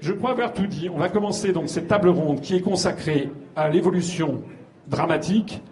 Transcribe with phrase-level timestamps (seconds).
[0.00, 0.88] Je crois avoir tout dit.
[0.88, 4.42] On va commencer donc cette table ronde qui est consacrée à l'évolution
[4.88, 5.62] dramatique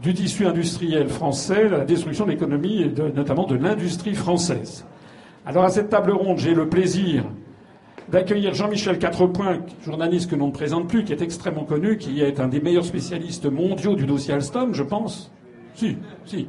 [0.00, 4.86] du tissu industriel français, à la destruction de l'économie et notamment de l'industrie française.
[5.44, 7.24] Alors à cette table ronde, j'ai le plaisir
[8.08, 12.38] d'accueillir Jean-Michel Quatrepoint, journaliste que l'on ne présente plus, qui est extrêmement connu, qui est
[12.38, 15.32] un des meilleurs spécialistes mondiaux du dossier Alstom, je pense.
[15.74, 16.46] Si, si.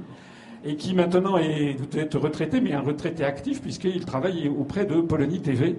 [0.63, 5.41] Et qui maintenant est peut-être retraité, mais un retraité actif, puisqu'il travaille auprès de Polonie
[5.41, 5.77] TV,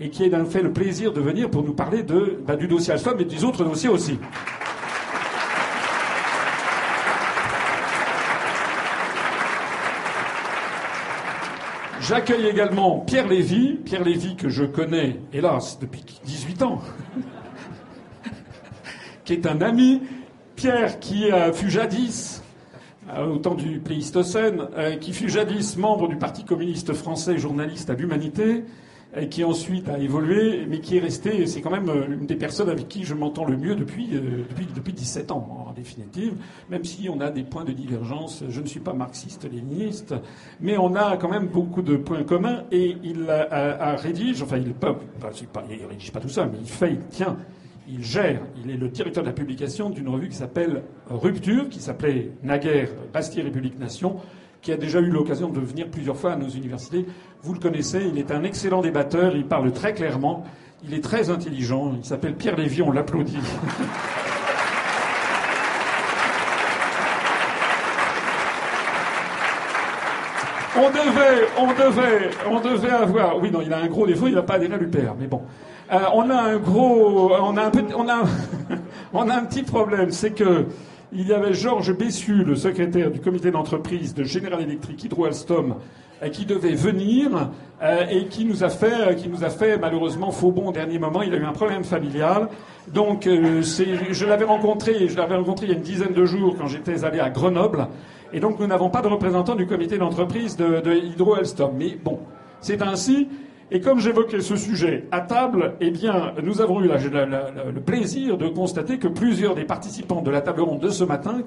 [0.00, 2.04] et qui a fait le plaisir de venir pour nous parler
[2.46, 4.18] bah, du dossier Alstom et des autres dossiers aussi.
[12.00, 16.82] J'accueille également Pierre Lévy, Pierre Lévy que je connais, hélas, depuis 18 ans,
[19.24, 20.02] qui est un ami.
[20.54, 22.44] Pierre qui fut jadis,
[23.10, 27.90] euh, au temps du Pléistocène, euh, qui fut jadis membre du Parti communiste français, journaliste
[27.90, 28.64] à l'Humanité,
[29.30, 32.68] qui ensuite a évolué, mais qui est resté, c'est quand même euh, une des personnes
[32.68, 36.34] avec qui je m'entends le mieux depuis, euh, depuis, depuis 17 ans, en définitive,
[36.68, 38.42] même si on a des points de divergence.
[38.48, 40.14] Je ne suis pas marxiste-léniniste,
[40.60, 44.74] mais on a quand même beaucoup de points communs, et il a, rédige, enfin, il
[44.74, 45.30] peut, pas,
[45.70, 47.36] il rédige pas tout ça, mais il fait, il tient,
[47.88, 51.80] il gère, il est le directeur de la publication d'une revue qui s'appelle Rupture, qui
[51.80, 54.16] s'appelait naguère Bastille République Nation,
[54.64, 57.04] qui a déjà eu l'occasion de venir plusieurs fois à nos universités.
[57.42, 60.42] Vous le connaissez, il est un excellent débatteur, il parle très clairement,
[60.82, 63.36] il est très intelligent, il s'appelle Pierre Lévy, on l'applaudit.
[70.76, 73.38] On devait, on devait, on devait avoir.
[73.40, 75.42] Oui, non, il a un gros défaut, il n'a pas adhéré à l'UPR, mais bon.
[75.92, 78.24] Euh, on a un gros, on a un on a,
[79.12, 80.66] on a un petit problème, c'est que
[81.14, 85.76] il y avait Georges Bessu, le secrétaire du comité d'entreprise de General Electric Hydro Alstom,
[86.22, 87.50] euh, qui devait venir
[87.82, 90.98] euh, et qui nous a fait, euh, qui nous a fait malheureusement faux au dernier
[90.98, 91.22] moment.
[91.22, 92.48] Il a eu un problème familial.
[92.92, 96.66] Donc, je l'avais rencontré, je l'avais rencontré il y a une dizaine de jours quand
[96.66, 97.86] j'étais allé à Grenoble.
[98.32, 101.72] Et donc, nous n'avons pas de représentant du comité d'entreprise de, de Hydro Alstom.
[101.78, 102.18] Mais bon,
[102.60, 103.28] c'est ainsi.
[103.74, 108.46] Et comme j'évoquais ce sujet à table, eh bien, nous avons eu le plaisir de
[108.46, 111.40] constater que plusieurs des participants de la table ronde de ce matin,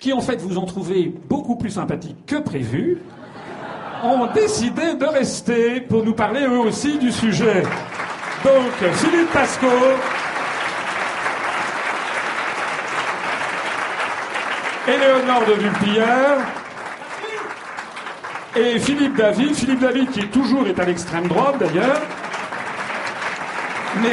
[0.00, 3.00] qui en fait vous ont trouvé beaucoup plus sympathiques que prévu,
[4.02, 7.62] ont décidé de rester pour nous parler eux aussi du sujet.
[8.42, 9.68] Donc, Philippe Pasco,
[14.88, 16.38] Éléonore de Vulpillère,
[18.56, 22.00] et Philippe David, Philippe David qui toujours est à l'extrême droite d'ailleurs,
[24.02, 24.12] mais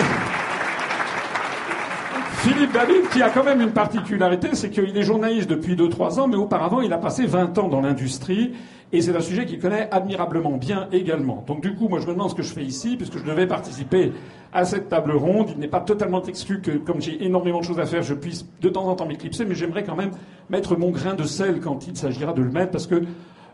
[2.37, 6.27] Philippe David qui a quand même une particularité, c'est qu'il est journaliste depuis 2-3 ans,
[6.27, 8.53] mais auparavant il a passé 20 ans dans l'industrie,
[8.93, 11.43] et c'est un sujet qu'il connaît admirablement bien également.
[11.45, 13.45] Donc du coup, moi je me demande ce que je fais ici, puisque je devais
[13.45, 14.13] participer
[14.53, 15.49] à cette table ronde.
[15.53, 18.45] Il n'est pas totalement exclu que, comme j'ai énormément de choses à faire, je puisse
[18.61, 20.11] de temps en temps m'éclipser, mais j'aimerais quand même
[20.49, 23.03] mettre mon grain de sel quand il s'agira de le mettre, parce que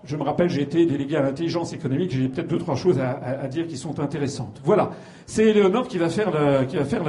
[0.06, 3.48] je me rappelle, j'ai été délégué à l'intelligence économique, j'ai peut-être deux, trois choses à,
[3.48, 4.60] dire qui sont intéressantes.
[4.64, 4.92] Voilà.
[5.26, 6.32] C'est Éléonore qui va faire,
[6.68, 7.04] qui va faire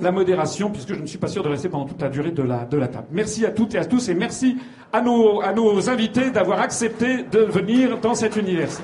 [0.00, 0.70] la, modération.
[0.70, 3.06] puisque je ne suis pas sûr de rester pendant toute la durée de la, table.
[3.10, 4.56] Merci à toutes et à tous, et merci
[4.92, 8.82] à nos, à nos invités d'avoir accepté de venir dans cette université.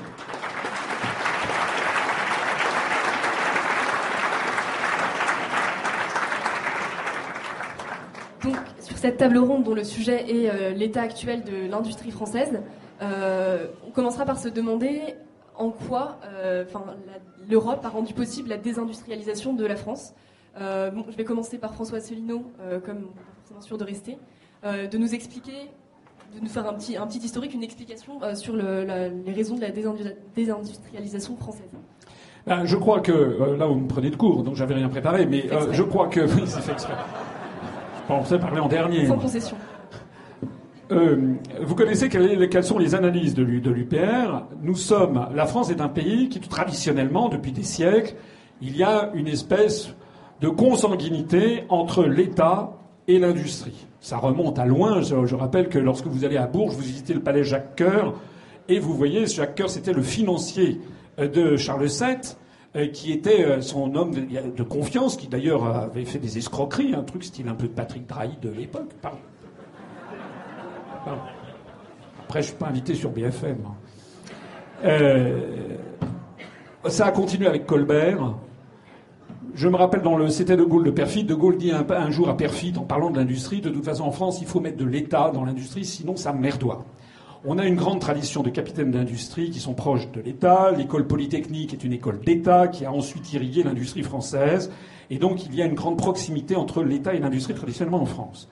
[9.01, 12.61] Cette table ronde dont le sujet est euh, l'état actuel de l'industrie française,
[13.01, 15.15] euh, on commencera par se demander
[15.57, 16.63] en quoi euh,
[17.49, 20.13] l'Europe a rendu possible la désindustrialisation de la France.
[20.55, 22.43] je vais commencer par François Asselineau,
[22.85, 23.07] comme
[23.39, 24.17] forcément sûr de rester,
[24.63, 25.71] de nous expliquer,
[26.35, 29.71] de nous faire un petit, historique, une explication sur les raisons de la
[30.35, 31.69] désindustrialisation française.
[32.45, 35.45] Ben, je crois que là vous me prenez de cours, donc j'avais rien préparé, mais
[35.71, 36.21] je crois que.
[38.09, 39.05] On s'est parlé en dernier.
[39.05, 39.55] Sans concession.
[40.91, 45.87] Euh, vous connaissez quelles, sont les analyses de l'UPR Nous sommes, la France est un
[45.87, 48.15] pays qui traditionnellement, depuis des siècles,
[48.61, 49.93] il y a une espèce
[50.41, 52.73] de consanguinité entre l'État
[53.07, 53.87] et l'industrie.
[54.01, 55.01] Ça remonte à loin.
[55.01, 58.15] Je, rappelle que lorsque vous allez à Bourges, vous visitez le palais Jacques Coeur,
[58.67, 60.81] et vous voyez, Jacques Coeur, c'était le financier
[61.19, 62.35] euh, de Charles VII.
[62.73, 67.03] Euh, qui était euh, son homme de, confiance, qui d'ailleurs avait fait des escroqueries, un
[67.03, 68.91] truc style un peu Patrick Drahi de l'époque.
[72.23, 73.57] Après, je suis pas invité sur BFM.
[73.65, 73.75] Hein.
[74.85, 75.75] Euh,
[76.87, 78.35] ça a continué avec Colbert.
[79.53, 82.29] Je me rappelle dans le C'était de Gaulle de Perfit, de Gaulle dit un, jour
[82.29, 84.85] à Perfit, en parlant de l'industrie, de toute façon en France, il faut mettre de
[84.85, 86.85] l'État dans l'industrie, sinon ça merdoit.
[87.43, 90.69] On a une grande tradition de capitaines d'industrie qui sont proches de l'État.
[90.77, 94.71] L'école polytechnique est une école d'État qui a ensuite irrigué l'industrie française.
[95.09, 98.47] Et donc il y a une grande proximité entre l'État et l'industrie traditionnellement en France.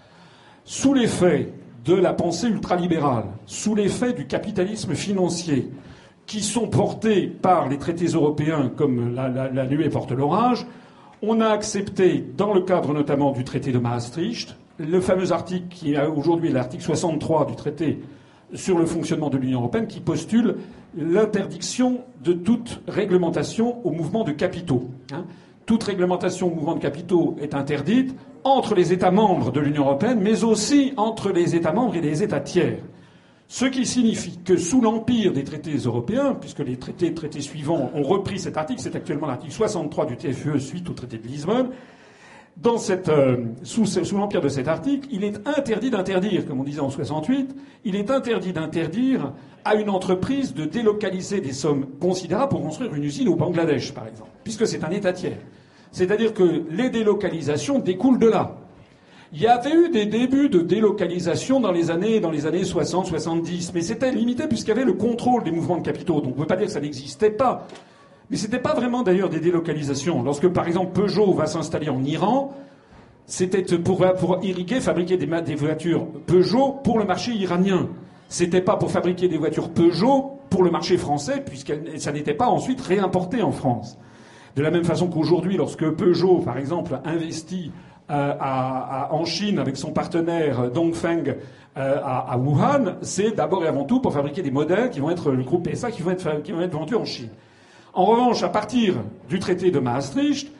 [0.65, 1.53] Sous l'effet
[1.85, 5.69] de la pensée ultralibérale, sous l'effet du capitalisme financier,
[6.25, 10.65] qui sont portés par les traités européens comme la, la nuée porte l'orage,
[11.21, 15.93] on a accepté, dans le cadre notamment du traité de Maastricht, le fameux article qui
[15.93, 17.99] est aujourd'hui l'article 63 du traité
[18.53, 20.55] sur le fonctionnement de l'Union européenne qui postule
[20.97, 24.89] l'interdiction de toute réglementation au mouvement de capitaux.
[25.13, 25.25] Hein.
[25.65, 30.19] toute réglementation au mouvement de capitaux est interdite entre les États membres de l'Union européenne,
[30.21, 32.79] mais aussi entre les États membres et les États tiers.
[33.47, 38.03] Ce qui signifie que sous l'empire des traités européens, puisque les traités, traités suivants ont
[38.03, 41.69] repris cet article, c'est actuellement l'article 63 du TFE suite au traité de Lisbonne,
[42.57, 46.81] dans euh, sous, sous l'empire de cet article, il est interdit d'interdire, comme on disait
[46.81, 47.55] en 68,
[47.85, 49.31] il est interdit d'interdire
[49.63, 54.07] à une entreprise de délocaliser des sommes considérables pour construire une usine au Bangladesh, par
[54.07, 55.37] exemple, puisque c'est un État tiers.
[55.91, 58.55] C'est-à-dire que les délocalisations découlent de là.
[59.31, 63.07] Il y avait eu des débuts de délocalisation dans les années, dans les années 60,
[63.07, 66.15] 70, mais c'était limité puisqu'il y avait le contrôle des mouvements de capitaux.
[66.15, 67.67] Donc on ne peut pas dire que ça n'existait pas.
[68.29, 70.21] Mais ce n'était pas vraiment d'ailleurs des délocalisations.
[70.23, 72.53] Lorsque par exemple Peugeot va s'installer en Iran,
[73.25, 74.03] c'était pour,
[74.41, 77.87] irriguer, fabriquer des, voitures Peugeot pour le marché iranien.
[78.27, 82.47] C'était pas pour fabriquer des voitures Peugeot pour le marché français, puisque ça n'était pas
[82.47, 83.97] ensuite réimporté en France.
[84.55, 87.71] De la même façon qu'aujourd'hui, lorsque Peugeot, par exemple, investit
[88.09, 88.33] euh,
[89.11, 91.35] en Chine avec son partenaire Dongfeng
[91.77, 95.31] euh, à, Wuhan, c'est d'abord et avant tout pour fabriquer des modèles qui vont être
[95.31, 96.01] le groupe PSA qui
[96.43, 97.29] qui vont être vendus en Chine.
[97.93, 98.95] En revanche, à partir
[99.27, 100.51] du traité de Maastricht,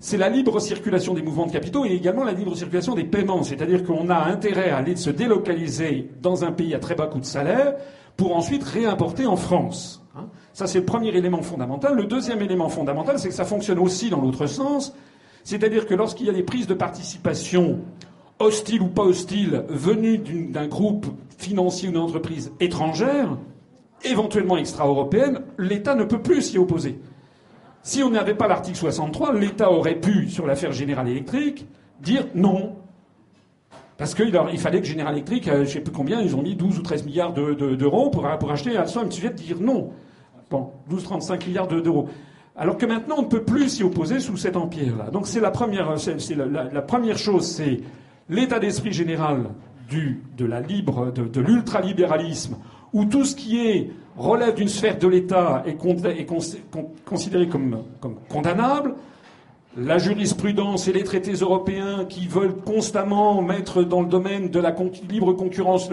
[0.00, 3.42] c'est la libre circulation des mouvements de capitaux et également la libre circulation des paiements.
[3.42, 7.20] C'est-à-dire qu'on a intérêt à aller se délocaliser dans un pays à très bas coût
[7.20, 7.74] de salaire
[8.16, 10.02] pour ensuite réimporter en France.
[10.16, 10.26] Hein.
[10.52, 11.96] ça, c'est le premier élément fondamental.
[11.96, 14.94] Le deuxième élément fondamental, c'est que ça fonctionne aussi dans l'autre sens.
[15.42, 17.80] C'est-à-dire que lorsqu'il y a des prises de participation
[18.38, 21.06] hostiles ou pas hostiles venues d'un groupe
[21.38, 23.36] financier ou d'une entreprise étrangère,
[24.04, 26.98] éventuellement extra-européenne, l'État ne peut plus s'y opposer.
[27.82, 31.66] Si on n'avait pas l'article 63, l'État aurait pu, sur l'affaire Générale Électrique,
[32.00, 32.76] dire non.
[33.98, 36.42] Parce qu'il il fallait que Général Electric, euh, je ne sais plus combien, ils ont
[36.42, 39.06] mis 12 ou 13 milliards d'euros pour, pour, acheter Alstom.
[39.06, 39.90] Il suffit de dire non.
[40.50, 42.08] Bon, 12-35 milliards d'euros.
[42.56, 45.10] Alors que maintenant, on ne peut plus s'y opposer sous cet empire-là.
[45.10, 45.98] Donc c'est la première,
[47.18, 47.80] chose, c'est
[48.28, 49.50] l'état d'esprit général
[49.90, 50.46] de,
[51.26, 52.56] de l'ultralibéralisme
[52.94, 55.76] où tout ce qui est relève d'une sphère de l'État est,
[57.04, 57.82] considéré comme,
[58.30, 58.94] condamnable,
[59.76, 64.72] la jurisprudence et les traités européens qui veulent constamment mettre dans le domaine de la
[65.10, 65.90] libre concurrence,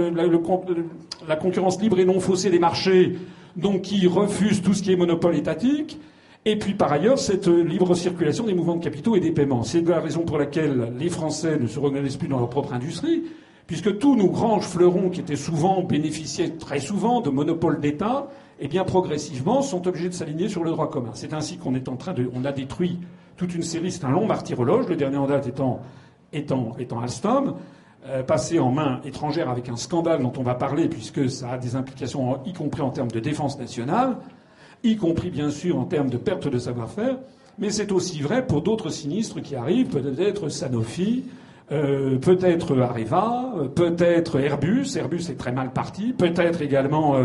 [1.27, 3.18] la concurrence libre et non faussée des marchés,
[3.56, 6.00] donc qui refusent tout ce qui est monopole étatique,
[6.45, 9.63] et puis par ailleurs cette libre circulation des mouvements de capitaux et des paiements.
[9.63, 13.24] C'est la raison pour laquelle les Français ne se reconnaissent plus dans leur propre industrie,
[13.71, 18.27] puisque tous nos grands fleurons qui étaient souvent, bénéficiaient très souvent de monopoles d'État,
[18.59, 21.12] eh bien progressivement sont obligés de s'aligner sur le droit commun.
[21.13, 23.00] C'est ainsi qu'on est en train de, on a détruit
[23.38, 25.79] toute une série, c'est un long martyrologe, le dernier en date étant,
[26.33, 27.56] étant, Alstom,
[28.07, 31.57] euh, passé en main étrangère avec un scandale dont on va parler puisque ça a
[31.57, 34.18] des implications y compris en termes de défense nationale,
[34.83, 37.19] y compris bien sûr en termes de perte de savoir-faire,
[37.57, 41.23] mais c'est aussi vrai pour d'autres sinistres qui arrivent, peut-être Sanofi,
[41.71, 44.97] euh, peut-être Areva, euh, peut-être Airbus.
[44.97, 46.11] Airbus est très mal parti.
[46.11, 47.16] Peut-être également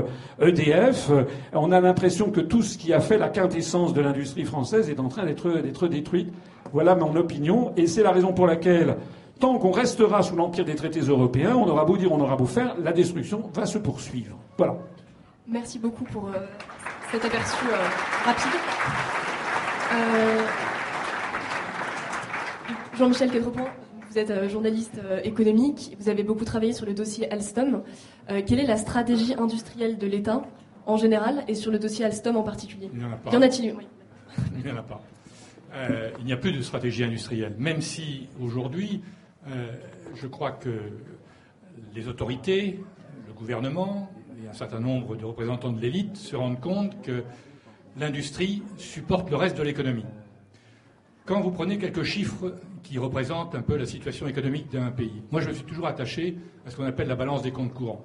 [0.41, 1.11] EDF.
[1.11, 4.45] Euh, e on a l'impression que tout ce qui a fait la quintessence de l'industrie
[4.45, 6.33] française est en train d'être, détruit.
[6.73, 7.73] Voilà mon opinion.
[7.77, 8.97] Et c'est la raison pour laquelle,
[9.41, 12.47] tant qu'on restera sous l'empire des traités européens, on aura beau dire, on aura beau
[12.47, 14.37] faire, la destruction va se poursuivre.
[14.57, 14.77] Voilà.
[15.49, 16.31] Merci beaucoup pour
[17.11, 17.65] cet aperçu
[18.25, 18.61] rapide.
[22.97, 23.71] Jean-Michel Quatrepoint,
[24.17, 27.83] vous êtes euh, journaliste euh, économique, vous avez beaucoup travaillé sur le dossier Alstom.
[28.31, 30.41] Euh, quelle est la stratégie industrielle de l'État
[30.87, 32.89] en général et sur le dossier Alstom en particulier?
[32.95, 33.31] Il n'y en a pas.
[33.31, 33.75] Y en a-t-il
[34.57, 35.03] Il n'y en a pas.
[36.19, 39.03] il n'y a plus de stratégie industrielle, même si aujourd'hui,
[40.15, 40.71] je crois que
[41.95, 42.81] les autorités,
[43.27, 44.11] le gouvernement
[44.43, 47.23] et un certain nombre de représentants de l'élite se rendent compte que
[47.99, 50.07] l'industrie supporte le reste de l'économie.
[51.27, 52.55] Quand vous prenez quelques chiffres
[52.85, 56.37] qui représentent un peu la situation économique d'un pays, moi je me suis toujours attaché
[56.65, 58.05] à ce qu'on appelle la balance des comptes courants.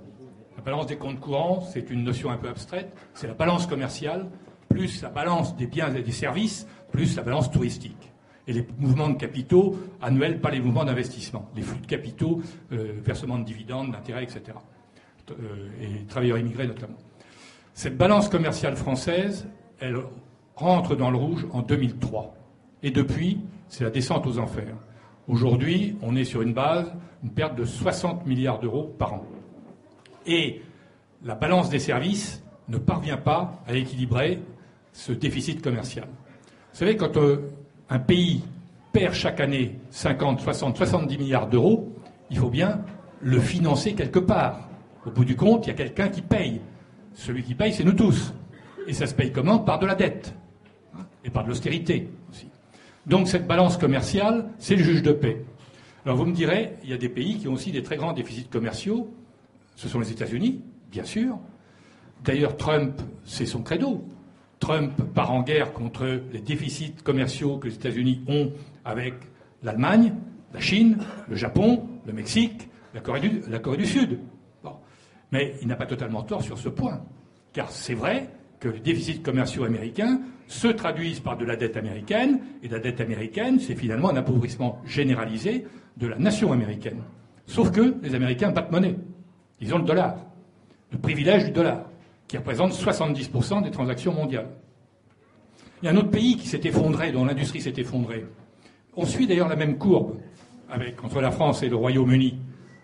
[0.58, 4.28] La balance des comptes courants, c'est une notion un peu abstraite, c'est la balance commerciale,
[4.70, 8.12] plus la balance des biens et des services, plus la balance touristique.
[8.48, 12.94] Et les mouvements de capitaux annuels, pas les mouvements d'investissement, les flux de capitaux, euh,
[13.04, 14.58] versement de dividendes, d'intérêts, etc.
[15.80, 16.98] et travailleurs immigrés notamment.
[17.76, 19.48] Cette balance commerciale française,
[19.80, 19.98] elle
[20.56, 22.41] rentre dans le rouge en 2003.
[22.84, 24.76] Et depuis, c'est la descente aux enfers.
[25.28, 26.92] Aujourd'hui, on est sur une base,
[27.24, 29.26] une perte de 60 milliards d'euros par an.
[30.26, 30.62] Et
[31.24, 34.40] la balance des services ne parvient pas à équilibrer
[34.94, 36.08] ce déficit commercial.
[36.74, 37.50] Vous savez, quand euh,
[37.90, 38.44] un pays
[38.92, 41.94] perd chaque année 50, 60, 70 milliards d'euros,
[42.30, 42.82] il faut bien
[43.22, 44.70] le financer quelque part.
[45.06, 46.62] Au bout du compte, il y a quelqu'un qui paye.
[47.14, 48.34] Celui qui paye, c'est nous tous.
[48.88, 49.60] Et ça se paye comment?
[49.60, 50.34] Par de la dette.
[51.24, 52.51] Et par de l'austérité aussi.
[53.06, 55.44] Donc cette balance commerciale, c'est le juge de paix.
[56.06, 58.14] Alors vous me direz, il y a des pays qui ont aussi des très grands
[58.14, 59.14] déficits commerciaux.
[59.76, 61.38] Ce sont les États-Unis, bien sûr.
[62.24, 64.04] D'ailleurs, Trump, c'est son credo.
[64.60, 68.52] Trump part en guerre contre les déficits commerciaux que les États-Unis ont
[68.86, 69.16] avec
[69.64, 70.14] l'Allemagne,
[70.54, 74.20] la Chine, le Japon, le Mexique, la Corée du, Sud.
[75.32, 77.02] Mais il n'a pas totalement tort sur ce point.
[77.54, 78.30] Car c'est vrai
[78.62, 83.02] que les déficits commerciaux américains se traduisent par de la dette américaine, et la dette
[83.02, 85.66] américaine, c'est finalement un appauvrissement généralisé
[85.98, 87.02] de la nation américaine.
[87.48, 88.96] Sauf que les Américains battent monnaie.
[89.60, 90.16] Ils ont le dollar,
[90.92, 91.86] le privilège du dollar
[92.28, 94.50] qui représente 70% des transactions mondiales.
[95.82, 98.26] Il y a un autre pays qui s'est effondré, dont l'industrie s'est effondrée.
[98.96, 100.18] On suit d'ailleurs la même courbe
[100.70, 102.38] avec, entre la France et le Royaume-Uni.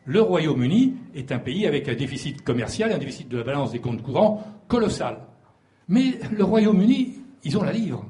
[0.05, 3.79] Le Royaume-Uni est un pays avec un déficit commercial, un déficit de la balance des
[3.79, 5.19] comptes courants colossal.
[5.89, 8.05] Mais le Royaume-Uni, ils ont la livre.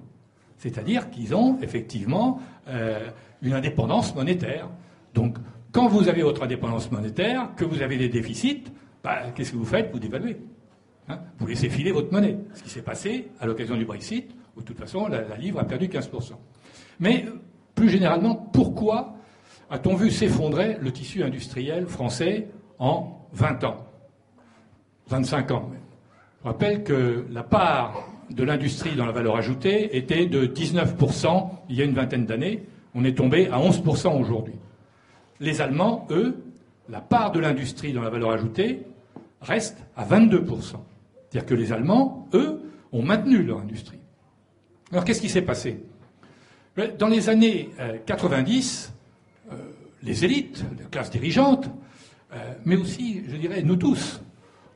[0.58, 3.10] C'est-à-dire qu'ils ont effectivement euh,
[3.42, 4.70] une indépendance monétaire.
[5.14, 5.38] Donc,
[5.72, 8.64] quand vous avez votre indépendance monétaire, que vous avez des déficits,
[9.04, 9.92] bah, qu'est-ce que vous faites?
[9.92, 10.38] Vous dévaluez.
[11.10, 12.38] Hein, vous laissez filer votre monnaie.
[12.54, 15.64] Ce qui s'est passé à l'occasion du Brexit, où de toute façon la, livre a
[15.64, 16.32] perdu 15%.
[17.00, 17.26] Mais
[17.76, 19.16] plus généralement, pourquoi
[19.70, 22.48] a-t-on vu s'effondrer le tissu industriel français
[22.80, 23.86] en 20 ans?
[25.10, 25.87] 25 ans même.
[26.48, 31.75] Je rappelle que la part de l'industrie dans la valeur ajoutée était de 19% il
[31.75, 32.63] y a une vingtaine d'années.
[32.96, 34.54] On est tombé à 11% aujourd'hui.
[35.42, 36.38] Les Allemands, eux,
[36.88, 38.84] la part de l'industrie dans la valeur ajoutée
[39.42, 40.77] reste à 22%.
[41.30, 42.62] C'est-à-dire que les Allemands, eux,
[42.94, 44.00] ont maintenu leur industrie.
[44.94, 45.84] Alors qu'est-ce qui s'est passé?
[46.98, 47.72] Dans les années
[48.06, 48.94] 90,
[49.51, 49.58] euh, euh,
[50.01, 51.70] les élites, les classes dirigeantes,
[52.32, 54.22] euh, mais aussi, je dirais, nous tous,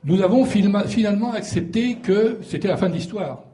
[0.04, 3.44] nous avons finalement accepté que c'était la fin de l'histoire,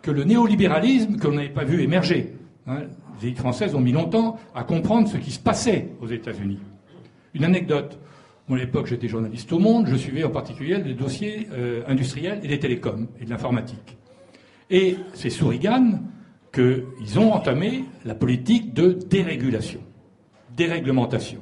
[0.00, 2.34] que le néolibéralisme, que l'on n'avait pas vu émerger,
[2.66, 2.80] hein,
[3.20, 6.58] les élites françaises ont mis longtemps à comprendre ce qui se passait aux États-Unis.
[7.34, 7.98] Une anecdote.
[8.50, 12.48] À l'époque, j'étais journaliste au Monde, je suivais en particulier les dossiers euh, industriels et
[12.48, 13.96] des télécoms et de l'informatique.
[14.68, 16.00] Et c'est sous Reagan
[16.52, 19.80] qu'ils ont entamé la politique de dérégulation,
[20.54, 21.40] déréglementation.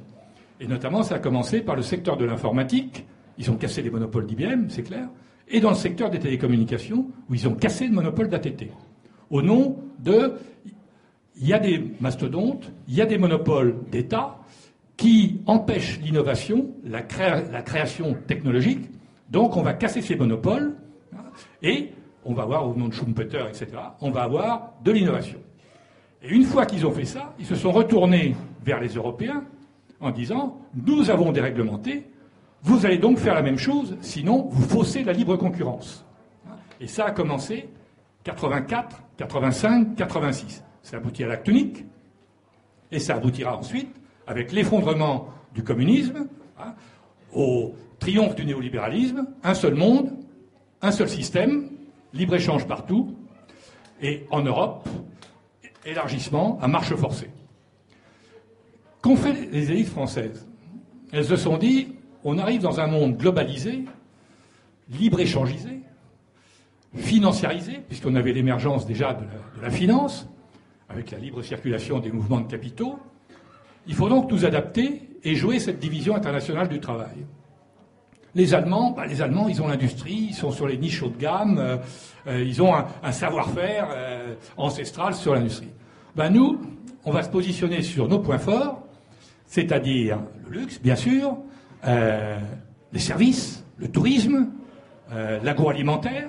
[0.61, 3.07] Et notamment, ça a commencé par le secteur de l'informatique.
[3.41, 5.09] Ils ont cassé les monopoles d'IBM, c'est clair.
[5.49, 8.69] Et dans le secteur des télécommunications, où ils ont cassé le monopole d'ATT.
[9.31, 10.35] Au nom de.
[11.37, 14.37] Il y a des mastodontes, il y a des monopoles d'État,
[14.99, 18.91] qui empêche l'innovation, la, création technologique.
[19.31, 20.75] Donc on va casser ces monopoles
[21.15, 21.23] hein,
[21.63, 21.93] et
[22.27, 23.69] on va avoir, au nom de Schumpeter, etc.,
[24.03, 25.39] on va avoir de l'innovation.
[26.23, 29.45] Et une fois qu'ils ont fait ça, ils se sont retournés vers les Européens
[29.99, 32.05] en disant Nous avons déréglementé,
[32.63, 36.05] vous allez donc faire la même chose, sinon vous faussez la libre concurrence.
[36.81, 37.69] Et ça a commencé
[38.25, 40.63] 84, 85, 86.
[40.83, 41.85] Ça aboutit à l'acte unique,
[42.91, 43.95] et ça aboutira ensuite
[44.27, 46.75] avec l'effondrement du communisme, hein,
[47.33, 50.13] au triomphe du néolibéralisme, un seul monde,
[50.83, 51.71] un seul système,
[52.13, 53.15] libre-échange partout,
[54.03, 54.89] et en Europe,
[55.85, 57.31] élargissement à marche forcée.
[59.03, 60.47] Qu'ont fait les élites françaises?
[61.13, 63.85] Elles se sont dit, on arrive dans un monde globalisé,
[64.91, 65.81] libre-échangisé,
[66.97, 69.25] financiarisé, puisqu'on avait l'émergence déjà de
[69.63, 70.29] la finance,
[70.89, 72.99] avec la libre circulation des mouvements de capitaux,
[73.87, 77.27] il faut donc nous adapter et jouer cette division internationale du travail.
[78.35, 81.17] Les Allemands, bah, les Allemands, ils ont l'industrie, ils sont sur les niches haut de
[81.17, 81.77] gamme, euh,
[82.29, 85.71] euh, ils ont un, savoir-faire euh, ancestral sur l'industrie.
[86.15, 86.61] Ben, nous,
[87.05, 88.83] on va se positionner sur nos points forts,
[89.47, 91.37] c'est-à-dire le luxe, bien sûr,
[91.85, 94.49] les services, le tourisme,
[95.43, 96.29] l'agroalimentaire,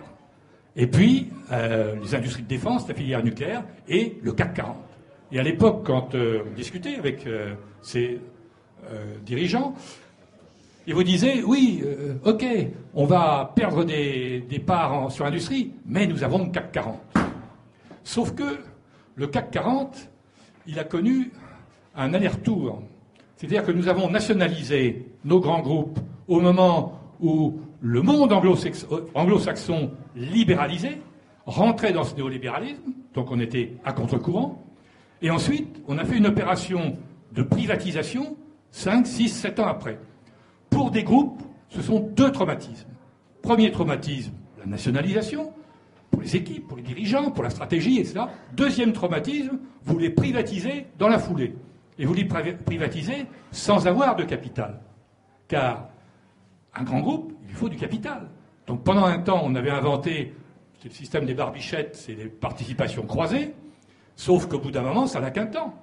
[0.76, 4.78] et puis les industries de défense, la filière nucléaire et le CAC 40.
[5.32, 8.20] Et à l'époque, quand euh, on discutait avec euh, ces
[8.90, 9.74] euh, dirigeants,
[10.88, 11.84] ils vous disaient oui,
[12.24, 12.44] ok,
[12.96, 17.00] on va perdre des, parts sur l'industrie, mais nous avons le CAC 40.
[18.04, 18.58] Sauf que
[19.16, 20.10] le CAC 40,
[20.66, 21.32] il a connu
[21.96, 22.82] un aller-retour.
[23.38, 31.02] C'est-à-dire que nous avons nationalisé nos grands groupes au moment où le monde anglo-saxon libéralisé
[31.46, 34.64] rentrait dans ce néolibéralisme, donc on était à contre-courant,
[35.22, 36.98] et ensuite on a fait une opération
[37.34, 38.38] de privatisation
[38.72, 40.00] 5, 6, 7 ans après.
[40.70, 42.88] Pour des groupes, ce sont deux traumatismes.
[43.42, 45.52] Premier traumatisme, la nationalisation,
[46.10, 48.22] pour les équipes, pour les dirigeants, pour la stratégie, etc.
[48.54, 51.56] Deuxième traumatisme, vous les privatisez dans la foulée.
[51.98, 54.80] Et vous les privatisez sans avoir de capital.
[55.52, 55.90] Car
[56.74, 58.30] un grand groupe, il faut du capital.
[58.68, 60.34] Donc pendant un temps, on avait inventé,
[60.86, 63.54] le système des barbichettes, c'est des participations croisées,
[64.16, 65.74] sauf qu'au bout d'un moment, ça n'a qu'un temps.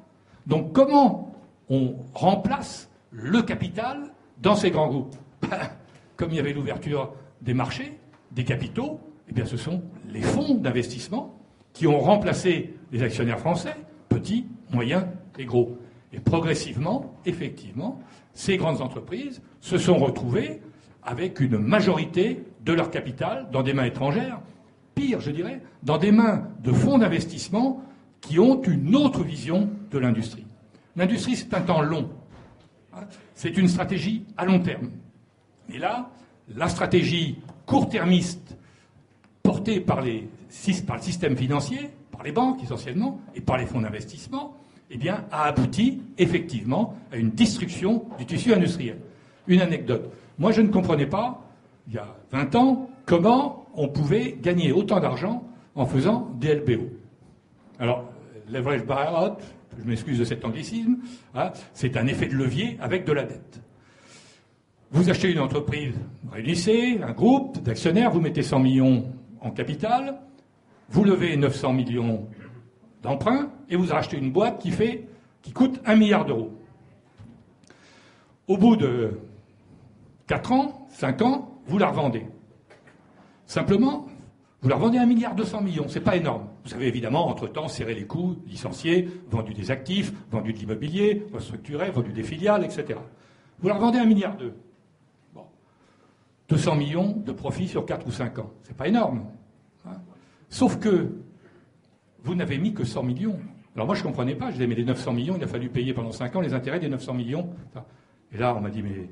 [0.47, 1.35] Donc comment
[1.69, 5.17] on remplace le capital dans ces grands groupes
[6.17, 7.99] Comme il y avait l'ouverture des marchés,
[8.31, 8.99] des capitaux,
[9.29, 11.39] eh bien ce sont les fonds d'investissement
[11.75, 13.77] qui ont remplacé les actionnaires français,
[14.09, 15.05] petits, moyens
[15.39, 15.77] et gros.
[16.15, 18.01] Et progressivement, effectivement,
[18.39, 20.61] ces grandes entreprises se sont retrouvées
[21.03, 24.41] avec une majorité de leur capital dans des mains étrangères,
[24.95, 27.83] pire, je dirais, dans des mains de fonds d'investissement
[28.21, 30.47] qui ont une autre vision de l'industrie.
[30.95, 32.11] L'industrie, c'est un temps long.
[33.35, 34.91] C'est une stratégie à long terme.
[35.69, 36.09] Et là,
[36.55, 38.57] la stratégie court-termiste
[39.43, 44.55] portée par, par le système financier, par les banques essentiellement, et par les fonds d'investissement,
[44.91, 48.99] eh bien, a abouti effectivement à une destruction du tissu industriel.
[49.47, 50.11] Une anecdote.
[50.39, 51.43] Moi, je ne comprenais pas,
[51.89, 56.89] il y a 20 ans, comment on pouvait gagner autant d'argent en faisant des LBO.
[57.79, 58.05] Alors,
[58.51, 59.37] leverage buyout,
[59.79, 60.99] je m'excuse de cet anglicisme,
[61.35, 63.61] hein, c'est un effet de levier avec de la dette.
[64.91, 69.05] Vous achetez une entreprise, vous réunissez un groupe d'actionnaires, vous mettez 100 millions
[69.41, 70.19] en capital,
[70.89, 72.27] vous levez 900 millions
[73.03, 75.09] d'emprunts et vous achetez une boîte qui fait,
[75.43, 76.53] qui coûte 1 milliard d'euros.
[78.47, 79.19] Au bout de
[80.27, 82.27] 4 ans, 5 ans, vous la revendez.
[83.47, 84.07] Simplement,
[84.61, 85.87] vous la revendez à 1 milliard 200 millions.
[85.89, 86.49] C'est pas énorme.
[86.65, 91.91] Vous avez évidemment, entre-temps, serré les coûts, licencié, vendu des actifs, vendu de l'immobilier, restructuré,
[91.91, 92.99] vendu des filiales, etc.
[93.61, 94.53] Vous la revendez à 1 milliard 2.
[95.35, 95.45] Bon.
[96.49, 98.51] 200 millions de profit sur 4 ou 5 ans.
[98.63, 99.27] C'est pas énorme.
[99.87, 99.97] Hein.
[100.49, 101.13] Sauf que
[102.29, 103.39] vous n'avez mis que 100 millions.
[103.75, 104.49] Alors moi, je ne comprenais pas.
[104.49, 106.79] Je disais, mais les 900 millions, il a fallu payer pendant 5 ans les intérêts
[106.79, 107.49] des 900 millions.
[108.33, 109.09] Et là, on m'a dit, mais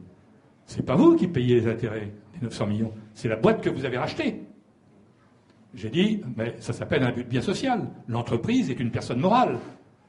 [0.67, 3.87] c'est pas vous qui payez les intérêts des 900 millions, c'est la boîte que vous
[3.87, 4.43] avez rachetée.
[5.75, 7.89] J'ai dit, mais ça s'appelle un but bien social.
[8.07, 9.59] L'entreprise est une personne morale.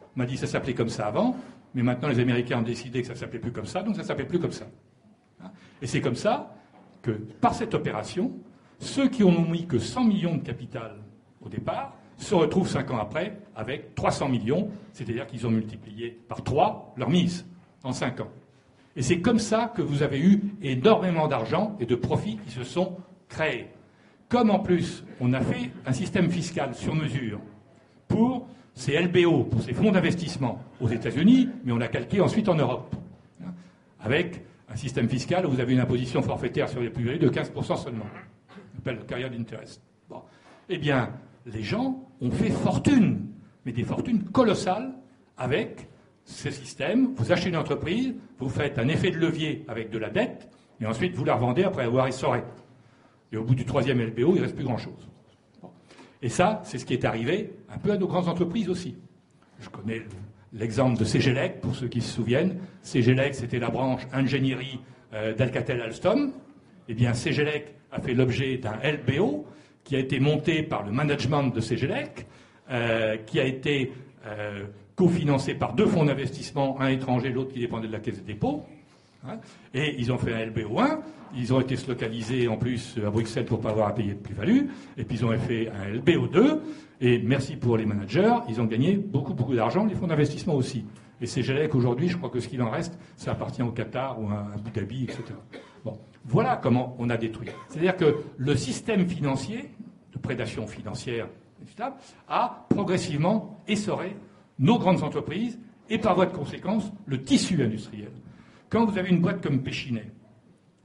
[0.02, 1.38] On m'a dit, ça s'appelait comme ça avant,
[1.74, 4.28] mais maintenant les Américains ont décidé que ça s'appelait plus comme ça, donc ça s'appelle
[4.28, 4.66] plus comme ça.
[5.44, 5.52] Hein?
[5.82, 6.56] Et c'est comme ça
[7.02, 8.34] que, par cette opération,
[8.80, 10.98] ceux qui ont mis que 100 millions de capital
[11.42, 16.44] au départ se retrouvent 5 ans après avec 300 millions, c'est-à-dire qu'ils ont multiplié par
[16.44, 17.46] 3 leur mise
[17.84, 18.30] en 5 ans.
[18.96, 22.64] Et c'est comme ça que vous avez eu énormément d'argent et de profits qui se
[22.64, 22.98] sont
[23.30, 23.68] créés.
[24.30, 27.40] Comme en plus, on a fait un système fiscal sur mesure
[28.08, 32.56] pour ces LBO, pour ces fonds d'investissement aux États-Unis, mais on l'a calqué ensuite en
[32.56, 32.96] Europe,
[33.44, 33.54] hein,
[34.00, 37.78] avec un système fiscal où vous avez une imposition forfaitaire sur les plus-values de 15%
[37.78, 38.06] seulement.
[38.76, 39.82] On appelle carrière d'interest.
[40.10, 40.22] Bon.
[40.70, 41.10] Eh bien,
[41.46, 43.28] les gens ont fait fortune,
[43.66, 44.94] mais des fortunes colossales
[45.38, 45.88] avec
[46.26, 50.10] ce système, vous achetez une entreprise, vous faites un effet de levier avec de la
[50.10, 50.50] dette,
[50.82, 52.44] et ensuite vous la revendez après avoir essoré.
[53.32, 55.10] Et au bout du troisième LBO, il ne reste plus grand-chose.
[56.22, 58.96] Et ça, c'est ce qui est arrivé un peu à nos grandes entreprises aussi.
[59.60, 60.02] Je connais
[60.54, 62.58] l'exemple de CGLEC, pour ceux qui se souviennent.
[62.84, 64.80] CGLEC, c'était la branche ingénierie
[65.14, 66.32] euh, d'Alcatel-Alstom.
[66.90, 69.46] Eh bien, CGLEC a fait l'objet d'un LBO
[69.88, 72.28] qui a été monté par le management de CGLEC,
[72.70, 73.94] euh, qui a été
[74.26, 74.66] euh,
[74.98, 78.66] cofinancé par deux fonds d'investissement, un étranger, l'autre qui dépendait de la Caisse des dépôts.
[79.28, 79.40] Hein.
[79.74, 81.00] et ils ont fait un LBO1,
[81.36, 84.20] ils ont été localisés en plus à Bruxelles pour ne pas avoir à payer de
[84.20, 86.60] plus-value, et puis ils ont fait un LBO2,
[87.02, 90.86] et merci pour les managers, ils ont gagné beaucoup, beaucoup d'argent, les fonds d'investissement aussi.
[91.20, 94.22] Et c'est GELEC aujourd'hui, je crois que ce qu'il en reste, ça appartient au Qatar
[94.22, 95.24] ou à Abu Dhabi, etc.
[96.26, 97.50] Voilà comment on a détruit.
[97.70, 99.72] C'est-à-dire que le système financier,
[100.14, 101.28] de prédation financière,
[102.28, 104.16] a progressivement essoré
[104.60, 108.12] nos grandes entreprises et par voie de conséquence le tissu industriel.
[108.70, 110.12] Quand vous avez une boîte comme Péchinet,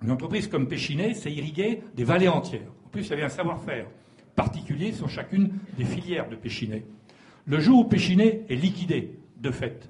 [0.03, 2.71] une entreprise comme Péchinet, c'est irriguer des vallées entières.
[2.87, 3.87] En plus, il y avait un savoir-faire
[4.35, 6.85] particulier sur chacune des filières de Péchinet.
[7.47, 9.89] Le jour où Péchinet est liquidé, de fait,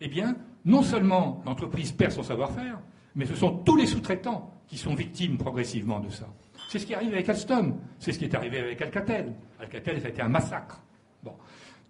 [0.00, 2.78] eh bien, non seulement l'entreprise perd son savoir-faire,
[3.16, 6.26] mais ce sont tous les sous-traitants qui sont victimes progressivement de ça.
[6.68, 9.32] C'est ce qui arrive avec Alstom, c'est ce qui est arrivé avec Alcatel.
[9.58, 10.80] Alcatel, a été un massacre.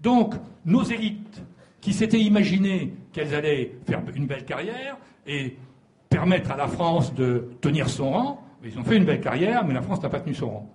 [0.01, 0.35] Donc,
[0.65, 1.43] nos élites,
[1.81, 5.57] qui s'étaient imaginées qu'elles allaient faire une belle carrière et
[6.09, 9.75] permettre à la France de tenir son rang, Ils ont fait une belle carrière, mais
[9.75, 10.71] la France n'a pas tenu son rang.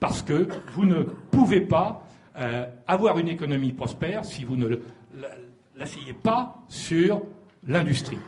[0.00, 2.04] Parce que vous ne pouvez pas
[2.36, 4.80] euh, avoir une économie prospère si vous ne
[5.76, 7.22] l'asseyez pas sur
[7.66, 8.18] l'industrie.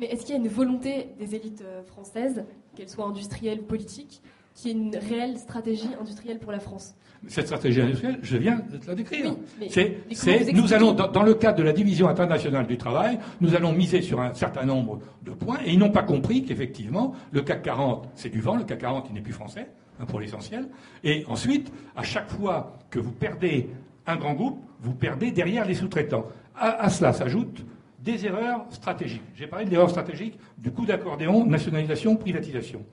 [0.00, 3.64] Mais est-ce qu'il y a une volonté des élites euh, françaises, qu'elles soient industrielles ou
[3.64, 4.22] politiques,
[4.54, 6.94] qui est une réelle stratégie industrielle pour la France?
[7.28, 9.36] Cette stratégie industrielle, je viens de te la décrire.
[9.68, 14.00] c'est, nous allons, dans, le cadre de la division internationale du travail, nous allons miser
[14.00, 18.08] sur un certain nombre de points, et ils n'ont pas compris qu'effectivement, le CAC 40,
[18.14, 19.68] c'est du vent, le CAC 40, il n'est plus français,
[20.00, 20.66] hein, pour l'essentiel.
[21.04, 23.68] Et ensuite, à chaque fois que vous perdez
[24.06, 26.24] un grand groupe, vous perdez derrière les sous-traitants.
[26.56, 27.64] À, cela s'ajoutent
[28.02, 29.22] des erreurs stratégiques.
[29.34, 32.84] J'ai parlé de l'erreur stratégique du coup d'accordéon, nationalisation, privatisation.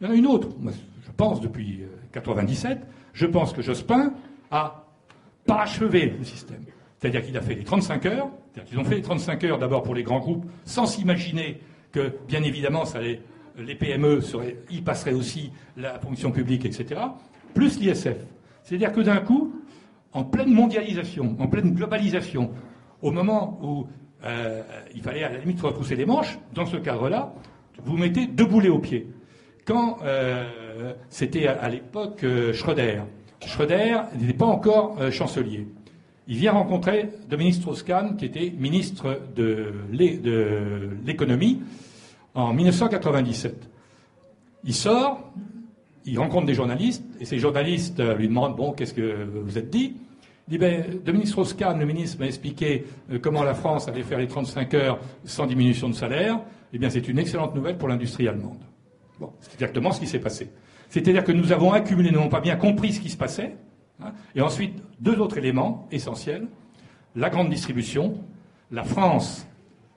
[0.00, 0.48] Il y en a une autre,
[1.04, 4.12] je pense depuis 1997, euh, je pense que Jospin
[4.50, 4.84] a
[5.46, 6.64] parachevé le système.
[6.98, 9.82] C'est-à-dire qu'il a fait les 35 heures, c'est-à-dire qu'ils ont fait les 35 heures d'abord
[9.82, 11.60] pour les grands groupes, sans s'imaginer
[11.92, 14.20] que, bien évidemment, ça les PME
[14.70, 17.00] y passeraient aussi la fonction publique, etc.,
[17.54, 18.16] plus l'ISF.
[18.62, 19.54] C'est-à-dire que d'un coup,
[20.12, 22.50] en pleine mondialisation, en pleine globalisation,
[23.02, 23.86] au moment où
[24.26, 24.62] euh,
[24.94, 27.34] il fallait à la limite retrousser les manches, dans ce cadre-là,
[27.84, 29.06] vous mettez deux boulets aux pieds.
[29.64, 33.02] Quand euh, c'était à, l'époque euh, Schröder.
[33.44, 35.66] Schröder n'était pas encore euh, chancelier.
[36.28, 39.72] Il vient rencontrer Dominique Strauss-Kahn, qui était ministre de
[41.04, 41.62] l'économie
[42.34, 43.68] en 1997.
[44.64, 45.32] Il sort,
[46.04, 49.94] il rencontre des journalistes, et ces journalistes lui demandent Bon, qu'est-ce que vous êtes dit?
[50.48, 52.84] Dit ben, Dominique le ministre, m'a expliqué
[53.22, 56.40] comment la France allait faire les 35 heures sans diminution de salaire.
[56.72, 58.62] Eh bien, c'est une excellente nouvelle pour l'industrie allemande.
[59.18, 60.50] Bon, c'est exactement ce qui s'est passé.
[60.88, 63.56] C'est-à-dire que nous avons accumulé, nous n'avons pas bien compris ce qui se passait.
[64.02, 66.46] Hein, et ensuite, deux autres éléments essentiels.
[67.14, 68.20] La grande distribution.
[68.70, 69.46] La France,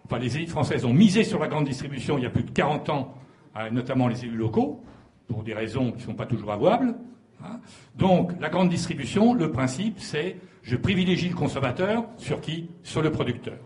[0.06, 2.52] enfin les élites françaises ont misé sur la grande distribution il y a plus de
[2.52, 3.16] 40 ans,
[3.56, 4.84] hein, notamment les élus locaux,
[5.28, 6.94] pour des raisons qui ne sont pas toujours avouables.
[7.44, 7.60] Hein.
[7.96, 13.12] Donc, la grande distribution, le principe, c'est je privilégie le consommateur sur qui Sur le
[13.12, 13.58] producteur.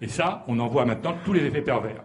[0.00, 2.02] Et ça, on en voit maintenant tous les effets pervers.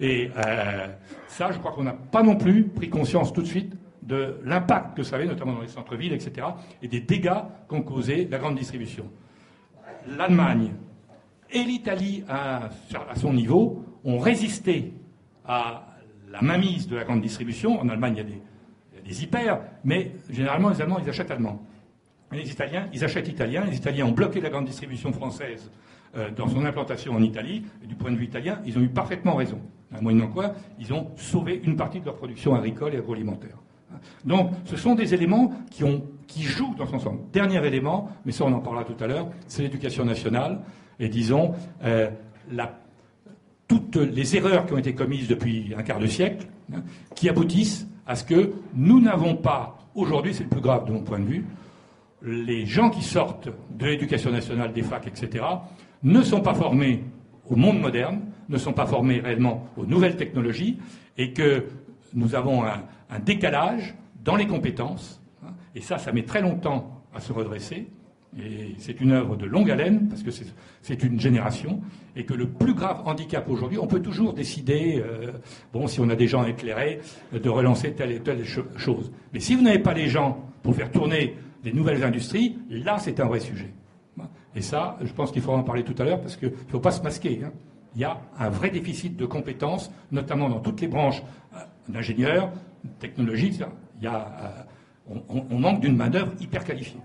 [0.00, 0.88] Et euh,
[1.28, 4.96] ça, je crois qu'on n'a pas non plus pris conscience tout de suite de l'impact
[4.96, 6.46] que ça avait, notamment dans les centres-villes, etc.,
[6.82, 9.10] et des dégâts qu'ont causé la grande distribution.
[10.06, 10.72] L'Allemagne
[11.50, 12.70] et l'Italie, à,
[13.14, 14.92] son niveau, ont résisté
[15.46, 15.86] à
[16.30, 17.80] la mainmise de la grande distribution.
[17.80, 18.42] En Allemagne, il y a des,
[19.04, 21.62] des hyper, mais généralement, les Allemands, ils achètent allemand.
[22.32, 23.64] les Italiens, ils achètent italien.
[23.64, 25.70] Les Italiens ont bloqué la grande distribution française
[26.16, 27.64] euh, dans son implantation en Italie.
[27.82, 29.60] Et du point de vue italien, ils ont eu parfaitement raison.
[30.00, 33.56] Moyennant quoi, ils ont sauvé une partie de leur production agricole et agroalimentaire.
[34.24, 37.20] Donc, ce sont des éléments qui, jouent dans son ensemble.
[37.32, 40.60] Dernier élément, mais ça on en parlera tout à l'heure, c'est l'éducation nationale.
[40.98, 42.10] Et disons, euh,
[43.68, 46.82] toutes les erreurs qui ont été commises depuis un quart de siècle, hein,
[47.14, 51.00] qui aboutissent à ce que nous n'avons pas, aujourd'hui c'est le plus grave de mon
[51.00, 51.44] point de vue,
[52.22, 55.44] les gens qui sortent de l'éducation nationale, des facs, etc.,
[56.02, 57.04] ne sont pas formés
[57.48, 60.78] au monde moderne, ne sont pas formés réellement aux nouvelles technologies,
[61.16, 61.66] et que
[62.14, 62.82] nous avons un,
[63.24, 65.20] décalage dans les compétences.
[65.44, 67.88] Hein, et ça, ça met très longtemps à se redresser.
[68.38, 70.30] Et c'est une œuvre de longue haleine, parce que
[70.82, 71.80] c'est une génération,
[72.16, 75.32] et que le plus grave handicap aujourd'hui, on peut toujours décider, euh,
[75.72, 77.00] bon, si on a des gens éclairés,
[77.32, 79.12] de relancer telle et telle chose.
[79.32, 83.20] Mais si vous n'avez pas les gens pour faire tourner des nouvelles industries, là, c'est
[83.20, 83.72] un vrai sujet.
[84.56, 86.80] Et ça, je pense qu'il faudra en parler tout à l'heure parce qu'il ne faut
[86.80, 87.40] pas se masquer.
[87.44, 87.52] Hein.
[87.94, 91.22] Il y a un vrai déficit de compétences, notamment dans toutes les branches
[91.54, 92.52] euh, d'ingénieurs,
[92.98, 93.62] technologiques.
[93.98, 94.64] Il y a,
[95.10, 95.14] euh,
[95.50, 97.00] on, manque d'une main-d'œuvre hyper qualifiée.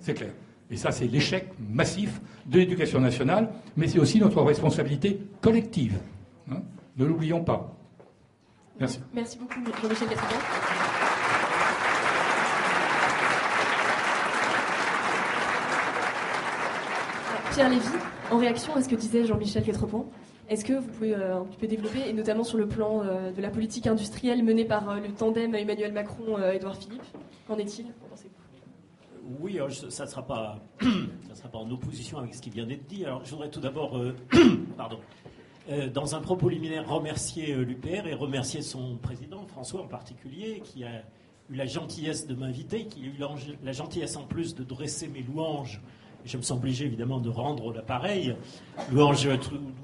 [0.00, 0.32] C'est clair.
[0.70, 5.98] Et ça, c'est l'échec massif de l'éducation nationale, mais c'est aussi notre responsabilité collective.
[6.50, 6.62] Hein.
[6.96, 7.74] Ne l'oublions pas.
[8.78, 9.00] Merci.
[9.14, 10.08] Merci beaucoup, Jean-Michel
[17.52, 17.88] Pierre Lévy,
[18.30, 20.06] en réaction à ce que disait Jean-Michel Quatrepoint,
[20.48, 23.32] est-ce que vous pouvez euh, un petit peu développer, et notamment sur le plan euh,
[23.32, 27.02] de la politique industrielle menée par euh, le tandem Emmanuel Macron-Édouard Philippe
[27.46, 27.86] Qu'en est-il
[29.40, 29.58] oui,
[29.90, 30.60] ça ne sera, pas,
[31.34, 33.04] sera pas en opposition avec ce qui vient d'être dit.
[33.04, 34.00] Alors, je voudrais tout d'abord,
[34.76, 34.98] pardon,
[35.92, 41.02] dans un propos liminaire, remercier l'UPR et remercier son président, François en particulier, qui a
[41.50, 43.14] eu la gentillesse de m'inviter, qui a eu
[43.62, 45.80] la gentillesse en plus de dresser mes louanges
[46.24, 48.34] je me sens obligé évidemment de rendre l'appareil.
[48.92, 49.28] Louange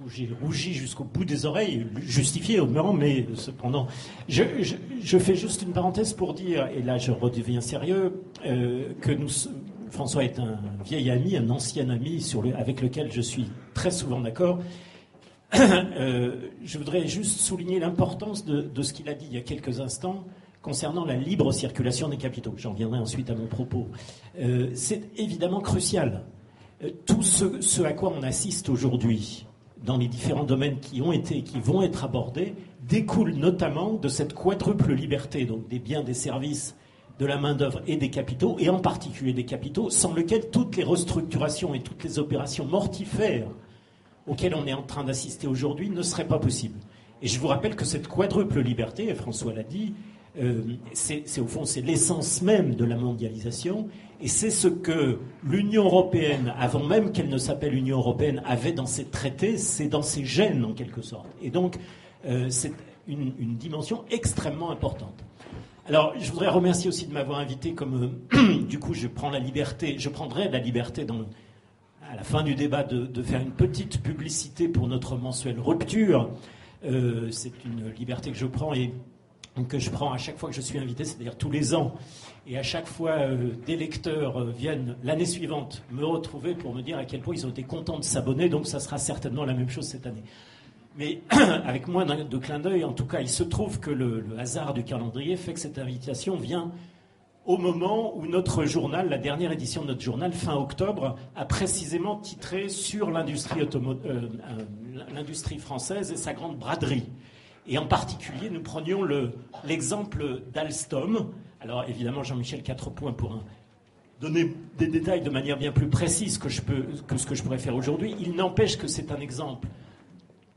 [0.08, 3.86] j'ai rougi jusqu'au bout des oreilles, justifié au moment, mais cependant.
[4.28, 8.10] Je, fais juste une parenthèse pour dire, et là je redeviens sérieux, euh,
[8.44, 9.28] que nous,
[9.90, 12.24] François est un vieil ami, un ancien ami
[12.56, 14.58] avec lequel je suis très souvent d'accord.
[15.52, 20.24] je voudrais juste souligner l'importance de, ce qu'il a dit il y a quelques instants
[20.64, 22.54] concernant la libre circulation des capitaux.
[22.56, 23.86] J'en viendrai ensuite à mon propos.
[24.40, 26.24] Euh, c'est évidemment crucial.
[26.82, 29.46] Euh, tout ce, ce, à quoi on assiste aujourd'hui
[29.84, 32.54] dans les différents domaines qui ont été et qui vont être abordés
[32.88, 36.74] découle notamment de cette quadruple liberté, donc des biens, des services,
[37.18, 40.82] de la main-d'œuvre et des capitaux, et en particulier des capitaux, sans lesquels toutes les
[40.82, 43.48] restructurations et toutes les opérations mortifères
[44.26, 46.78] auxquelles on est en train d'assister aujourd'hui ne seraient pas possibles.
[47.22, 49.94] Et je vous rappelle que cette quadruple liberté, François l'a dit,
[50.40, 53.86] euh, c'est au fond c'est l'essence même de la mondialisation
[54.20, 58.86] et c'est ce que l'Union européenne, avant même qu'elle ne s'appelle Union européenne, avait dans
[58.86, 61.28] ses traités, c'est dans ses gènes en quelque sorte.
[61.40, 61.76] Et donc
[62.26, 62.72] euh, c'est
[63.06, 65.24] une, dimension extrêmement importante.
[65.86, 69.38] Alors je voudrais remercier aussi de m'avoir invité, comme euh, du coup je prends la
[69.38, 71.06] liberté, je prendrai la liberté
[72.10, 76.30] à la fin du débat de, faire une petite publicité pour notre mensuel Rupture.
[76.86, 78.94] Euh, c'est une liberté que je prends et
[79.68, 81.94] que je prends à chaque fois que je suis invité, c'est-à-dire tous les ans.
[82.46, 86.96] Et à chaque fois, euh, des lecteurs viennent l'année suivante me retrouver pour me dire
[86.96, 88.48] à quel point ils ont été contents de s'abonner.
[88.48, 90.24] Donc ça sera certainement la même chose cette année.
[90.96, 94.74] Mais avec moins de clin d'œil, en tout cas, il se trouve que le, hasard
[94.74, 96.70] du calendrier fait que cette invitation vient
[97.46, 102.16] au moment où notre journal, la dernière édition de notre journal, fin octobre, a précisément
[102.16, 104.28] titré sur l'industrie euh,
[105.12, 107.04] l'industrie française et sa grande braderie.
[107.66, 109.06] Et en particulier, nous prenions
[109.64, 111.32] l'exemple d'Alstom.
[111.60, 113.42] Alors évidemment, Jean-Michel, quatre points pour
[114.20, 116.60] donner des détails de manière bien plus précise que ce
[117.26, 118.14] que je pourrais faire aujourd'hui.
[118.20, 119.68] Il n'empêche que c'est un exemple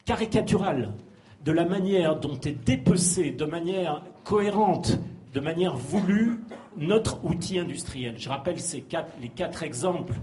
[0.08, 0.94] caricatural
[1.44, 4.98] de la manière dont est dépecé de manière cohérente,
[5.34, 6.40] de manière voulue,
[6.78, 8.16] notre outil industriel.
[8.18, 8.56] Je rappelle
[9.22, 10.14] les quatre exemples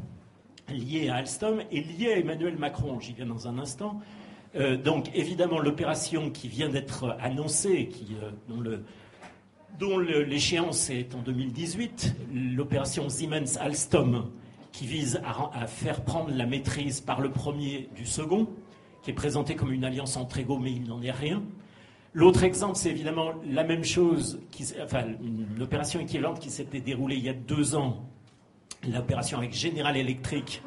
[0.68, 2.98] liés à Alstom et liés à Emmanuel Macron.
[2.98, 4.00] J'y viens dans un instant.
[4.56, 7.90] Euh, donc évidemment l'opération qui vient d'être annoncée,
[8.50, 8.78] euh,
[9.78, 14.30] dont, l'échéance est en 2018, l'opération Siemens Alstom,
[14.72, 18.48] qui vise à, faire prendre la maîtrise par le premier du second,
[19.04, 21.42] qui est présentée comme une alliance entre égaux, mais il n'en est rien.
[22.14, 27.16] L'autre exemple, c'est évidemment la même chose, qui, enfin, une opération équivalente qui s'était déroulée
[27.16, 28.08] il y a deux ans,
[28.90, 30.62] l'opération avec General Electric,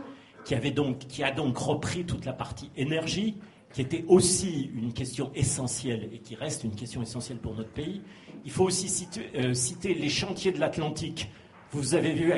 [0.46, 3.38] qui, avait donc, qui a donc repris toute la partie énergie,
[3.74, 8.02] qui était aussi une question essentielle et qui reste une question essentielle pour notre pays.
[8.46, 11.32] Il faut aussi citer, euh, citer les chantiers de l'Atlantique.
[11.72, 12.32] Vous avez vu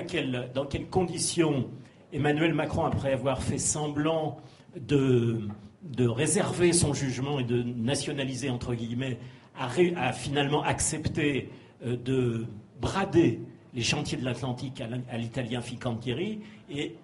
[0.54, 1.70] dans quelles conditions
[2.14, 4.38] Emmanuel Macron, après avoir fait semblant
[4.80, 5.42] de,
[5.84, 9.18] de réserver son jugement et de nationaliser, entre guillemets,
[9.58, 11.50] a, finalement accepté
[11.86, 12.46] euh, de
[12.82, 13.42] brader
[13.74, 16.40] les chantiers de l'Atlantique à l'italien Fincantieri.
[16.70, 16.96] Et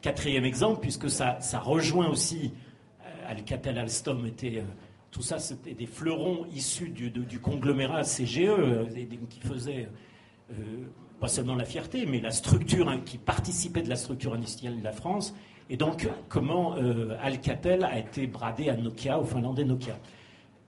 [0.00, 2.52] quatrième exemple, puisque ça, ça rejoint aussi
[3.30, 4.58] Alcatel Alstom était.
[4.58, 4.64] Euh,
[5.10, 8.84] tout ça, c'était des fleurons issus du, conglomérat CGE, euh,
[9.28, 9.88] qui faisaient
[10.52, 10.54] euh,
[11.18, 14.84] pas seulement la fierté, mais la structure, hein, qui participait de la structure industrielle de
[14.84, 15.34] la France.
[15.72, 16.74] Et donc, comment
[17.22, 19.96] Alcatel a été bradé à Nokia, au finlandais Nokia?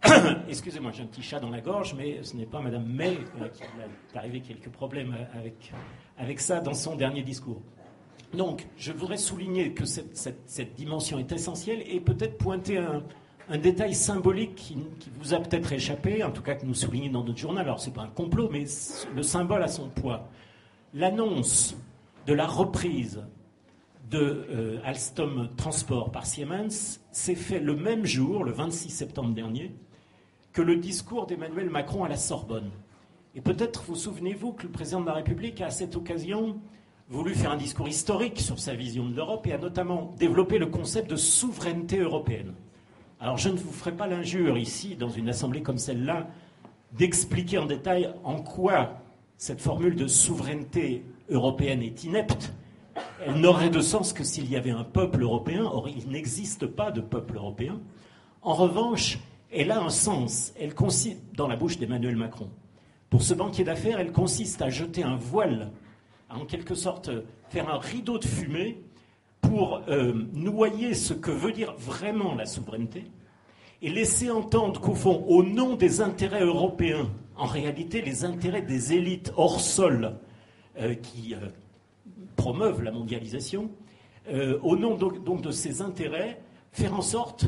[0.49, 3.19] Excusez-moi, j'ai un petit chat dans la gorge, mais ce n'est pas Madame May
[3.53, 3.63] qui
[4.17, 5.73] a arrivé quelques problèmes avec,
[6.17, 7.61] avec ça dans son dernier discours.
[8.33, 13.03] Donc, je voudrais souligner que cette, dimension est essentielle et peut-être pointer un,
[13.59, 14.79] détail symbolique qui,
[15.19, 17.65] vous a peut-être échappé, en tout cas que nous soulignons dans notre journal.
[17.65, 18.65] Alors, ce n'est pas un complot, mais
[19.15, 20.29] le symbole a son poids.
[20.95, 21.77] L'annonce
[22.27, 23.23] de la reprise
[24.13, 29.75] de euh, Alstom Transport par Siemens s'est fait le même jour, le 26 septembre dernier,
[30.53, 32.71] que le discours d'Emmanuel Macron à la Sorbonne.
[33.35, 36.61] Et peut-être vous souvenez-vous que le président de la République, à cette occasion,
[37.09, 40.67] voulu faire un discours historique sur sa vision de l'Europe et a notamment développé le
[40.67, 42.53] concept de souveraineté européenne.
[43.19, 46.29] Alors je ne vous ferai pas l'injure ici, dans une assemblée comme celle-là,
[46.93, 49.01] d'expliquer en détail en quoi
[49.39, 52.53] cette formule de souveraineté européenne est inepte.
[53.25, 55.65] Elle n'aurait de sens que s'il y avait un peuple européen.
[55.65, 57.81] Or, il n'existe pas de peuple européen.
[58.41, 59.19] En revanche,
[59.53, 60.53] elle a un sens.
[60.59, 62.51] Elle consiste, dans la bouche d'Emmanuel Macron,
[63.11, 65.71] pour ce banquier d'affaires, elle consiste à jeter un voile
[66.31, 67.11] en quelque sorte
[67.51, 68.83] faire un rideau de fumée
[69.43, 73.05] pour euh, noyer ce que veut dire vraiment la souveraineté
[73.83, 78.95] et laisser entendre qu'au fond, au nom des intérêts européens, en réalité les intérêts des
[78.95, 80.17] élites hors sol
[80.81, 81.49] euh, qui euh,
[82.37, 83.71] promeuvent la mondialisation,
[84.63, 86.41] au nom donc, donc, de ces intérêts,
[86.71, 87.47] faire en sorte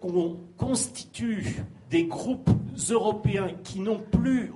[0.00, 1.56] qu'on constitue
[1.90, 2.50] des groupes
[2.90, 4.52] européens qui n'ont plus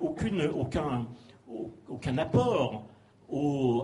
[0.00, 1.06] aucun
[2.18, 2.84] apport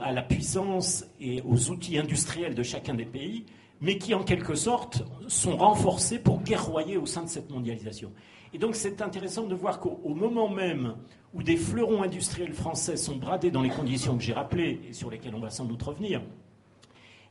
[0.02, 3.44] à la puissance et aux outils industriels de chacun des pays,
[3.80, 8.12] mais qui en quelque sorte sont renforcés pour guerroyer au sein de cette mondialisation.
[8.52, 10.94] Et donc c'est intéressant de voir qu'au moment même
[11.34, 15.10] où des fleurons industriels français sont bradés dans les conditions que j'ai rappelées et sur
[15.10, 16.22] lesquelles on va sans doute revenir,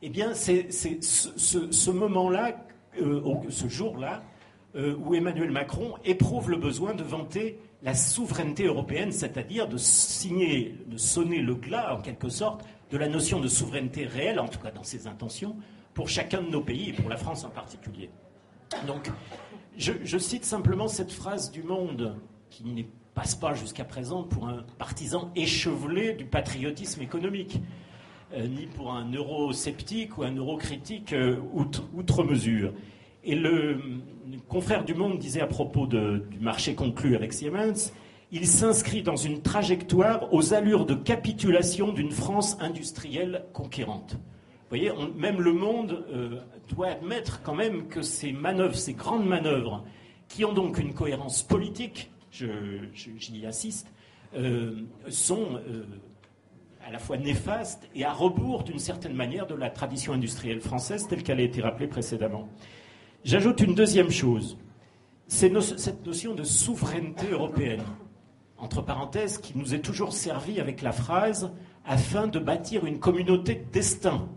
[0.02, 2.64] eh bien c'est ce, moment-là,
[3.02, 4.24] euh, ce jour-là,
[4.76, 10.76] euh, où Emmanuel Macron éprouve le besoin de vanter la souveraineté européenne, c'est-à-dire de signer,
[10.88, 14.60] de sonner le glas en quelque sorte de la notion de souveraineté réelle, en tout
[14.60, 15.56] cas dans ses intentions,
[15.94, 18.10] pour chacun de nos pays et pour la France en particulier.
[18.86, 19.10] Donc,
[19.78, 22.16] je, cite simplement cette phrase du Monde
[22.50, 27.60] qui ne passe pas jusqu'à présent pour un partisan échevelé du patriotisme économique,
[28.34, 32.74] euh, ni pour un eurosceptique ou un eurocritique euh, outre, mesure.
[33.24, 33.80] Et le,
[34.48, 37.92] confrère du Monde disait à propos du marché conclu avec Siemens,
[38.32, 44.18] il s'inscrit dans une trajectoire aux allures de capitulation d'une France industrielle conquérante.
[44.70, 49.26] Vous voyez, même le monde euh, doit admettre quand même que ces manœuvres, ces grandes
[49.26, 49.86] manœuvres,
[50.28, 53.88] qui ont donc une cohérence politique, j'y assiste,
[54.36, 55.86] euh, sont euh,
[56.86, 61.08] à la fois néfastes et à rebours d'une certaine manière de la tradition industrielle française
[61.08, 62.50] telle qu'elle a été rappelée précédemment.
[63.24, 64.58] J'ajoute une deuxième chose,
[65.28, 67.84] c'est cette notion de souveraineté européenne,
[68.58, 71.54] entre parenthèses, qui nous est toujours servie avec la phrase
[71.86, 74.28] afin de bâtir une communauté de destin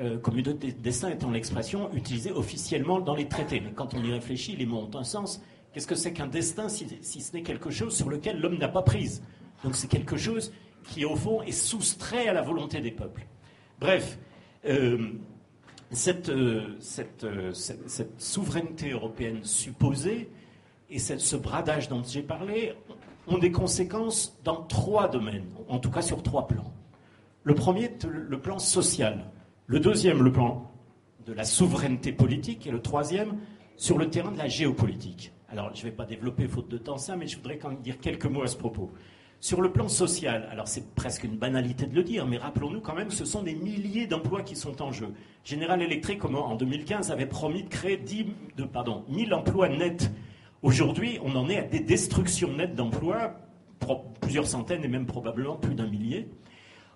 [0.00, 3.60] euh, communauté de destin étant l'expression utilisée officiellement dans les traités.
[3.60, 5.40] Mais quand on y réfléchit, les mots ont un sens.
[5.72, 8.82] Qu'est-ce que c'est qu'un destin si, ce n'est quelque chose sur lequel l'homme n'a pas
[8.82, 9.22] prise?
[9.62, 10.52] Donc c'est quelque chose
[10.82, 13.24] qui, au fond, est soustrait à la volonté des peuples.
[13.80, 14.18] Bref,
[14.66, 15.12] euh,
[16.08, 17.26] euh, cette,
[18.18, 20.28] souveraineté européenne supposée
[20.90, 22.74] et ce bradage dont j'ai parlé
[23.28, 26.72] ont des conséquences dans trois domaines, en tout cas sur trois plans.
[27.44, 29.30] Le premier, le plan social.
[29.66, 30.70] Le deuxième, le plan
[31.26, 32.66] de la souveraineté politique.
[32.66, 33.38] Et le troisième,
[33.76, 35.32] sur le terrain de la géopolitique.
[35.48, 37.80] Alors, je ne vais pas développer, faute de temps, ça, mais je voudrais quand même
[37.80, 38.90] dire quelques mots à ce propos.
[39.40, 42.94] Sur le plan social, alors c'est presque une banalité de le dire, mais rappelons-nous quand
[42.94, 45.12] même, ce sont des milliers d'emplois qui sont en jeu.
[45.44, 50.10] General Electric, en 2015, avait promis de créer 10, de, pardon, 1000 emplois nets.
[50.62, 53.36] Aujourd'hui, on en est à des destructions nettes d'emplois,
[54.20, 56.28] plusieurs centaines et même probablement plus d'un millier.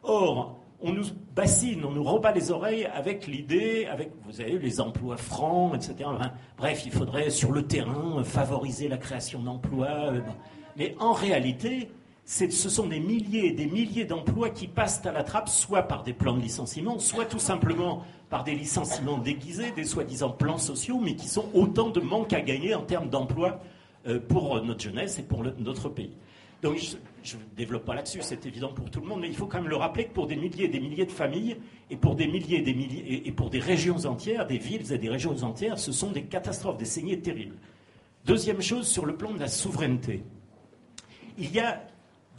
[0.03, 4.81] Or, on nous bassine, on nous rebat les oreilles avec l'idée, avec, vous savez, les
[4.81, 6.11] emplois francs, etc.
[6.57, 10.13] bref, il faudrait sur le terrain favoriser la création d'emplois.
[10.13, 10.21] Euh,
[10.77, 11.91] Mais en réalité,
[12.25, 16.05] ce sont des milliers et des milliers d'emplois qui passent à la trappe, soit par
[16.05, 21.01] des plans de licenciement, soit tout simplement par des licenciements déguisés, des soi-disant plans sociaux,
[21.03, 23.61] mais qui sont autant de manques à gagner en termes d'emplois
[24.07, 26.13] euh, pour notre jeunesse et pour notre pays.
[26.63, 26.79] Donc
[27.23, 29.61] je ne développe pas là-dessus, c'est évident pour tout le monde, mais il faut quand
[29.61, 31.57] même le rappeler que pour des milliers et des milliers de familles,
[31.91, 34.99] et pour des milliers et des milliers, et pour des régions entières, des villes et
[34.99, 37.57] des régions entières, ce sont des catastrophes, des saignées terribles.
[38.25, 40.23] Deuxième chose, sur le plan de la souveraineté.
[41.39, 41.81] Il y a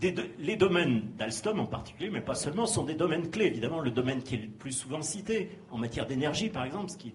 [0.01, 3.47] les domaines d'Alstom en particulier, mais pas seulement, sont des domaines clés.
[3.47, 6.97] Évidemment, le domaine qui est le plus souvent cité, en matière d'énergie par exemple, ce
[6.97, 7.13] qui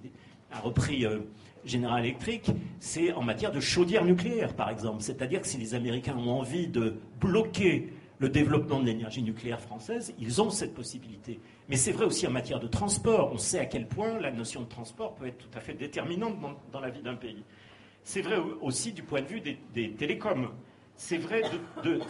[0.53, 1.21] a repris euh,
[1.65, 5.03] General Electric, c'est en matière de chaudière nucléaire, par exemple.
[5.03, 10.15] C'est-à-dire que si les Américains ont envie de bloquer le développement de l'énergie nucléaire française,
[10.19, 11.41] ils ont cette possibilité.
[11.69, 13.31] Mais c'est vrai aussi en matière de transport.
[13.33, 16.37] On sait à quel point la notion de transport peut être tout à fait déterminante
[16.73, 17.43] dans, la vie d'un pays.
[18.03, 20.51] C'est vrai aussi du point de vue des, télécoms.
[20.97, 21.43] C'est vrai
[21.83, 22.01] de,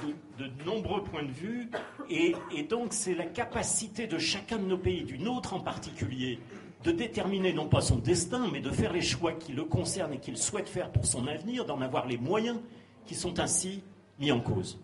[0.66, 1.70] nombreux points de vue.
[2.10, 6.38] et donc, c'est la capacité de chacun de nos pays, du nôtre en particulier,
[6.84, 10.18] de déterminer non pas son destin, mais de faire les choix qui le concernent et
[10.18, 12.58] qu'il souhaite faire pour son avenir, d'en avoir les moyens
[13.06, 13.82] qui sont ainsi
[14.20, 14.78] mis en cause.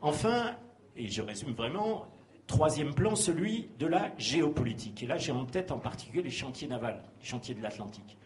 [0.00, 0.54] Enfin,
[0.96, 2.06] et je résume vraiment,
[2.46, 5.02] troisième plan, celui de la géopolitique.
[5.02, 8.16] Et là, j'ai en tête en particulier les chantiers navals, les chantiers de l'Atlantique,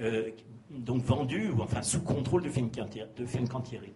[0.00, 0.30] euh,
[0.70, 3.92] donc vendus, ou enfin sous contrôle de Fincantieri.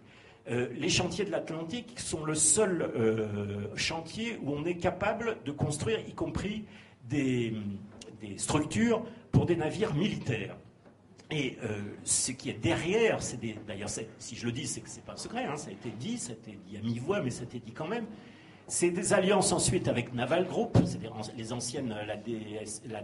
[0.49, 5.51] Euh, les chantiers de l'Atlantique sont le seul euh, chantier où on est capable de
[5.51, 6.63] construire, y compris
[7.09, 7.53] des,
[8.19, 10.55] des structures pour des navires militaires.
[11.31, 15.03] Et euh, ce qui est derrière, c'est d'ailleurs, si je le dis, c'est que c'est
[15.03, 17.29] pas un secret, hein, ça a été dit, ça a été dit à mi-voix, mais
[17.29, 18.05] ça a été dit quand même.
[18.65, 20.99] C'est des alliances ensuite avec Naval Group, c'est
[21.37, 23.01] les anciennes, DS, la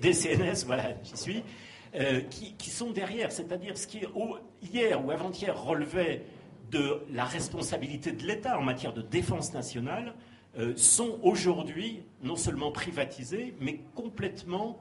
[0.00, 1.42] DCNS, voilà, j'y suis,
[1.94, 3.30] euh, qui, qui, sont derrière.
[3.30, 4.02] C'est-à-dire ce qui,
[4.62, 6.24] hier ou avant-hier, relevait
[6.70, 10.14] de la responsabilité de l'État en matière de défense nationale,
[10.58, 14.78] euh, sont aujourd'hui non seulement privatisés, mais complètement,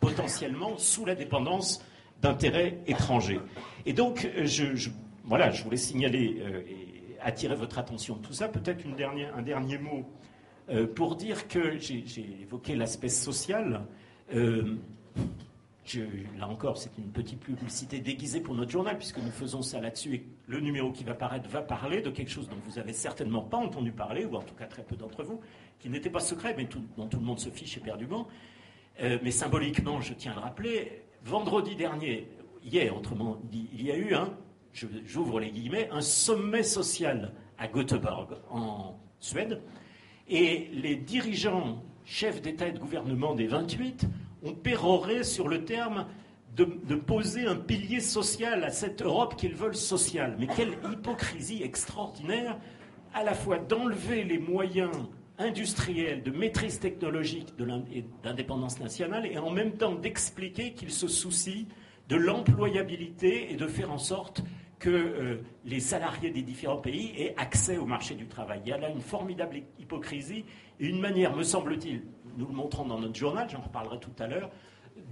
[0.00, 1.84] potentiellement, sous la dépendance
[2.22, 3.40] d'intérêts étrangers.
[3.86, 4.90] Et donc, euh, je,
[5.24, 8.48] voilà, je voulais signaler euh, et attirer votre attention de tout ça.
[8.48, 10.04] Peut-être un dernier mot
[10.94, 12.04] pour dire que j'ai
[12.42, 13.82] évoqué l'aspect social.
[14.34, 14.76] Euh,
[16.38, 20.14] là encore, c'est une petite publicité déguisée pour notre journal, puisque nous faisons ça là-dessus,
[20.14, 23.42] et le numéro qui va paraître va parler de quelque chose dont vous avez certainement
[23.42, 25.40] pas entendu parler, ou en tout cas très peu d'entre vous,
[25.80, 28.28] qui n'était pas secret, mais dont tout le monde se fiche éperdument.
[29.00, 32.28] Euh, mais symboliquement, je tiens à le rappeler, vendredi dernier,
[32.62, 34.34] hier, autrement dit, il y a eu un,
[34.72, 39.60] j'ouvre les guillemets, un sommet social à Göteborg, en Suède,
[40.28, 44.06] et les dirigeants, chefs d'État et de gouvernement des 28,
[44.42, 46.06] ont péroré sur le terme
[46.56, 50.36] de, poser un pilier social à cette Europe qu'ils veulent sociale.
[50.38, 52.58] Mais quelle hypocrisie extraordinaire,
[53.14, 54.94] à la fois d'enlever les moyens
[55.40, 57.52] industriels de maîtrise technologique
[57.92, 61.66] et d'indépendance nationale, et en même temps d'expliquer qu'ils se soucient
[62.08, 64.42] de l'employabilité et de faire en sorte
[64.78, 68.60] que euh, les salariés des différents pays aient accès au marché du travail.
[68.64, 70.44] Il y a là une formidable hypocrisie
[70.78, 72.02] et une manière, me semble-t-il,
[72.36, 74.50] nous le montrons dans notre journal, j'en reparlerai tout à l'heure,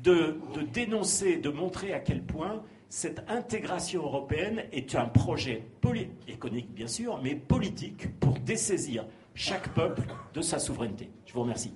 [0.03, 0.37] de,
[0.72, 5.66] dénoncer, de montrer à quel point cette intégration européenne est un projet
[6.26, 9.05] économique, bien sûr, mais politique pour dessaisir
[9.39, 10.03] chaque peuple
[10.34, 11.09] de sa souveraineté.
[11.24, 11.72] Je vous remercie.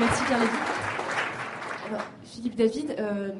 [0.00, 0.52] Merci Pierre Lévy.
[1.88, 3.32] Alors, Philippe David, euh,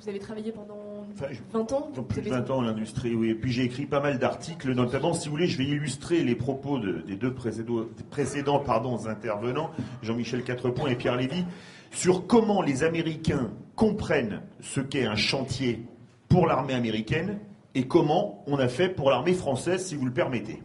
[0.00, 1.06] vous avez travaillé pendant
[1.52, 3.30] 20 ans Plus de 20 ans en l'industrie, oui.
[3.30, 6.34] Et puis j'ai écrit pas mal d'articles, notamment, si vous voulez, je vais illustrer les
[6.34, 9.70] propos des deux précédents, précédents pardon, intervenants,
[10.02, 11.44] Jean-Michel Quatrepoint et Pierre Lévy,
[11.90, 15.84] sur comment les Américains comprennent ce qu'est un chantier
[16.28, 17.38] pour l'armée américaine
[17.74, 20.62] et comment on a fait pour l'armée française, si vous le permettez.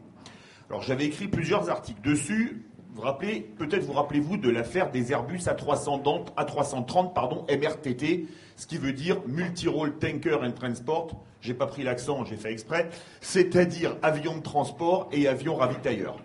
[0.70, 2.66] Alors j'avais écrit plusieurs articles dessus.
[2.94, 8.78] Vous rappelez, peut-être vous rappelez-vous de l'affaire des Airbus A330, A330 pardon, MRTT, ce qui
[8.78, 11.22] veut dire Multi-Role Tanker and Transport.
[11.42, 12.90] J'ai pas pris l'accent, j'ai fait exprès.
[13.22, 16.18] C'est-à-dire avion de transport et avion ravitailleur.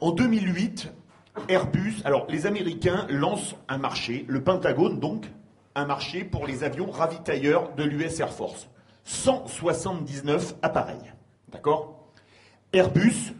[0.00, 0.90] En 2008,
[1.48, 5.26] Airbus, alors les Américains lancent un marché, le Pentagone donc,
[5.74, 8.68] un marché pour les avions ravitailleurs de l'US Air Force.
[9.04, 11.12] 179 appareils.
[11.50, 12.10] D'accord?
[12.72, 13.34] Airbus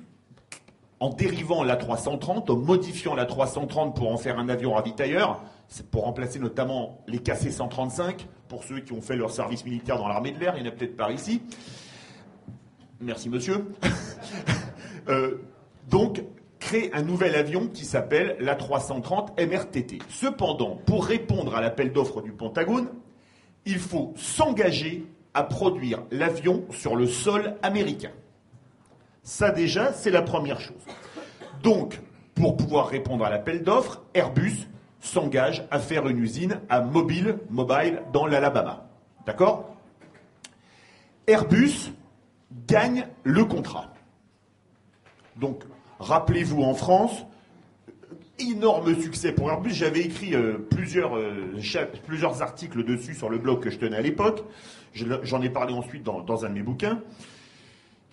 [1.00, 5.42] en dérivant la 330, en modifiant la 330 pour en faire un avion ravitailleur,
[5.90, 10.32] pour remplacer notamment les KC-135, pour ceux qui ont fait leur service militaire dans l'armée
[10.32, 11.42] de l'air, il n'y en a peut-être pas ici.
[13.00, 13.64] Merci monsieur.
[15.08, 15.38] Euh,
[15.88, 16.22] donc,
[16.58, 19.98] crée un nouvel avion qui s'appelle la 330 MRTT.
[20.08, 22.88] Cependant, pour répondre à l'appel d'offres du Pentagone,
[23.64, 28.10] il faut s'engager à produire l'avion sur le sol américain.
[29.22, 30.82] Ça déjà, c'est la première chose.
[31.62, 32.00] Donc,
[32.34, 34.68] pour pouvoir répondre à l'appel d'offres, Airbus
[35.00, 38.88] s'engage à faire une usine à Mobile, Mobile dans l'Alabama.
[39.26, 39.76] D'accord?
[41.26, 41.92] Airbus
[42.66, 43.92] gagne le contrat.
[45.36, 45.64] Donc,
[45.98, 47.24] rappelez-vous en France,
[48.38, 49.72] énorme succès pour Airbus.
[49.72, 51.58] J'avais écrit euh, plusieurs, euh,
[52.06, 54.44] plusieurs articles dessus sur le blog que je tenais à l'époque.
[54.94, 57.02] J'en ai parlé ensuite dans un de mes bouquins.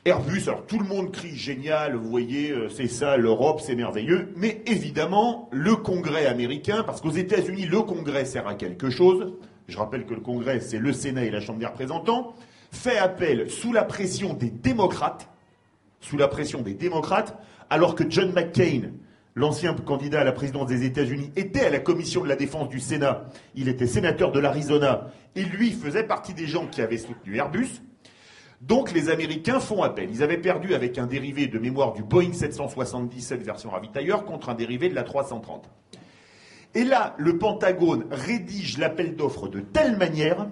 [0.07, 4.31] Airbus, alors tout le monde crie génial, vous voyez, euh, c'est ça, l'Europe, c'est merveilleux.
[4.36, 9.33] Mais évidemment, le Congrès américain, parce qu'aux États-Unis, le Congrès sert à quelque chose.
[9.67, 12.36] Je rappelle que le Congrès, c'est le Sénat et la Chambre des représentants,
[12.71, 15.27] fait appel sous la pression des démocrates,
[16.01, 17.36] sous la pression des démocrates,
[17.70, 18.91] alors que John McCain,
[19.36, 22.80] l'ancien candidat à la présidence des États-Unis, était à la commission de la défense du
[22.80, 23.26] Sénat.
[23.55, 27.82] Il était sénateur de l'Arizona et lui faisait partie des gens qui avaient soutenu Airbus.
[28.61, 30.09] Donc les Américains font appel.
[30.09, 34.55] Ils avaient perdu avec un dérivé de mémoire du Boeing 777 version ravitailleur contre un
[34.55, 35.70] dérivé de la 330.
[36.74, 40.47] Et là, le Pentagone rédige l'appel d'offres de telle manière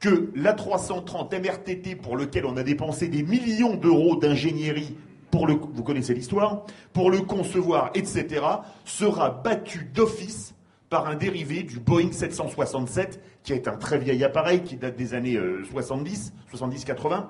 [0.00, 4.96] que la 330 MRTT, pour lequel on a dépensé des millions d'euros d'ingénierie,
[5.36, 8.44] vous connaissez l'histoire, pour le concevoir, etc.,
[8.84, 10.54] sera battue d'office
[10.88, 15.14] par un dérivé du Boeing 767, qui est un très vieil appareil qui date des
[15.14, 15.38] années
[15.70, 17.26] 70, euh, 70-80.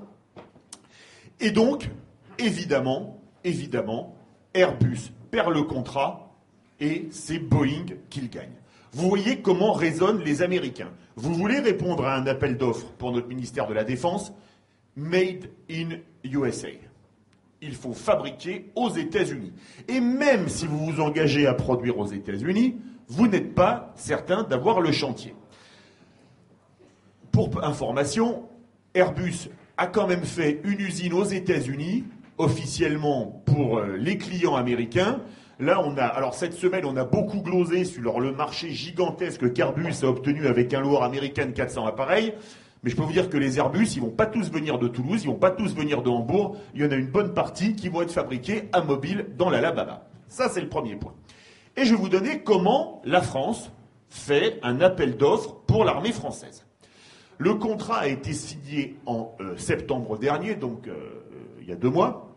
[1.41, 1.91] Et donc,
[2.39, 4.17] évidemment, évidemment,
[4.55, 6.33] Airbus perd le contrat
[6.81, 8.53] et c'est Boeing qui le gagne.
[8.93, 10.91] Vous voyez comment raisonnent les Américains.
[11.17, 14.33] Vous voulez répondre à un appel d'offres pour notre ministère de la Défense
[14.97, 16.69] Made in USA.
[17.63, 19.53] Il faut fabriquer aux États-Unis.
[19.89, 22.77] Et même si vous vous engagez à produire aux États-Unis,
[23.09, 25.35] vous n'êtes pas certain d'avoir le chantier.
[27.33, 28.49] Pour information,
[28.95, 32.05] Airbus a quand même fait une usine aux États-Unis,
[32.39, 35.21] officiellement pour euh, les clients américains.
[35.59, 40.03] Là, on a, alors cette semaine, on a beaucoup glosé sur le marché gigantesque qu'Airbus
[40.03, 42.35] a obtenu avec un lourd américain de 400 appareils.
[42.83, 45.22] Mais je peux vous dire que les Airbus, ils vont pas tous venir de Toulouse,
[45.24, 46.57] ils vont pas tous venir de Hambourg.
[46.74, 50.07] Il y en a une bonne partie qui vont être fabriqués à Mobile dans l'Alabama.
[50.29, 51.14] Ça, c'est le premier point.
[51.77, 53.70] Et je vais vous donner comment la France
[54.09, 56.64] fait un appel d'offres pour l'armée française.
[57.39, 61.22] Le contrat a été signé en euh, septembre dernier, donc euh,
[61.61, 62.35] il y a deux mois.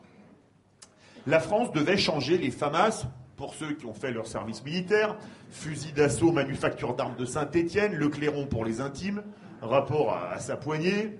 [1.26, 3.06] La France devait changer les FAMAS
[3.38, 5.16] pour ceux qui ont fait leur service militaire,
[5.50, 9.24] fusil d'assaut, manufacture d'armes de Saint-Étienne, le clairon pour les intimes,
[9.62, 11.18] rapport à, à sa poignée,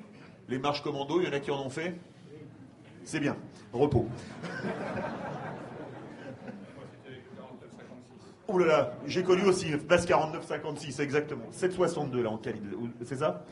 [0.48, 1.96] les marches commando, il y en a qui en ont fait
[3.04, 3.36] C'est bien,
[3.74, 4.08] repos.
[8.52, 11.46] Oh là là, j'ai connu aussi base 49-56, exactement.
[11.54, 12.66] 7,62 là en calibre,
[13.06, 13.46] c'est ça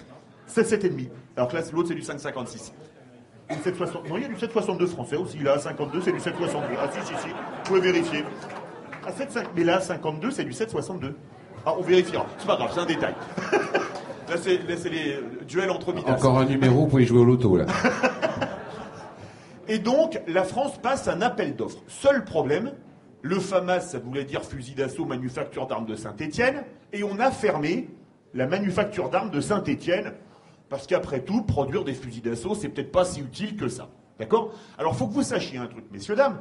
[0.49, 1.09] 7,7,5.
[1.35, 2.71] Alors que là, l'autre c'est du 5,56.
[3.49, 4.09] Une 7,60.
[4.09, 5.37] Non, il y a du 7,62 français aussi.
[5.39, 6.61] Là, 52, c'est du 7,62.
[6.79, 7.27] Ah si, si, si.
[7.27, 8.23] Vous pouvez vérifier.
[9.05, 9.45] Ah, 7,5.
[9.55, 11.13] Mais là, 52, c'est du 7,62.
[11.65, 12.25] Ah, on vérifiera.
[12.37, 13.15] C'est pas grave, c'est un détail.
[14.29, 16.13] là, c'est, les duels entre Midas.
[16.13, 17.65] Encore un numéro, vous pouvez jouer au loto là.
[19.69, 21.83] Et donc, la France passe un appel d'offres.
[21.87, 22.71] Seul problème,
[23.21, 26.63] le FAMAS, ça voulait dire fusil d'assaut, manufacture d'armes de Saint-Étienne,
[26.93, 27.89] et on a fermé
[28.33, 30.13] la manufacture d'armes de Saint-Étienne,
[30.69, 33.89] parce qu'après tout, produire des fusils d'assaut, c'est peut-être pas si utile que ça.
[34.19, 34.53] D'accord?
[34.77, 36.39] Alors, faut que vous sachiez un truc, messieurs, dames.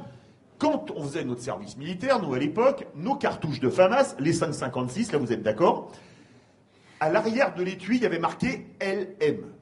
[0.57, 5.11] Quand on faisait notre service militaire, nous, à l'époque, nos cartouches de FAMAS, les 556,
[5.11, 5.91] là, vous êtes d'accord?
[6.99, 9.53] À l'arrière de l'étui, il y avait marqué LM.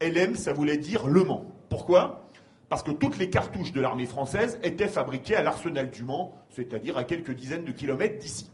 [0.00, 1.44] LM, ça voulait dire Le Mans.
[1.68, 2.28] Pourquoi?
[2.68, 6.96] Parce que toutes les cartouches de l'armée française étaient fabriquées à l'arsenal du Mans, c'est-à-dire
[6.96, 8.50] à quelques dizaines de kilomètres d'ici.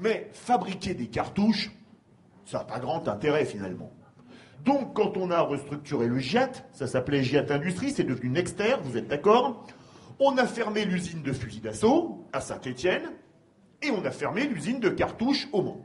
[0.00, 1.70] Mais fabriquer des cartouches,
[2.46, 3.92] ça n'a pas grand intérêt finalement.
[4.64, 8.96] Donc quand on a restructuré le GIAT, ça s'appelait GIAT Industrie, c'est devenu Nexter, vous
[8.96, 9.66] êtes d'accord?
[10.18, 13.04] On a fermé l'usine de fusils d'assaut à Saint-Étienne
[13.82, 15.80] et on a fermé l'usine de cartouches au Mans.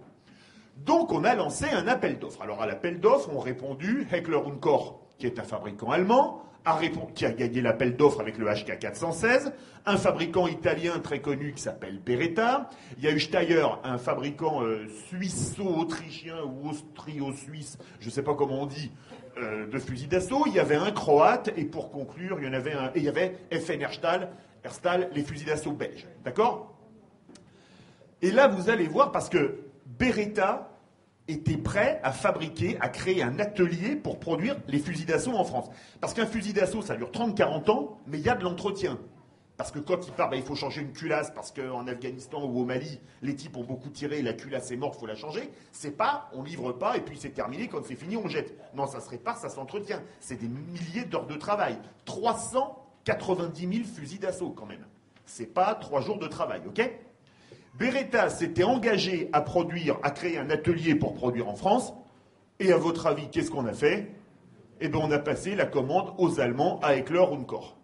[0.77, 2.41] Donc on a lancé un appel d'offres.
[2.41, 6.45] Alors à l'appel d'offres ont répondu Heckler Core, qui est un fabricant allemand,
[7.13, 9.53] qui a gagné l'appel d'offres avec le HK 416,
[9.85, 14.63] un fabricant italien très connu qui s'appelle Beretta, il y a eu Steyr, un fabricant
[14.63, 18.91] euh, suisse-autrichien ou austrio-suisse, je ne sais pas comment on dit,
[19.37, 22.53] euh, de fusils d'assaut, il y avait un croate, et pour conclure, il y en
[22.53, 26.07] avait un, et il FN Herstal les fusils d'assaut belges.
[26.23, 26.73] D'accord?
[28.23, 29.64] Et là, vous allez voir, parce que
[29.97, 30.69] Beretta
[31.27, 35.69] était prêt à fabriquer, à créer un atelier pour produire les fusils d'assaut en France.
[35.99, 38.99] Parce qu'un fusil d'assaut, ça dure 30-40 ans, mais il y a de l'entretien.
[39.57, 42.59] Parce que quand il part, ben, il faut changer une culasse, parce qu'en Afghanistan ou
[42.59, 45.49] au Mali, les types ont beaucoup tiré, la culasse est morte, il faut la changer.
[45.71, 48.53] C'est pas, on livre pas, et puis c'est terminé, quand c'est fini, on jette.
[48.75, 50.01] Non, ça se répare, ça s'entretient.
[50.19, 51.77] C'est des milliers d'heures de travail.
[52.03, 54.85] 390 000 fusils d'assaut, quand même.
[55.25, 56.81] C'est pas trois jours de travail, ok?
[57.77, 61.93] Beretta s'était engagé à produire, à créer un atelier pour produire en France.
[62.59, 64.11] Et à votre avis, qu'est-ce qu'on a fait?
[64.79, 67.77] Eh bien, on a passé la commande aux Allemands à Eckler Uncor.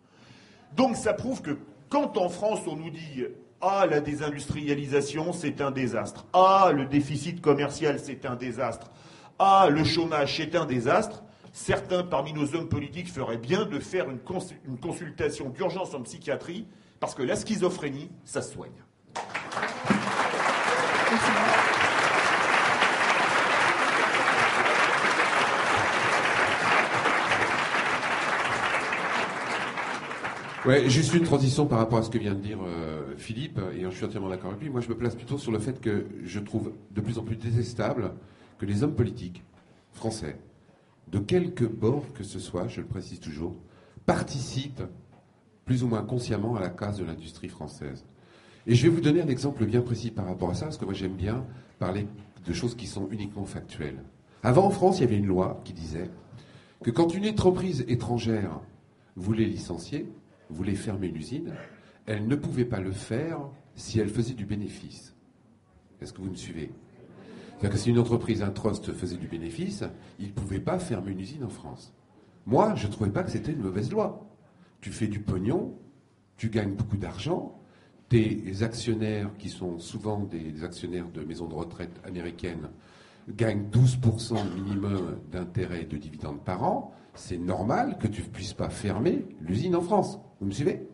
[0.77, 1.57] Donc, ça prouve que
[1.89, 3.25] quand en France on nous dit
[3.59, 6.25] Ah, la désindustrialisation, c'est un désastre.
[6.31, 8.91] Ah, le déficit commercial, c'est un désastre.
[9.39, 11.23] Ah, le chômage, c'est un désastre.
[11.51, 14.19] Certains parmi nos hommes politiques feraient bien de faire une,
[14.65, 16.65] une consultation d'urgence en psychiatrie,
[17.01, 18.71] parce que la schizophrénie, ça se soigne.
[30.64, 33.84] Ouais, juste une transition par rapport à ce que vient de dire euh, Philippe, et
[33.84, 34.70] je suis entièrement d'accord avec lui.
[34.70, 37.36] Moi, je me place plutôt sur le fait que je trouve de plus en plus
[37.36, 38.14] détestable
[38.59, 39.43] que les hommes politiques
[39.91, 40.38] français,
[41.07, 43.55] de quelque bord que ce soit, je le précise toujours,
[44.05, 44.84] participent
[45.66, 48.05] plus ou moins consciemment à la casse de l'industrie française.
[48.68, 50.86] Et je vais vous donner un exemple bien précis par rapport à ça, parce que
[50.86, 51.45] moi j'aime bien
[51.80, 52.07] parler
[52.45, 54.03] de choses qui sont uniquement factuelles.
[54.43, 56.09] Avant en France, il y avait une loi qui disait
[56.84, 58.59] que quand une entreprise étrangère
[59.16, 60.12] voulait licencier,
[60.49, 61.53] voulait fermer une usine,
[62.05, 63.39] elle ne pouvait pas le faire
[63.76, 65.16] si elle faisait du bénéfice.
[66.01, 66.72] Est-ce que vous me suivez?
[67.57, 69.84] C'est-à-dire que si une entreprise, un trust faisait du bénéfice,
[70.20, 71.93] il ne pouvait pas fermer une usine en France.
[72.47, 74.28] Moi, je ne trouvais pas que c'était une mauvaise loi.
[74.82, 75.76] Tu fais du pognon,
[76.38, 77.61] tu gagnes beaucoup d'argent,
[78.12, 82.68] tes actionnaires, qui sont souvent des actionnaires de maisons de retraite américaines,
[83.30, 88.70] gagnent 12% minimum d'intérêt de dividendes par an, c'est normal que tu ne puisses pas
[88.70, 90.20] fermer l'usine en France.
[90.41, 90.86] Vous me suivez?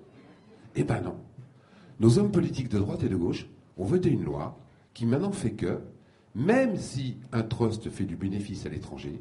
[0.75, 1.15] Eh ben non.
[1.99, 4.55] Nos hommes politiques de droite et de gauche ont voté une loi
[4.93, 5.79] qui maintenant fait que,
[6.35, 9.19] même si un trust fait du bénéfice à l'étranger,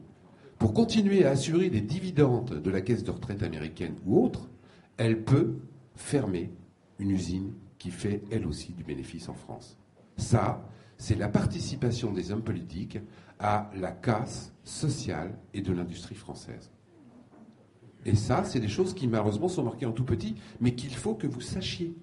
[0.58, 4.50] pour continuer à assurer les dividendes de la caisse de retraite américaine ou autre,
[4.98, 5.54] elle peut
[5.94, 6.50] fermer
[6.98, 9.76] une usine qui fait elle aussi du bénéfice en France.
[10.16, 10.66] Ça,
[10.98, 12.98] c'est la participation des hommes politiques
[13.38, 16.70] à la casse sociale et de l'industrie française.
[18.04, 21.14] Et ça, c'est des choses qui malheureusement sont marquées en tout petit, mais qu'il faut
[21.14, 21.94] que vous sachiez.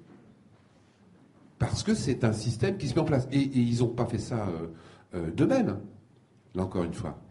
[1.58, 3.28] Parce que c'est un système qui se met en place.
[3.32, 4.68] Et, ils n'ont pas fait ça euh,
[5.16, 5.80] euh, d'eux-mêmes,
[6.56, 7.22] là encore une fois.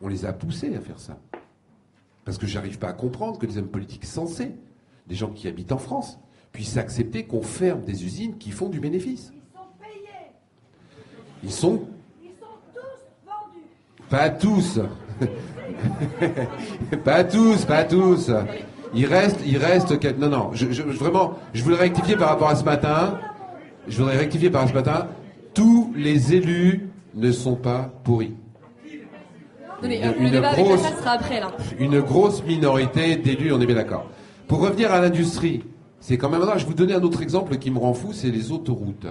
[0.00, 1.20] On les a poussés à faire ça.
[2.24, 4.56] Parce que j'arrive pas à comprendre que des hommes politiques sensés,
[5.06, 6.18] des gens qui habitent en France,
[6.52, 9.32] puissent accepter qu'on ferme des usines qui font du bénéfice.
[9.32, 10.32] Ils sont payés.
[11.44, 11.82] Ils sont.
[12.22, 13.66] Ils sont tous vendus.
[14.08, 14.80] Pas tous.
[17.04, 18.30] pas tous, pas tous.
[18.94, 20.18] Il reste, il reste.
[20.18, 20.50] Non, non.
[20.52, 23.18] Je, vraiment, je voudrais rectifier par rapport à ce matin.
[23.88, 25.08] Je voudrais rectifier par rapport à ce matin.
[25.54, 28.34] Tous les élus ne sont pas pourris.
[29.82, 31.42] une, grosse, après,
[31.78, 34.06] une grosse minorité d'élus, on est bien d'accord.
[34.46, 35.62] Pour revenir à l'industrie,
[36.00, 36.42] c'est quand même.
[36.42, 39.06] Je vais vous donner un autre exemple qui me rend fou, c'est les autoroutes.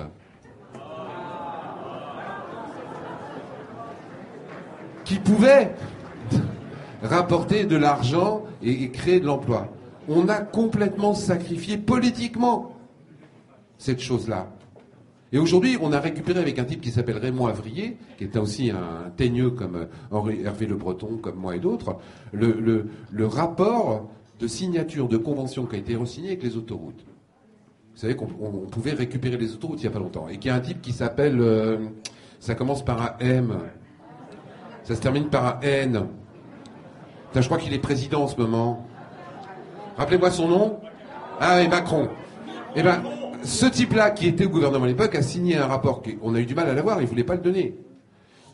[5.06, 5.74] Qui pouvaient
[7.04, 9.68] rapporter de l'argent et créer de l'emploi.
[10.08, 12.76] On a complètement sacrifié politiquement
[13.78, 14.48] cette chose-là.
[15.32, 18.72] Et aujourd'hui, on a récupéré avec un type qui s'appelle Raymond Avrier, qui est aussi
[18.72, 21.98] un teigneux comme Hervé Le Breton, comme moi et d'autres,
[22.34, 22.90] le,
[23.22, 24.10] rapport
[24.40, 27.06] de signature de convention qui a été re-signé avec les autoroutes.
[27.94, 28.28] Vous savez qu'on
[28.72, 30.30] pouvait récupérer les autoroutes il n'y a pas longtemps.
[30.30, 31.40] Et qu'il y a un type qui s'appelle.
[31.40, 31.78] Euh,
[32.40, 33.58] ça commence par un M.
[34.84, 36.08] Ça se termine par un N
[37.36, 38.86] je crois qu'il est président en ce moment.
[39.98, 40.80] Rappelez-moi son nom.
[41.40, 42.10] Ah oui, Macron.
[42.76, 43.02] Eh bien,
[43.44, 46.02] ce type-là, qui était au gouvernement à l'époque, a signé un rapport.
[46.22, 47.78] On a eu du mal à l'avoir, il ne voulait pas le donner.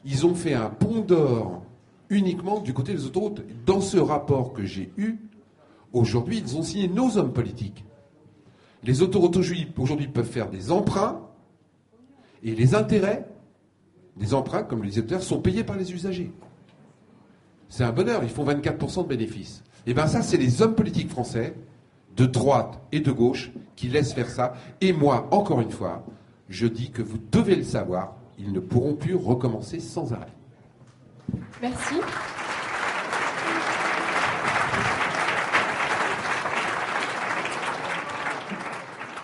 [0.03, 1.63] Ils ont fait un pont d'or
[2.09, 3.41] uniquement du côté des autoroutes.
[3.65, 5.17] Dans ce rapport que j'ai eu,
[5.95, 7.85] aujourd'hui, ils ont signé nos hommes politiques.
[8.83, 9.37] Les autoroutes
[9.77, 11.21] aujourd'hui peuvent faire des emprunts
[12.43, 13.25] et les intérêts
[14.17, 16.31] des emprunts, comme les disait sont payés par les usagers.
[17.69, 19.63] C'est un bonheur, ils font 24% de bénéfices.
[19.87, 21.55] Et eh bien ça, c'est les hommes politiques français,
[22.15, 24.53] de droite et de gauche, qui laissent faire ça.
[24.81, 26.05] Et moi, encore une fois,
[26.49, 30.33] je dis que vous devez le savoir, ils ne pourront plus recommencer sans arrêt.
[31.61, 31.95] Merci.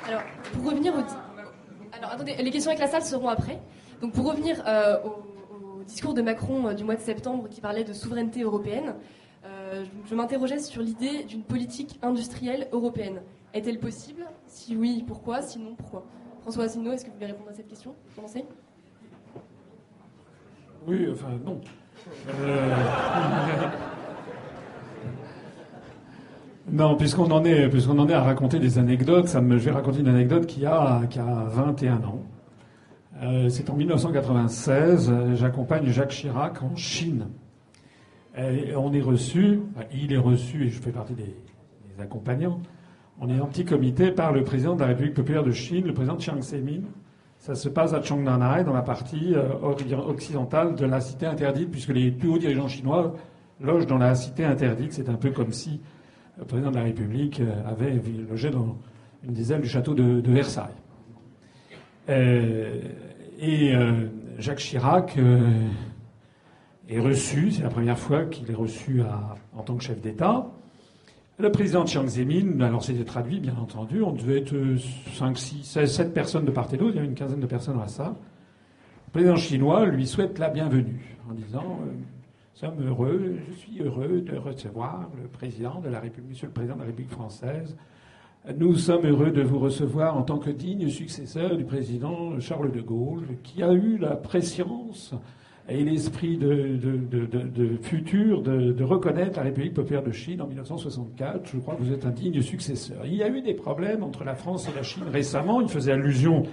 [0.08, 1.02] Alors, pour revenir au...
[1.94, 3.60] Alors, attendez, les questions avec la salle seront après.
[4.02, 7.84] Donc, pour revenir euh, au discours de Macron euh, du mois de septembre qui parlait
[7.84, 8.96] de souveraineté européenne,
[9.46, 13.22] euh, je m'interrogeais sur l'idée d'une politique industrielle européenne.
[13.54, 14.26] Est-elle possible?
[14.48, 15.42] Si oui, pourquoi?
[15.42, 16.06] Sinon, pourquoi?
[16.42, 17.94] François Asselineau, est-ce que vous voulez répondre à cette question?
[18.16, 18.46] Commencez
[20.88, 21.62] Oui, enfin, non.
[26.72, 29.72] Non, puisqu'on en, est, puisqu'on en est à raconter des anecdotes, ça me, je vais
[29.72, 32.22] raconter une anecdote qui a, qui a 21 ans.
[33.22, 37.28] Euh, c'est en 1996, euh, j'accompagne Jacques Chirac en Chine.
[38.38, 39.60] On est reçu,
[39.94, 41.36] il est reçu, et je fais partie des,
[42.00, 42.62] accompagnants,
[43.20, 45.94] on est en petit comité par le président de la République populaire de Chine, le
[45.94, 46.84] président Chiang Zemin.
[47.38, 49.50] Ça se passe à Chongnanhai, dans la partie euh,
[50.08, 53.14] occidentale de la cité interdite, puisque les plus hauts dirigeants chinois
[53.60, 54.94] logent dans la cité interdite.
[54.94, 55.82] C'est un peu comme si
[56.42, 58.76] le président de la République avait logé dans
[59.24, 60.74] une des ailes du château de, Versailles.
[63.42, 65.50] Et euh, Jacques Chirac euh,
[66.88, 69.02] est reçu, c'est la première fois qu'il est reçu
[69.56, 70.46] en tant que chef d'État.
[71.40, 74.56] Le président Chiang Zemin, alors c'était traduit bien entendu, on devait être
[75.14, 77.48] 5, 6, 16, 7 personnes de part et d'autre, il y a une quinzaine de
[77.48, 78.14] personnes dans la salle.
[79.08, 81.92] Le président chinois lui souhaite la bienvenue en disant euh,
[82.62, 86.76] sommes heureux, je suis heureux de recevoir le président de la République, monsieur le président
[86.76, 87.76] de la République française,
[88.56, 92.82] nous sommes heureux de vous recevoir en tant que digne successeur du président Charles de
[92.82, 95.16] Gaulle, qui a eu la préscience
[95.70, 96.78] et l'esprit de,
[97.82, 101.50] futur de, reconnaître la République populaire de Chine en 1964.
[101.52, 103.08] Je crois que vous êtes un digne successeur.
[103.08, 105.62] Il y a eu des problèmes entre la France et la Chine récemment.
[105.62, 106.44] Il faisait allusion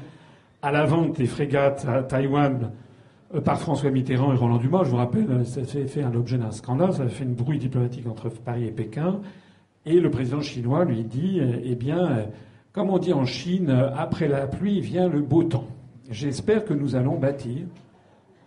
[0.62, 2.70] à la vente des frégates à Taïwan
[3.44, 4.84] par François Mitterrand et Roland Dumas.
[4.84, 8.06] Je vous rappelle, ça a fait l'objet d'un scandale, ça a fait une brouille diplomatique
[8.06, 9.20] entre Paris et Pékin.
[9.84, 12.26] Et le président chinois lui dit, eh bien,
[12.72, 15.66] comme on dit en Chine, après la pluie vient le beau temps.
[16.10, 17.66] J'espère que nous allons bâtir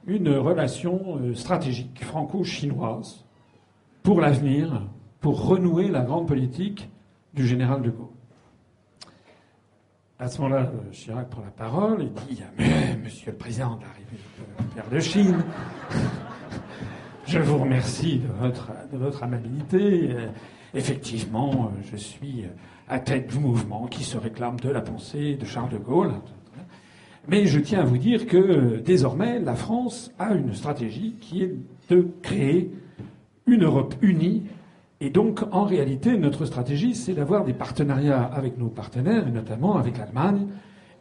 [0.07, 3.23] une relation euh, stratégique franco-chinoise
[4.03, 4.87] pour l'avenir,
[5.19, 6.89] pour renouer la grande politique
[7.33, 8.10] du général de Gaulle.
[10.21, 12.43] À ce moment-là, euh, Chirac prend la parole et dit
[13.03, 15.43] Monsieur le Président de la République de Chine,
[17.25, 20.11] je vous remercie de votre, de votre amabilité.
[20.75, 22.45] Effectivement, euh, je suis
[22.87, 26.13] à tête du mouvement qui se réclame de la pensée de Charles de Gaulle.
[27.27, 31.41] Mais je tiens à vous dire que euh, désormais, la France a une stratégie qui
[31.41, 31.55] est
[31.89, 32.69] de créer
[33.47, 34.43] une Europe unie.
[35.01, 39.75] Et donc, en réalité, notre stratégie, c'est d'avoir des partenariats avec nos partenaires, et notamment
[39.75, 40.45] avec l'Allemagne.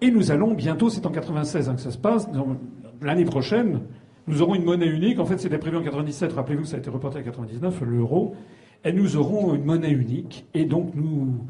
[0.01, 2.27] Et nous allons bientôt, c'est en 96 hein, que ça se passe,
[3.03, 3.83] l'année prochaine,
[4.27, 5.19] nous aurons une monnaie unique.
[5.19, 6.33] En fait, c'était prévu en 97.
[6.33, 8.35] Rappelez-vous ça a été reporté à 99, l'euro.
[8.85, 10.47] Et nous aurons une monnaie unique.
[10.55, 11.45] Et donc, nous,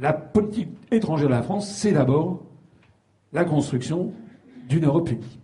[0.00, 2.44] la politique étrangère de la France, c'est d'abord
[3.34, 4.12] la construction
[4.70, 5.38] d'une Europe unie.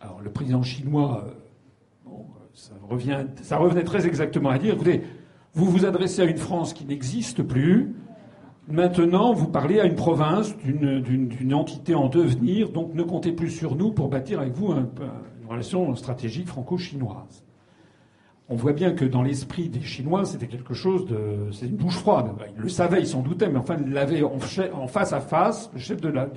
[0.00, 1.26] Alors, le président chinois,
[2.06, 2.12] euh,
[2.92, 5.02] euh, ça revenait très exactement à dire, écoutez,
[5.54, 7.94] vous vous adressez à une France qui n'existe plus.
[8.68, 13.74] Maintenant, vous parlez à une province, d'une- entité en devenir, donc ne comptez plus sur
[13.76, 14.88] nous pour bâtir avec vous un-
[15.42, 17.44] une relation stratégique franco-chinoise.
[18.48, 21.50] On voit bien que dans l'esprit des Chinois, c'était quelque chose de.
[21.52, 22.30] C'est une douche froide.
[22.56, 24.38] Ils le savaient, ils s'en doutaient, mais enfin, ils l'avaient en,
[24.88, 26.28] face à face, le chef de la,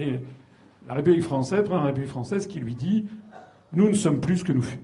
[0.89, 3.05] République française, la République française, qui lui dit
[3.73, 4.79] Nous ne sommes plus ce que nous fûmes.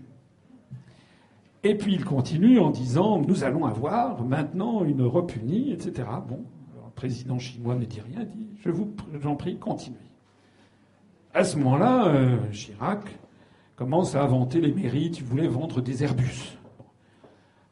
[1.63, 6.07] Et puis il continue en disant Nous allons avoir maintenant une Europe unie, etc.
[6.27, 6.43] Bon,
[6.73, 9.97] le président chinois ne dit rien, dit Je vous j'en prie, continuez.
[11.33, 13.05] À ce moment-là, euh, Chirac
[13.75, 16.57] commence à inventer les mérites, il voulait vendre des Airbus.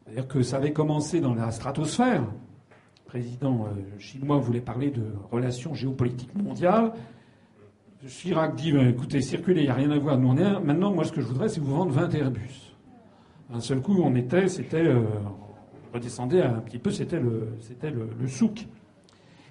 [0.04, 2.22] C'est-à-dire que ça avait commencé dans la stratosphère.
[2.22, 6.92] Le président euh, chinois voulait parler de relations géopolitiques mondiales.
[8.06, 10.16] Chirac dit ben, écoutez, circulez, il n'y a rien à voir.
[10.16, 10.60] Nous, on.
[10.60, 12.69] Maintenant, moi, ce que je voudrais, c'est vous vendre 20 Airbus.
[13.52, 14.84] Un seul coup, on était, c'était.
[14.84, 15.02] euh,
[15.92, 18.66] redescendait un petit peu, c'était le, c'était le, souk.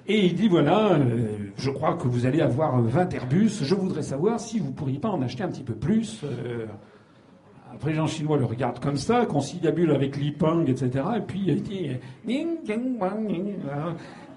[0.07, 1.27] Et il dit voilà, euh,
[1.57, 3.51] je crois que vous allez avoir 20 Airbus.
[3.61, 6.21] Je voudrais savoir si vous pourriez pas en acheter un petit peu plus.
[6.23, 6.65] Euh,
[7.71, 11.05] un président chinois le regarde comme ça, conciliabule avec Li Peng, etc.
[11.17, 11.91] Et puis il dit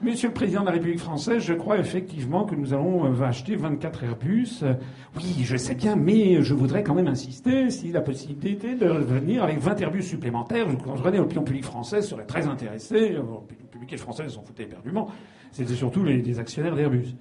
[0.02, 3.54] Monsieur le Président de la République française, je crois effectivement que nous allons euh, acheter
[3.54, 4.48] 24 Airbus.
[4.64, 4.74] Euh,
[5.16, 9.44] Oui, je sais bien, mais je voudrais quand même insister si la possibilité de venir
[9.44, 13.12] avec 20 Airbus supplémentaires, je que l'opinion publique française serait très intéressée.
[13.12, 15.08] Euh, L'opinion publique française s'en foutait éperdument.
[15.52, 17.14] C'était surtout les, actionnaires d'Airbus.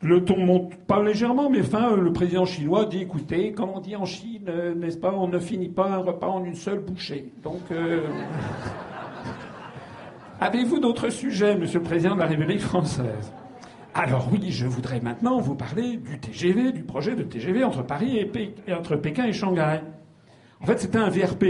[0.00, 3.96] Le ton monte pas légèrement, mais enfin, le président chinois dit écoutez, comme on dit
[3.96, 7.32] en Chine, n'est-ce pas, on ne finit pas un repas en une seule bouchée.
[7.42, 7.62] Donc.
[10.42, 13.32] Avez-vous d'autres sujets, Monsieur le Président de la République française?
[13.94, 18.18] Alors oui, je voudrais maintenant vous parler du TGV, du projet de TGV entre Paris
[18.18, 19.82] et, entre Pékin et Shanghai.
[20.60, 21.44] En fait, c'était un VRP.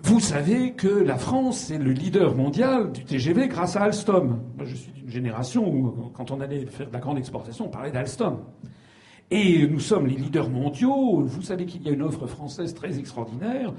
[0.00, 4.40] Vous savez que la France est le leader mondial du TGV grâce à Alstom.
[4.56, 7.70] Moi, je suis d'une génération où, quand on allait faire de la grande exportation, on
[7.70, 8.38] parlait d'Alstom.
[9.30, 11.24] Et nous sommes les leaders mondiaux.
[11.26, 13.74] Vous savez qu'il y a une offre française très extraordinaire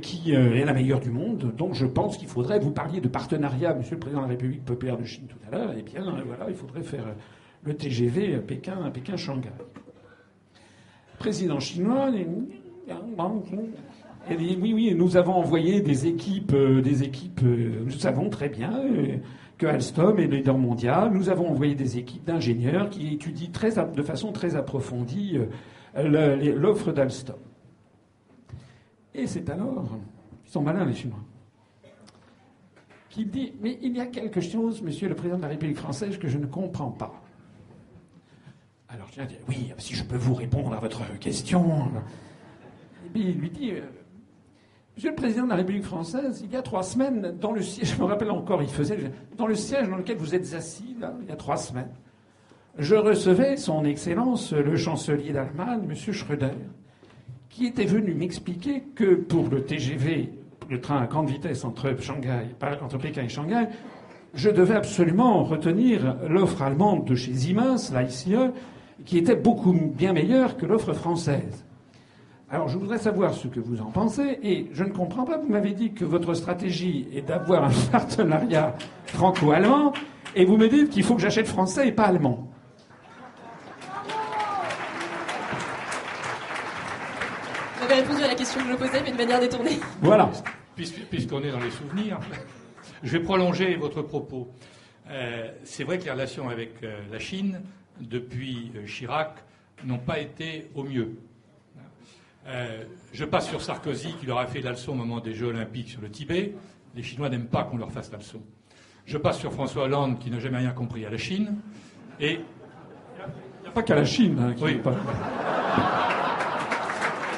[0.00, 1.54] qui euh, est la meilleure du monde.
[1.56, 4.64] Donc je pense qu'il faudrait, vous parliez de partenariat, Monsieur le Président de la République
[4.64, 7.14] populaire de Chine tout à l'heure, eh bien euh, voilà, il faudrait faire euh,
[7.64, 9.50] le TGV à Pékin, à Pékin-Shanghai.
[11.18, 12.10] Président chinois,
[14.28, 18.48] dit oui, oui, nous avons envoyé des équipes, euh, des équipes, euh, nous savons très
[18.48, 19.16] bien euh,
[19.58, 21.10] que Alstom est le leader mondial.
[21.12, 23.50] Nous avons envoyé des équipes d'ingénieurs qui étudient
[23.94, 25.38] de façon très approfondie
[25.96, 27.36] euh, l'offre d'Alstom.
[29.14, 29.98] Et c'est alors,
[30.46, 31.18] ils sont malins les Chinois,
[33.08, 36.18] qui dit Mais il y a quelque chose, monsieur le président de la République française,
[36.18, 37.12] que je ne comprends pas.
[38.88, 41.90] Alors je dis Oui, si je peux vous répondre à votre question.
[43.06, 43.82] Et puis il lui dit euh,
[44.96, 47.94] Monsieur le président de la République française, il y a trois semaines, dans le siège,
[47.96, 51.14] je me rappelle encore, il faisait, dans le siège dans lequel vous êtes assis, là,
[51.22, 51.90] il y a trois semaines,
[52.78, 56.52] je recevais son Excellence, le chancelier d'Allemagne, Monsieur Schröder,
[57.50, 60.30] qui était venu m'expliquer que pour le TGV,
[60.70, 63.66] le train à grande vitesse entre, Shanghai, entre Pékin et Shanghai,
[64.34, 68.52] je devais absolument retenir l'offre allemande de chez Siemens, la ICE,
[69.04, 71.64] qui était beaucoup bien meilleure que l'offre française.
[72.48, 75.48] Alors je voudrais savoir ce que vous en pensez, et je ne comprends pas, vous
[75.48, 78.76] m'avez dit que votre stratégie est d'avoir un partenariat
[79.06, 79.92] franco-allemand,
[80.36, 82.48] et vous me dites qu'il faut que j'achète français et pas allemand.
[87.80, 89.78] Vous avez répondu à la question que je posais, mais de manière détournée.
[90.02, 90.30] Voilà.
[90.76, 92.18] Puis- Puisqu'on est dans les souvenirs,
[93.02, 94.48] je vais prolonger votre propos.
[95.08, 97.60] Euh, c'est vrai que les relations avec euh, la Chine,
[98.00, 99.34] depuis euh, Chirac,
[99.84, 101.16] n'ont pas été au mieux.
[103.12, 105.88] Je passe sur Sarkozy, qui leur a fait la leçon au moment des Jeux Olympiques
[105.90, 106.54] sur le Tibet.
[106.96, 108.40] Les Chinois n'aiment pas qu'on leur fasse la leçon.
[109.06, 111.56] Je passe sur François Hollande, qui n'a jamais rien compris à la Chine.
[112.18, 114.36] Et Il n'y a pas qu'à la Chine.
[114.40, 114.74] hein, qui Oui.
[114.76, 114.96] pas-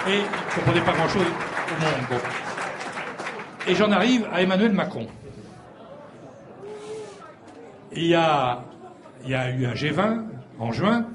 [0.08, 2.20] Et il ne comprenait pas grand-chose au monde.
[3.68, 5.06] Et j'en arrive à Emmanuel Macron.
[7.92, 8.64] Il y a,
[9.22, 10.24] il y a eu un G20
[10.58, 11.06] en juin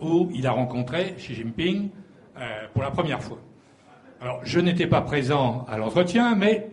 [0.00, 1.90] où il a rencontré Xi Jinping
[2.36, 3.38] euh, pour la première fois.
[4.20, 6.70] Alors, je n'étais pas présent à l'entretien, mais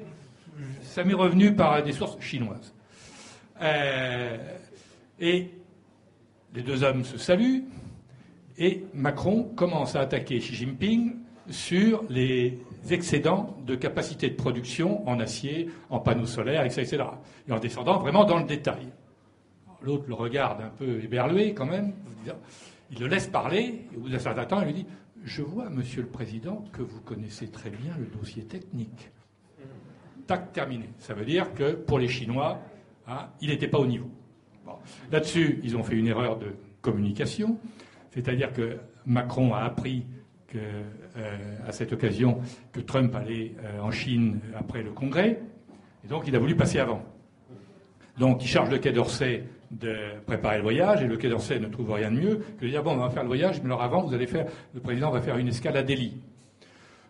[0.82, 2.74] ça m'est revenu par des sources chinoises.
[3.62, 4.38] Euh,
[5.20, 5.52] et
[6.56, 7.66] les deux hommes se saluent,
[8.58, 11.19] et Macron commence à attaquer Xi Jinping
[11.50, 16.82] sur les excédents de capacité de production en acier, en panneaux solaires, etc.
[16.82, 17.04] etc.
[17.48, 18.88] Et en descendant vraiment dans le détail.
[19.82, 21.94] L'autre le regarde un peu éberlué quand même.
[22.92, 24.86] Il le laisse parler, et au bout d'un certain temps, il lui dit
[25.24, 29.12] Je vois, monsieur le président, que vous connaissez très bien le dossier technique.
[30.28, 30.90] Tac, terminé.
[30.98, 32.60] Ça veut dire que pour les Chinois,
[33.08, 34.10] hein, il n'était pas au niveau.
[35.12, 37.58] Là-dessus, ils ont fait une erreur de communication,
[38.12, 40.06] c'est-à-dire que Macron a appris
[40.48, 40.58] que,
[41.68, 42.40] à cette occasion
[42.72, 45.40] que Trump allait euh, en Chine après le Congrès,
[46.04, 47.04] et donc il a voulu passer avant.
[48.18, 49.96] Donc il charge le Quai d'Orsay de
[50.26, 52.84] préparer le voyage, et le Quai d'Orsay ne trouve rien de mieux que de dire
[52.84, 55.22] bon, on va faire le voyage, mais alors avant, vous allez faire, le président va
[55.22, 56.18] faire une escale à Delhi.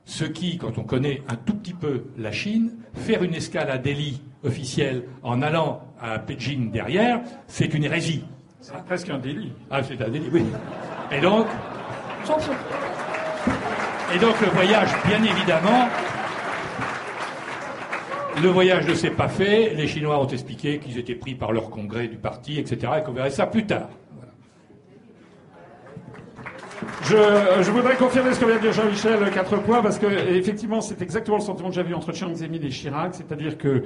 [0.05, 3.77] Ce qui, quand on connaît un tout petit peu la Chine, faire une escale à
[3.77, 8.23] Delhi officielle en allant à Beijing derrière, c'est une hérésie.
[8.61, 9.53] C'est presque un délit.
[9.71, 10.43] Ah, c'est un délit, oui.
[11.11, 11.47] Et donc,
[14.15, 15.87] et donc le voyage, bien évidemment,
[18.41, 19.73] le voyage ne s'est pas fait.
[19.75, 23.13] Les Chinois ont expliqué qu'ils étaient pris par leur congrès du parti, etc., et qu'on
[23.13, 23.89] verrait ça plus tard.
[27.03, 31.01] Je, voudrais confirmer ce que vient de dire Jean-Michel, quatre points, parce que effectivement, c'est
[31.01, 33.83] exactement le sentiment que j'avais entre Chiang Zemin et Chirac, c'est-à-dire que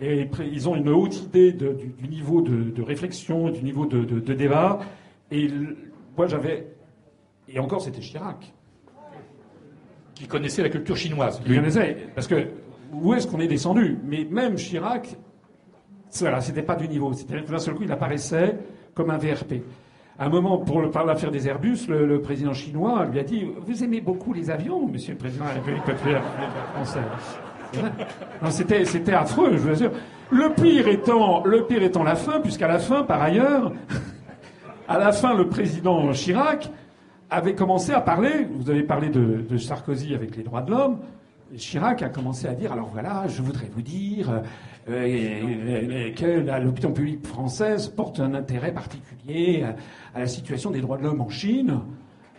[0.00, 4.80] ils ont une haute idée du, niveau de, réflexion, du niveau de, débat,
[5.30, 5.48] et
[6.16, 6.66] moi j'avais,
[7.48, 8.52] et encore c'était Chirac.
[10.14, 11.40] Qui connaissait la culture chinoise.
[11.46, 12.48] Connaissait, parce que
[12.92, 13.98] où est-ce qu'on est descendu?
[14.04, 15.16] Mais même Chirac,
[16.08, 17.12] c'était pas du niveau.
[17.12, 18.56] C'est-à-dire que d'un seul coup, il apparaissait
[18.94, 19.54] comme un VRP.
[20.16, 23.44] À un moment, pour le, par l'affaire des Airbus, le, président chinois lui a dit
[23.66, 25.82] Vous aimez beaucoup les avions, monsieur le président de la République
[26.74, 27.02] française
[28.50, 29.90] c'était affreux, je vous assure.
[30.30, 33.72] Le pire étant, le pire étant la fin, puisqu'à la fin, par ailleurs,
[34.88, 36.70] à la fin, le président Chirac
[37.30, 40.98] avait commencé à parler, vous avez parlé de, Sarkozy avec les droits de l'homme,
[41.56, 44.40] Chirac a commencé à dire alors voilà, je voudrais vous dire euh,
[44.90, 49.64] euh, que l'opinion publique française porte un intérêt particulier
[50.14, 51.80] à, la situation des droits de l'homme en Chine.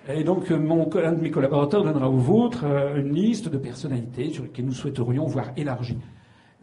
[0.07, 4.29] Et donc, mon, un de mes collaborateurs donnera au vôtre euh, une liste de personnalités
[4.29, 5.97] sur lesquelles nous souhaiterions voir élargie.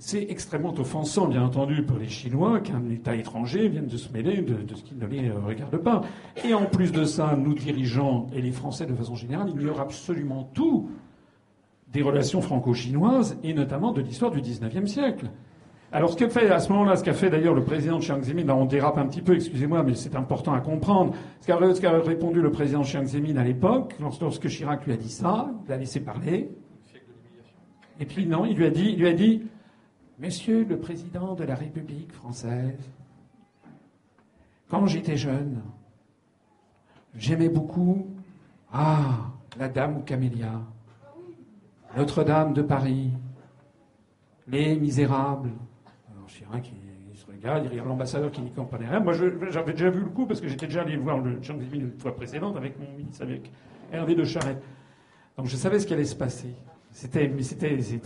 [0.05, 4.42] C'est extrêmement offensant, bien entendu, pour les Chinois qu'un État étranger vienne de se mêler
[4.42, 6.00] de, ce qui ne les regarde pas.
[6.44, 10.50] Et en plus de ça, nous dirigeants et les Français de façon générale ignorent absolument
[10.55, 10.90] tout
[11.92, 15.30] des relations franco-chinoises et notamment de l'histoire du XIXe siècle.
[15.92, 18.20] Alors ce qu'a fait à ce moment-là, ce qu'a fait d'ailleurs le président de Chiang
[18.20, 21.14] Zemin, là on dérape un petit peu, excusez-moi, mais c'est important à comprendre.
[21.42, 25.53] Ce qu'a, répondu le président Chiang Zemin à l'époque, lorsque Chirac lui a dit ça,
[25.64, 26.50] il l'a laissé parler.
[28.00, 29.42] Et puis non, il lui a dit, il lui a dit,
[30.18, 32.78] Monsieur le président de la République française,
[34.68, 35.62] quand j'étais jeune,
[37.14, 38.06] j'aimais beaucoup,
[38.72, 40.60] ah, la dame Camélia.
[41.96, 43.10] Notre-Dame de Paris,
[44.48, 45.50] Les Misérables.
[46.10, 46.72] Alors Chirac,
[47.10, 49.00] il, se regarde, il regarde l'ambassadeur qui n'y comprenait rien.
[49.00, 49.12] Moi,
[49.50, 52.14] j'avais déjà vu le coup parce que j'étais déjà allé voir le champ une fois
[52.16, 53.50] précédente avec mon ministre, avec
[53.92, 54.62] Hervé de Charette.
[55.36, 56.54] Donc je savais ce qui allait se passer.
[56.90, 57.30] C'était,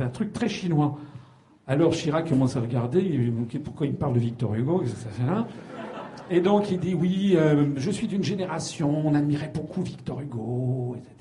[0.00, 0.98] un truc très chinois.
[1.68, 4.84] Alors Chirac commence à regarder, il, pourquoi il me parle de Victor Hugo,
[6.30, 10.94] Et donc il dit oui, euh, je suis d'une génération, on admirait beaucoup Victor Hugo,
[10.96, 11.12] etc.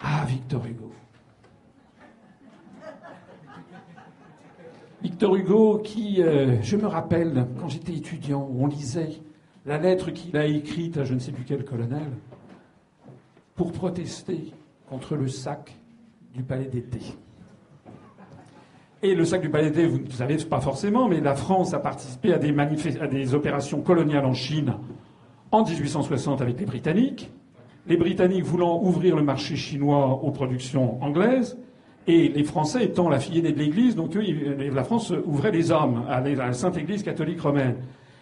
[0.00, 0.92] Ah, Victor Hugo.
[5.02, 9.20] Victor Hugo, qui, euh, je me rappelle, quand j'étais étudiant, on lisait
[9.66, 12.10] la lettre qu'il a écrite à je ne sais plus quel colonel
[13.56, 14.52] pour protester
[14.88, 15.76] contre le sac
[16.32, 17.00] du palais d'été.
[19.02, 21.78] Et le sac du palais d'été, vous ne savez pas forcément, mais la France a
[21.78, 22.52] participé à des,
[23.10, 24.74] des opérations coloniales en Chine
[25.50, 27.30] en 1860 avec les Britanniques
[27.88, 31.58] les Britanniques voulant ouvrir le marché chinois aux productions anglaises,
[32.06, 36.04] et les Français étant la fille aînée de l'Église, donc la France ouvrait les armes
[36.08, 37.76] à la Sainte Église catholique romaine.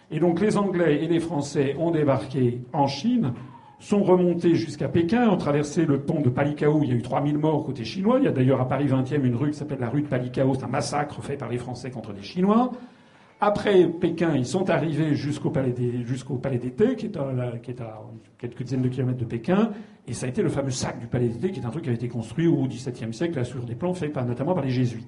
[0.09, 3.33] Et donc les Anglais et les Français ont débarqué en Chine,
[3.79, 7.37] sont remontés jusqu'à Pékin, ont traversé le pont de Palikao, il y a eu 3000
[7.37, 9.89] morts côté chinois, il y a d'ailleurs à Paris 20e une rue qui s'appelle la
[9.89, 12.71] rue de Palikao, c'est un massacre fait par les Français contre les Chinois.
[13.39, 18.01] Après Pékin, ils sont arrivés jusqu'au palais d'été, qui, est à,
[18.39, 19.69] quelques dizaines de kilomètres de Pékin,
[20.07, 21.91] et ça a été le fameux sac du palais d'été, qui est un truc qui
[21.91, 25.07] a été construit au XVIIe siècle sur des plans faits notamment par les jésuites.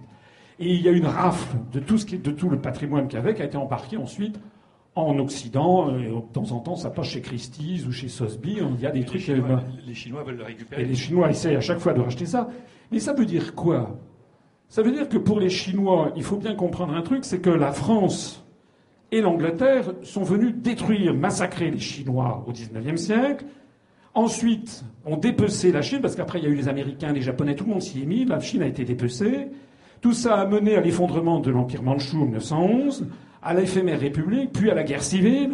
[0.60, 3.34] Et il y a une rafle de tout, de tout le patrimoine qu'il y avait,
[3.34, 4.40] qui a été embarqué ensuite
[4.96, 8.82] en Occident, euh, de temps en temps, ça passe chez Christie's ou chez Sotheby, il
[8.82, 9.22] y a des Les trucs...
[9.22, 10.82] Chinois, euh, les Chinois veulent le récupérer.
[10.82, 12.50] et les Chinois essayent à chaque fois de racheter ça.
[12.92, 13.98] Mais ça veut dire quoi?
[14.68, 17.50] Ça veut dire que pour les Chinois, il faut bien comprendre un truc, c'est que
[17.50, 18.46] la France
[19.12, 23.46] et l'Angleterre sont venus détruire, massacrer les Chinois au XIXe siècle.
[24.14, 27.56] Ensuite, ont dépecé la Chine, parce qu'après il y a eu les Américains, les Japonais,
[27.56, 29.48] tout le monde s'y est mis, la Chine a été dépecée.
[30.02, 33.08] Tout ça a mené à l'effondrement de l'Empire mandchou en 1911,
[33.42, 35.52] à l'éphémère République, puis à la guerre civile.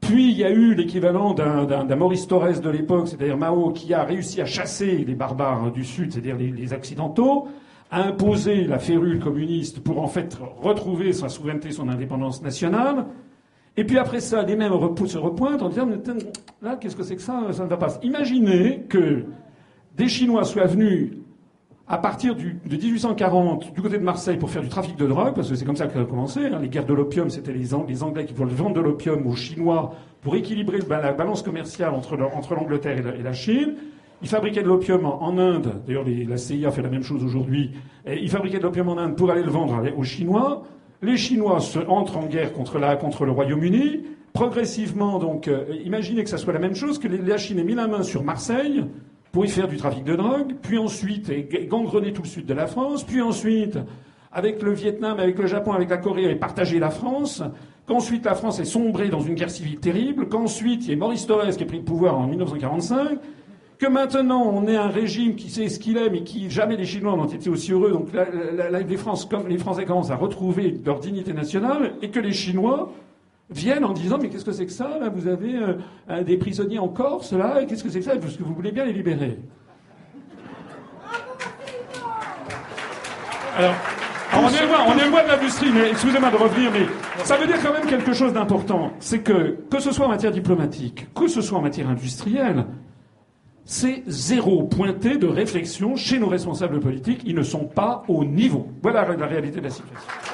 [0.00, 4.04] Puis il y a eu l'équivalent d'un, Maurice Torres de l'époque, c'est-à-dire Mao, qui a
[4.04, 7.48] réussi à chasser les barbares du Sud, c'est-à-dire les, les Occidentaux,
[7.90, 13.06] a imposé la férule communiste pour en fait retrouver sa souveraineté, son indépendance nationale.
[13.76, 14.72] Et puis après ça, les mêmes
[15.06, 15.88] se repointent en disant,
[16.62, 17.42] là, qu'est-ce que c'est que ça?
[17.52, 17.98] Ça ne va pas.
[18.02, 19.24] Imaginez que
[19.96, 21.12] des Chinois soient venus
[21.86, 25.50] à partir de 1840 du côté de Marseille pour faire du trafic de drogue, parce
[25.50, 26.40] que c'est comme ça que ça a commencé.
[26.46, 26.58] hein.
[26.62, 29.34] Les guerres de l'opium, c'était les, Ang- les Anglais qui voulaient vendre de l'opium aux
[29.36, 33.74] Chinois pour équilibrer la balance commerciale entre, le- entre l'Angleterre et, la- Chine.
[34.22, 35.82] Ils fabriquaient de l'opium en, Inde.
[35.86, 37.72] D'ailleurs, la CIA fait la même chose aujourd'hui.
[38.08, 40.62] Ils fabriquaient de l'opium en Inde pour aller le vendre aux Chinois.
[41.02, 41.58] Les Chinois
[41.88, 42.78] entrent en guerre contre,
[43.26, 44.04] le Royaume-Uni.
[44.32, 47.74] Progressivement, donc, euh, imaginez que ça soit la même chose, que la Chine ait mis
[47.74, 48.84] la main sur Marseille
[49.34, 52.46] pour y faire du trafic de drogue, puis ensuite ait g- gangrené tout le sud
[52.46, 53.76] de la France, puis ensuite,
[54.32, 57.42] avec le Vietnam, avec le Japon, avec la Corée, ait partagé la France,
[57.86, 61.26] qu'ensuite la France ait sombré dans une guerre civile terrible, qu'ensuite il y ait Maurice
[61.26, 63.18] Torres qui ait pris le pouvoir en 1945,
[63.76, 66.86] que maintenant on ait un régime qui sait ce qu'il est, mais qui jamais les
[66.86, 67.90] Chinois n'ont été aussi heureux.
[67.90, 68.08] Donc
[68.88, 72.92] les, France, comme les Français commencent à retrouver leur dignité nationale, et que les Chinois
[73.50, 75.74] viennent en disant mais qu'est-ce que c'est que ça Vous avez euh,
[76.10, 78.72] euh, des prisonniers en Corse là Qu'est-ce que c'est que ça Parce que vous voulez
[78.72, 79.38] bien les libérer.
[83.56, 83.74] Alors,
[84.36, 86.86] on est loin, on de l'industrie, mais excusez-moi de revenir, mais
[87.24, 88.92] ça veut dire quand même quelque chose d'important.
[88.98, 92.66] C'est que, que ce soit en matière diplomatique, que ce soit en matière industrielle,
[93.64, 97.22] c'est zéro pointé de réflexion chez nos responsables politiques.
[97.24, 98.68] Ils ne sont pas au niveau.
[98.82, 100.33] Voilà la réalité de la situation.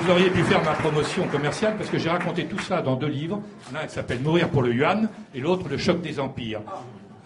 [0.00, 3.08] Vous, auriez pu faire ma promotion commerciale parce que j'ai raconté tout ça dans deux
[3.08, 3.42] livres.
[3.72, 6.60] L'un s'appelle Mourir pour le yuan et l'autre Le choc des empires.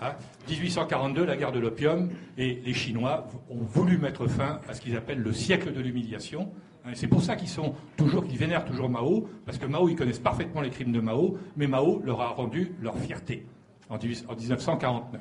[0.01, 0.13] Hein
[0.49, 4.97] 1842, la guerre de l'opium, et les Chinois ont voulu mettre fin à ce qu'ils
[4.97, 6.51] appellent le siècle de l'humiliation.
[6.85, 9.97] Hein, C'est pour ça qu'ils sont toujours, qu'ils vénèrent toujours Mao, parce que Mao, ils
[9.97, 13.47] connaissent parfaitement les crimes de Mao, mais Mao leur a rendu leur fierté
[13.89, 15.21] en 18 en 1949.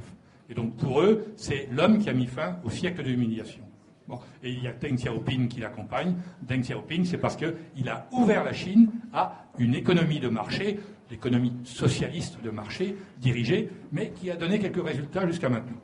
[0.49, 3.61] Et donc pour eux, c'est l'homme qui a mis fin au siècle de l'humiliation.
[4.07, 4.19] Bon.
[4.43, 6.15] Et il y a Deng Xiaoping qui l'accompagne.
[6.41, 10.79] Deng Xiaoping, c'est parce qu'il a ouvert la Chine à une économie de marché,
[11.09, 15.77] l'économie socialiste de marché, dirigée, mais qui a donné quelques résultats jusqu'à maintenant.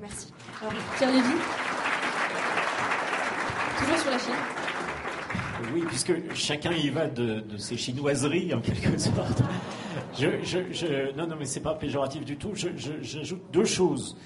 [0.00, 0.32] Merci.
[0.60, 1.34] Alors, Pierre Lévy
[3.78, 4.34] Toujours sur la Chine?
[5.74, 9.42] Oui, puisque chacun y va de, de ses chinoiseries, en quelque sorte.
[10.18, 12.52] Je, je- je- non, non, mais c'est pas péjoratif du tout.
[12.54, 14.16] J'ajoute deux choses.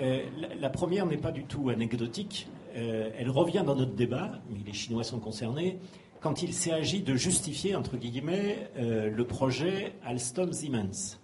[0.00, 2.48] Euh, la, la première n'est pas du tout anecdotique.
[2.74, 5.78] Euh, elle revient dans notre débat, mais les Chinois sont concernés,
[6.20, 11.18] quand il s'agit de justifier, entre guillemets, euh, le projet Alstom-Siemens.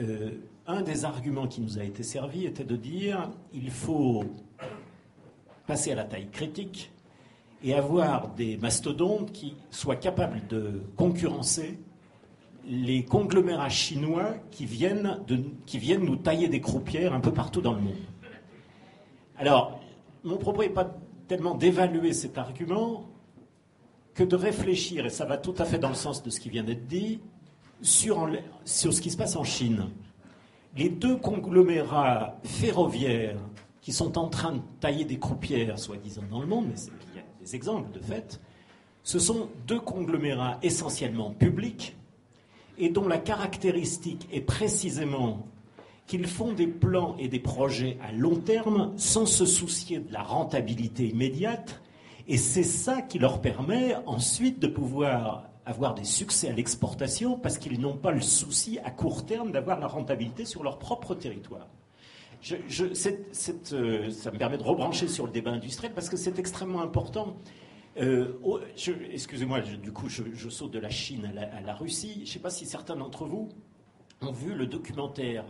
[0.00, 0.30] Euh,
[0.66, 4.24] un des arguments qui nous a été servi était de dire il faut
[5.66, 6.90] passer à la taille critique
[7.62, 11.78] et avoir des mastodontes qui soient capables de concurrencer
[12.64, 15.18] les conglomérats chinois qui viennent,
[15.66, 17.96] qui viennent nous tailler des croupières un peu partout dans le monde.
[19.36, 19.81] Alors,
[20.24, 20.90] mon propos n'est pas
[21.28, 23.08] tellement d'évaluer cet argument
[24.14, 26.50] que de réfléchir, et ça va tout à fait dans le sens de ce qui
[26.50, 27.20] vient d'être dit,
[27.80, 28.28] sur,
[28.64, 29.88] ce qui se passe en Chine.
[30.76, 33.38] Les deux conglomérats ferroviaires
[33.80, 36.80] qui sont en train de tailler des croupières, soi-disant, dans le monde, mais
[37.12, 38.40] il y a des exemples de fait,
[39.02, 41.96] ce sont deux conglomérats essentiellement publics
[42.78, 45.46] et dont la caractéristique est précisément
[46.06, 50.22] qu'ils font des plans et des projets à long terme sans se soucier de la
[50.22, 51.80] rentabilité immédiate.
[52.28, 57.58] Et c'est ça qui leur permet ensuite de pouvoir avoir des succès à l'exportation parce
[57.58, 61.68] qu'ils n'ont pas le souci à court terme d'avoir la rentabilité sur leur propre territoire.
[62.50, 67.36] Euh, ça me permet de rebrancher sur le débat industriel parce que c'est extrêmement important.
[68.00, 68.38] Euh,
[69.12, 72.14] Excusez-moi, du coup, je, saute de la Chine à la Russie.
[72.16, 73.48] Je ne sais pas si certains d'entre vous
[74.20, 75.44] ont vu le documentaire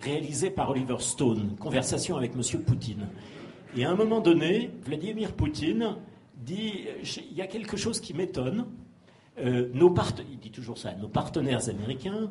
[0.00, 2.62] réalisé par Oliver Stone, Conversation avec M.
[2.62, 3.08] Poutine.
[3.76, 5.96] Et à un moment donné, Vladimir Poutine
[6.36, 6.84] dit
[7.30, 8.66] il y a quelque chose qui m'étonne.
[9.38, 12.30] Euh, il dit toujours ça, nos partenaires américains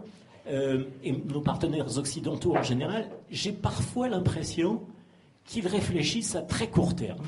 [0.49, 4.82] euh, et nos partenaires occidentaux en général, j'ai parfois l'impression
[5.45, 7.26] qu'ils réfléchissent à très court terme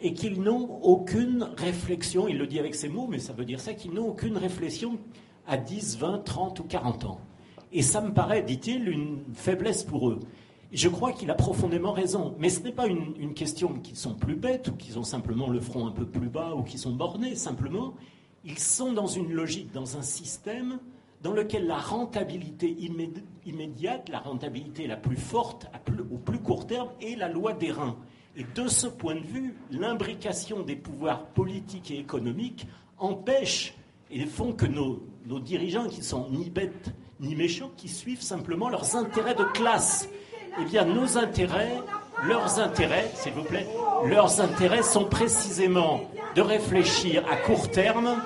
[0.00, 3.58] et qu'ils n'ont aucune réflexion, il le dit avec ces mots, mais ça veut dire
[3.58, 4.98] ça, qu'ils n'ont aucune réflexion
[5.46, 7.20] à 10, 20, 30 ou 40 ans.
[7.74, 10.20] Et ça me paraît, dit-il, une faiblesse pour eux.
[10.72, 12.36] Je crois qu'il a profondément raison.
[12.38, 15.58] Mais ce n'est pas une, question qu'ils sont plus bêtes ou qu'ils ont simplement le
[15.58, 17.34] front un peu plus bas ou qu'ils sont bornés.
[17.34, 17.94] Simplement,
[18.44, 20.78] ils sont dans une logique, dans un système
[21.20, 25.66] dans lequel la rentabilité immédi- immédiate, la rentabilité la plus forte
[26.12, 27.96] au plus court terme est la loi des reins.
[28.36, 32.66] Et de ce point de vue, l'imbrication des pouvoirs politiques et économiques
[32.98, 33.74] empêche
[34.10, 38.68] et font que nos, nos dirigeants, qui sont ni bêtes ni méchants, qui suivent simplement
[38.68, 40.08] leurs intérêts de classe.
[40.60, 41.80] Eh bien, nos intérêts,
[42.24, 43.66] leurs intérêts, s'il vous plaît,
[44.06, 46.02] leurs intérêts sont précisément
[46.34, 48.22] de réfléchir à court terme,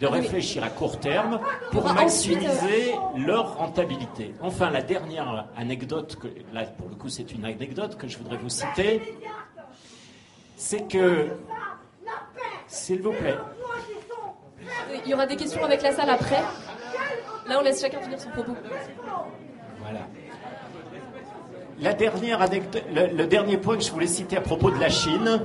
[0.00, 4.34] de réfléchir à court terme pour maximiser leur rentabilité.
[4.40, 8.36] Enfin, la dernière anecdote, que, là pour le coup c'est une anecdote que je voudrais
[8.36, 9.00] vous citer,
[10.56, 11.28] c'est que,
[12.66, 13.38] s'il vous plaît,
[15.04, 16.42] Il y aura des questions avec la salle après.
[17.46, 18.54] Là, on laisse chacun finir son propos.
[19.80, 20.00] Voilà.
[21.80, 22.46] La dernière
[22.94, 25.42] le, dernier point que je voulais citer à propos de la Chine,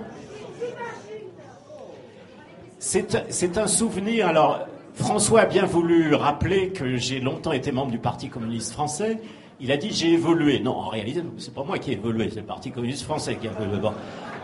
[2.80, 4.28] c'est un souvenir.
[4.28, 9.20] Alors, François a bien voulu rappeler que j'ai longtemps été membre du Parti communiste français.
[9.60, 10.60] Il a dit j'ai évolué.
[10.60, 13.48] Non, en réalité, c'est pas moi qui ai évolué, c'est le Parti communiste français qui
[13.48, 13.90] a évolué.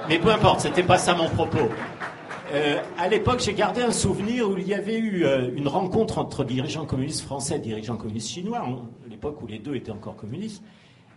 [0.09, 1.69] Mais peu importe, c'était pas ça mon propos.
[2.51, 6.19] Euh, à l'époque, j'ai gardé un souvenir où il y avait eu euh, une rencontre
[6.19, 10.15] entre dirigeants communistes français et dirigeants communistes chinois, à l'époque où les deux étaient encore
[10.15, 10.63] communistes.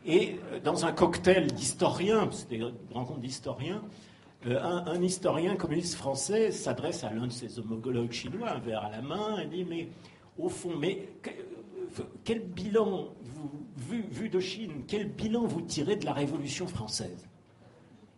[0.07, 3.83] Et euh, dans un cocktail d'historiens, c'était une rencontre d'historiens,
[4.47, 8.91] euh, un, historien communiste français s'adresse à l'un de ses homologues chinois, un verre à
[8.91, 9.89] la main, et dit Mais
[10.39, 11.31] au fond, mais que-
[12.25, 17.29] quel bilan, vous, vu, vu de Chine, quel bilan vous tirez de la Révolution française?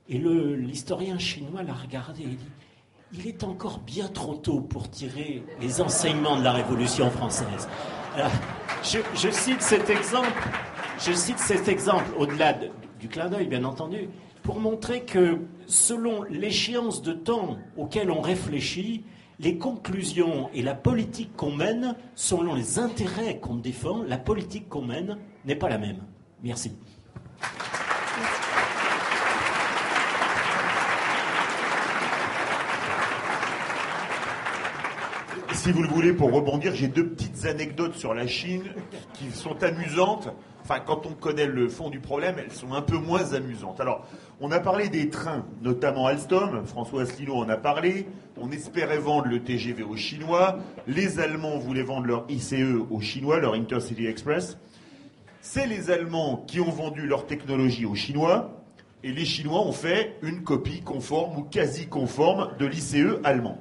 [0.09, 2.39] Et l'historien chinois l'a regardé et dit
[3.13, 7.69] Il est encore bien trop tôt pour tirer les enseignements de la Révolution française.
[8.15, 8.31] Alors,
[8.83, 10.29] je, cite cet exemple,
[10.99, 14.09] je cite cet exemple au-delà de- du clin d'œil, bien entendu,
[14.43, 19.05] pour montrer que selon l'échéance de temps auquel on réfléchit,
[19.41, 24.83] les conclusions et la politique qu'on mène, selon les intérêts qu'on défend, la politique qu'on
[24.83, 25.99] mène n'est pas la même.
[26.45, 26.73] Merci.
[35.63, 38.65] Si vous le voulez, pour rebondir, j'ai deux petites anecdotes sur la Chine
[39.13, 40.31] qui sont amusantes.
[40.63, 43.79] Enfin, quand on connaît le fond du problème, elles sont un peu moins amusantes.
[43.79, 44.07] Alors,
[44.41, 46.65] on a parlé des trains, notamment Alstom.
[46.65, 48.07] François Asselineau en a parlé.
[48.41, 50.61] On espérait vendre le TGV aux Chinois.
[50.87, 52.55] Les Allemands voulaient vendre leur ICE
[52.89, 54.57] aux Chinois, leur Intercity Express.
[55.43, 58.65] C'est les Allemands qui ont vendu leur technologie aux Chinois.
[59.05, 63.59] Et les Chinois ont fait une copie conforme ou quasi conforme de l'ICE allemand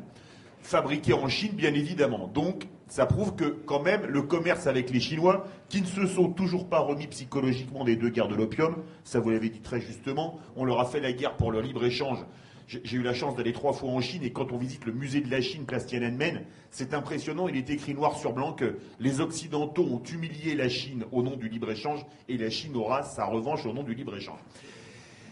[0.62, 2.28] fabriqués en Chine, bien évidemment.
[2.28, 6.30] Donc, ça prouve que, quand même, le commerce avec les Chinois, qui ne se sont
[6.30, 10.40] toujours pas remis psychologiquement des deux guerres de l'opium, ça vous l'avez dit très justement,
[10.56, 12.20] on leur a fait la guerre pour le libre-échange.
[12.68, 14.92] J'ai j'ai eu la chance d'aller trois fois en Chine et quand on visite le
[14.92, 17.48] musée de la Chine, place Tiananmen, c'est impressionnant.
[17.48, 21.36] Il est écrit noir sur blanc que les Occidentaux ont humilié la Chine au nom
[21.36, 24.40] du libre-échange et la Chine aura sa revanche au nom du libre-échange.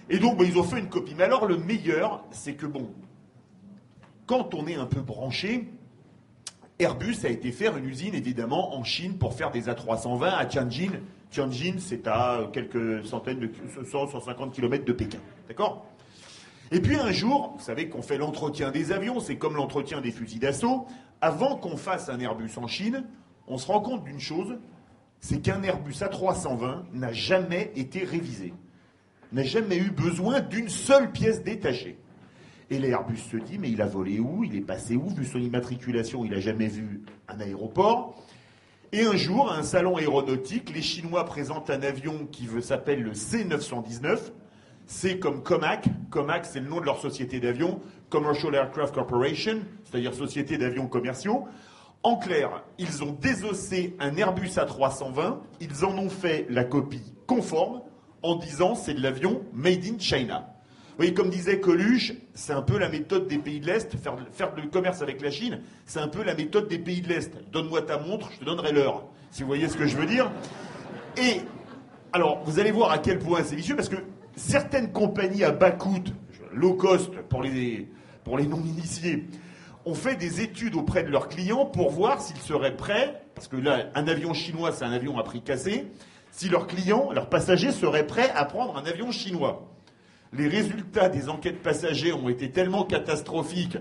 [0.10, 1.14] Et donc, bah, ils ont fait une copie.
[1.16, 2.90] Mais alors, le meilleur, c'est que, bon,
[4.28, 5.70] quand on est un peu branché,
[6.78, 10.92] Airbus a été faire une usine évidemment en Chine pour faire des A320 à Tianjin.
[11.32, 13.50] Tianjin, c'est à quelques centaines de
[13.84, 15.18] 100, 150 km de Pékin.
[15.48, 15.86] D'accord?
[16.72, 20.12] Et puis un jour, vous savez qu'on fait l'entretien des avions, c'est comme l'entretien des
[20.12, 20.86] fusils d'assaut.
[21.22, 23.06] Avant qu'on fasse un Airbus en Chine,
[23.48, 24.58] on se rend compte d'une chose,
[25.22, 28.54] c'est qu'un Airbus A320 n'a jamais été révisé,
[29.32, 31.98] n'a jamais eu besoin d'une seule pièce détachée.
[32.70, 34.44] Et l'Airbus se dit, mais il a volé où?
[34.44, 38.22] Il est passé où Vu son immatriculation, il n'a jamais vu un aéroport.
[38.92, 43.12] Et un jour, à un salon aéronautique, les Chinois présentent un avion qui s'appelle le
[43.12, 44.20] C919.
[44.86, 45.86] C'est comme Comac.
[46.10, 51.46] Comac, c'est le nom de leur société d'avions, Commercial Aircraft Corporation, c'est-à-dire société d'avions commerciaux.
[52.04, 57.82] En clair, ils ont désossé un Airbus A320, ils en ont fait la copie conforme
[58.24, 60.57] en disant c'est de l'avion made in China.
[60.98, 63.96] Voyez, comme disait Coluche, c'est un peu la méthode des pays de l'Est.
[63.98, 67.10] Faire, faire du commerce avec la Chine, c'est un peu la méthode des pays de
[67.10, 67.32] l'Est.
[67.52, 69.06] Donne-moi ta montre, je te donnerai l'heure.
[69.30, 70.32] Si vous voyez ce que je veux dire.
[71.16, 71.42] Et,
[72.14, 73.98] alors, vous allez voir à quel point c'est vicieux, parce que
[74.36, 76.04] certaines compagnies à bas coût,
[76.52, 77.88] low cost pour les,
[78.24, 79.28] pour les non-initiés,
[79.86, 83.56] ont fait des études auprès de leurs clients pour voir s'ils seraient prêts, parce que
[83.56, 85.86] là, un avion chinois, c'est un avion à prix cassé,
[86.32, 89.77] si leurs clients, leurs passagers seraient prêts à prendre un avion chinois.
[90.34, 93.78] Les résultats des enquêtes passagers ont été tellement catastrophiques,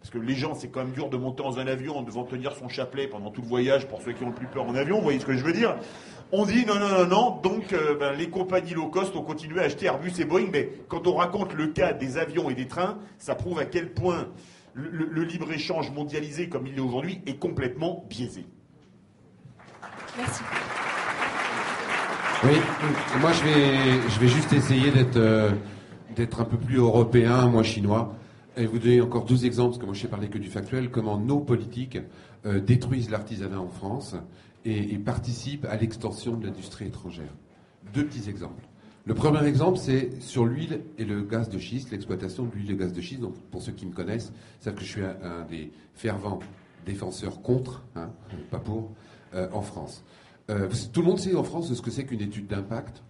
[0.00, 2.24] parce que les gens, c'est quand même dur de monter dans un avion en devant
[2.24, 4.74] tenir son chapelet pendant tout le voyage, pour ceux qui ont le plus peur en
[4.74, 5.76] avion, vous voyez ce que je veux dire
[6.32, 9.60] On dit non, non, non, non, donc euh, ben, les compagnies low cost ont continué
[9.60, 12.66] à acheter Airbus et Boeing, mais quand on raconte le cas des avions et des
[12.66, 14.28] trains, ça prouve à quel point
[14.72, 18.46] le, le- le libre-échange mondialisé comme il est aujourd'hui est complètement biaisé.
[20.16, 20.42] Merci.
[22.42, 22.56] Oui,
[23.20, 25.50] moi je vais, je vais juste essayer d'être euh,
[26.14, 28.14] d'être un peu plus européen, moins chinois,
[28.56, 30.90] et vous donner encore 12 exemples, parce que moi je sais parler que du factuel,
[30.90, 31.98] comment nos politiques
[32.46, 34.16] euh, détruisent l'artisanat en France
[34.64, 37.32] et, participent à l'extension de l'industrie étrangère.
[37.94, 38.64] Deux petits exemples.
[39.06, 42.72] Le premier exemple, c'est sur l'huile et le gaz de schiste, l'exploitation de l'huile et
[42.72, 43.20] le gaz de schiste.
[43.20, 46.40] Donc, pour ceux qui me connaissent, savent que je suis un, un des fervents
[46.84, 48.10] défenseurs contre, hein,
[48.50, 48.90] pas pour,
[49.34, 50.02] euh, en France.
[50.50, 53.02] Euh, tout le monde sait en France ce que c'est qu'une étude d'impact.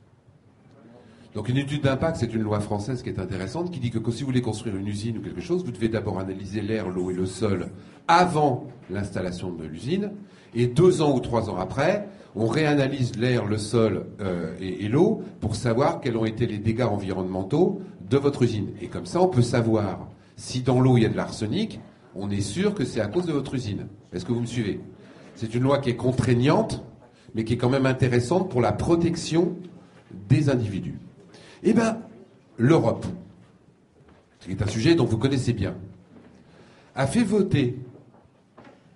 [1.34, 4.22] Donc une étude d'impact, c'est une loi française qui est intéressante, qui dit que si
[4.22, 7.14] vous voulez construire une usine ou quelque chose, vous devez d'abord analyser l'air, l'eau et
[7.14, 7.68] le sol
[8.08, 10.10] avant l'installation de l'usine,
[10.54, 14.88] et deux ans ou trois ans après, on réanalyse l'air, le sol euh, et, et
[14.88, 18.70] l'eau pour savoir quels ont été les dégâts environnementaux de votre usine.
[18.80, 21.78] Et comme ça, on peut savoir si dans l'eau il y a de l'arsenic,
[22.16, 23.86] on est sûr que c'est à cause de votre usine.
[24.12, 24.80] Est-ce que vous me suivez?
[25.36, 26.84] C'est une loi qui est contraignante,
[27.36, 29.54] mais qui est quand même intéressante pour la protection
[30.28, 30.98] des individus.
[31.62, 32.00] Eh bien,
[32.56, 33.06] l'Europe,
[34.40, 35.74] qui est un sujet dont vous connaissez bien,
[36.94, 37.78] a fait voter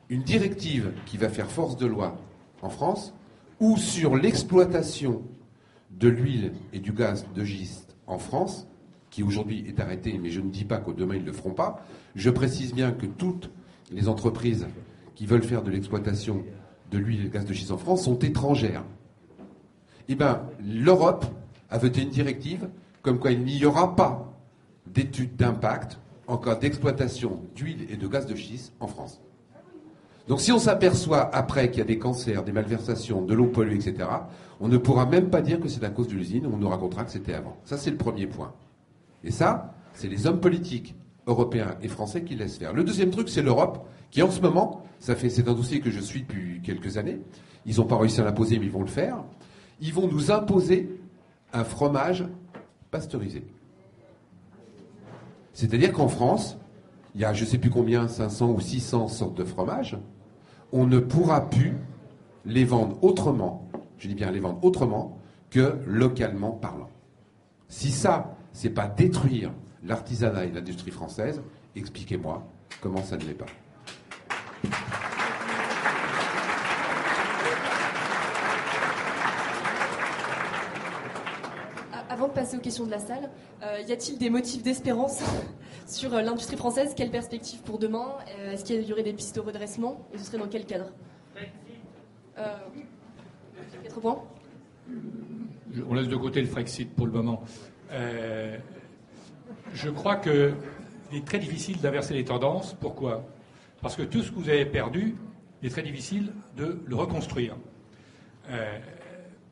[0.08, 2.16] une directive qui va faire force de loi
[2.62, 3.14] en France,
[3.60, 5.22] où sur l'exploitation
[5.90, 8.66] de l'huile et du gaz de schiste en France,
[9.10, 11.52] qui aujourd'hui est arrêtée, mais je ne dis pas qu'au demain ils ne le feront
[11.52, 11.84] pas,
[12.14, 13.50] je précise bien que toutes
[13.92, 14.66] les entreprises
[15.14, 16.42] qui veulent faire de l'exploitation
[16.90, 18.84] de l'huile et du gaz de schiste en France sont étrangères.
[20.08, 21.24] Eh bien, l'Europe
[21.74, 22.68] a voté une directive
[23.02, 24.32] comme quoi il n'y aura pas
[24.86, 25.98] d'études d'impact
[26.28, 29.20] en cas d'exploitation d'huile et de gaz de schiste en France.
[30.28, 33.74] Donc si on s'aperçoit après qu'il y a des cancers, des malversations, de l'eau polluée,
[33.74, 34.09] etc.,
[34.60, 37.05] on ne pourra même pas dire que c'est à cause de l'usine, on nous racontera
[37.05, 37.56] que c'était avant.
[37.64, 38.52] Ça, c'est le premier point.
[39.24, 40.94] Et ça, c'est les hommes politiques
[41.26, 42.72] européens et français qui laissent faire.
[42.72, 45.90] Le deuxième truc, c'est l'Europe, qui en ce moment, ça fait, c'est un dossier que
[45.90, 47.18] je suis depuis quelques années,
[47.66, 49.24] ils n'ont pas réussi à l'imposer, mais ils vont le faire,
[49.80, 50.88] ils vont nous imposer
[51.55, 52.24] un fromage
[52.90, 53.47] pasteurisé.
[55.55, 56.59] C'est-à-dire qu'en France,
[57.14, 59.97] il y a je ne sais plus combien, 500 ou 600 sortes de fromages,
[60.72, 61.74] on ne pourra plus
[62.44, 63.68] les vendre autrement,
[63.98, 65.18] je dis bien les vendre autrement,
[65.51, 66.90] que localement parlant.
[67.68, 69.52] Si ça, c'est pas détruire
[69.85, 71.40] l'artisanat et l'industrie française,
[71.76, 72.44] expliquez-moi
[72.81, 73.47] comment ça ne l'est pas.
[81.93, 83.31] A- Avant passer aux questions de la salle,
[83.62, 85.23] euh, y a-t-il des motifs d'espérance
[85.86, 86.93] sur euh, l'industrie française?
[86.94, 88.16] Quelle perspective pour demain?
[88.39, 90.06] Euh, Est-ce qu'il y aurait des pistes de redressement?
[90.12, 90.90] Et ce serait dans quel cadre?
[93.82, 94.23] Quatre points.
[95.89, 97.43] On laisse de côté le Frexit pour le moment.
[99.73, 100.55] Je crois qu'il
[101.12, 102.74] est très difficile d'inverser les tendances.
[102.74, 103.24] Pourquoi?
[103.81, 105.15] Parce que tout ce que vous avez perdu,
[105.62, 107.56] il est très difficile de le reconstruire.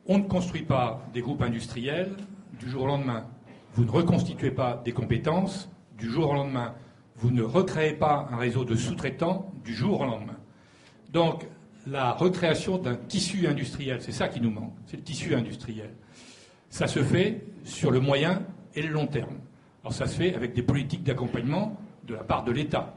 [0.05, 2.11] On ne construit pas des groupes industriels
[2.63, 3.25] du jour au lendemain.
[3.73, 6.73] Vous ne reconstituez pas des compétences du jour au lendemain.
[7.17, 10.37] Vous ne recréez pas un réseau de sous-traitants du jour au lendemain.
[11.11, 11.45] Donc,
[11.85, 15.93] la recréation d'un tissu industriel, c'est ça qui nous manque, c'est le tissu industriel.
[16.69, 18.41] Ça se fait sur le moyen
[18.73, 19.37] et le long terme.
[19.83, 22.95] Alors, ça se fait avec des politiques d'accompagnement de la part de l'État.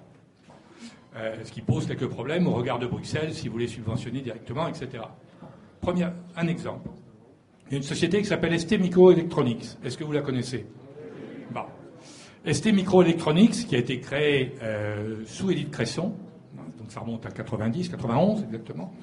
[1.17, 4.69] Euh, ce qui pose quelques problèmes au regard de Bruxelles, si vous voulez subventionner directement,
[4.69, 5.03] etc.
[5.81, 6.91] Premier, un exemple.
[7.69, 9.79] Il y a une société qui s'appelle ST Microelectronics.
[9.85, 10.67] Est-ce que vous la connaissez?
[11.51, 11.65] Bon.
[12.49, 16.15] ST Microelectronics, qui a été créée euh, sous Édith Cresson,
[16.79, 18.95] donc ça remonte à 90, 91 exactement,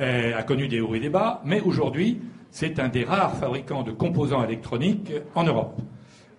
[0.00, 2.20] euh, a connu des hauts et des bas, mais aujourd'hui,
[2.50, 5.80] c'est un des rares fabricants de composants électroniques en Europe.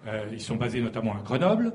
[0.06, 1.72] Euh, ils sont basés notamment à Grenoble,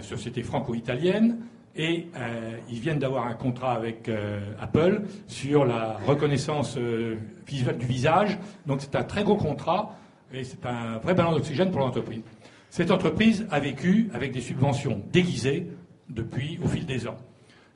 [0.00, 1.40] société franco-italienne,
[1.74, 7.16] et euh, ils viennent d'avoir un contrat avec euh, Apple sur la reconnaissance euh,
[7.46, 8.38] visuelle du visage.
[8.66, 9.96] Donc c'est un très gros contrat
[10.32, 12.22] et c'est un vrai ballon d'oxygène pour l'entreprise.
[12.68, 15.68] Cette entreprise a vécu avec des subventions déguisées
[16.08, 17.16] depuis au fil des ans.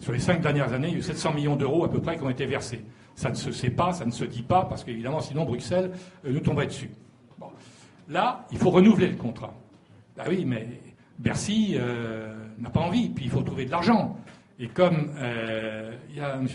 [0.00, 2.16] Sur les cinq dernières années, il y a eu 700 millions d'euros à peu près
[2.16, 2.82] qui ont été versés.
[3.14, 5.90] Ça ne se sait pas, ça ne se dit pas, parce qu'évidemment, sinon Bruxelles
[6.22, 6.90] nous tomberait dessus.
[8.08, 9.54] Là, il faut renouveler le contrat.
[10.18, 10.66] Ah oui, mais
[11.18, 11.78] Bercy
[12.58, 14.16] n'a pas envie, puis il faut trouver de l'argent.
[14.58, 16.48] Et comme euh, il y a M.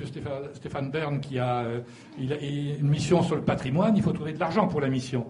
[0.53, 1.81] Stéphane, Bern qui a, euh,
[2.17, 5.27] a une mission sur le patrimoine, il faut trouver de l'argent pour la mission.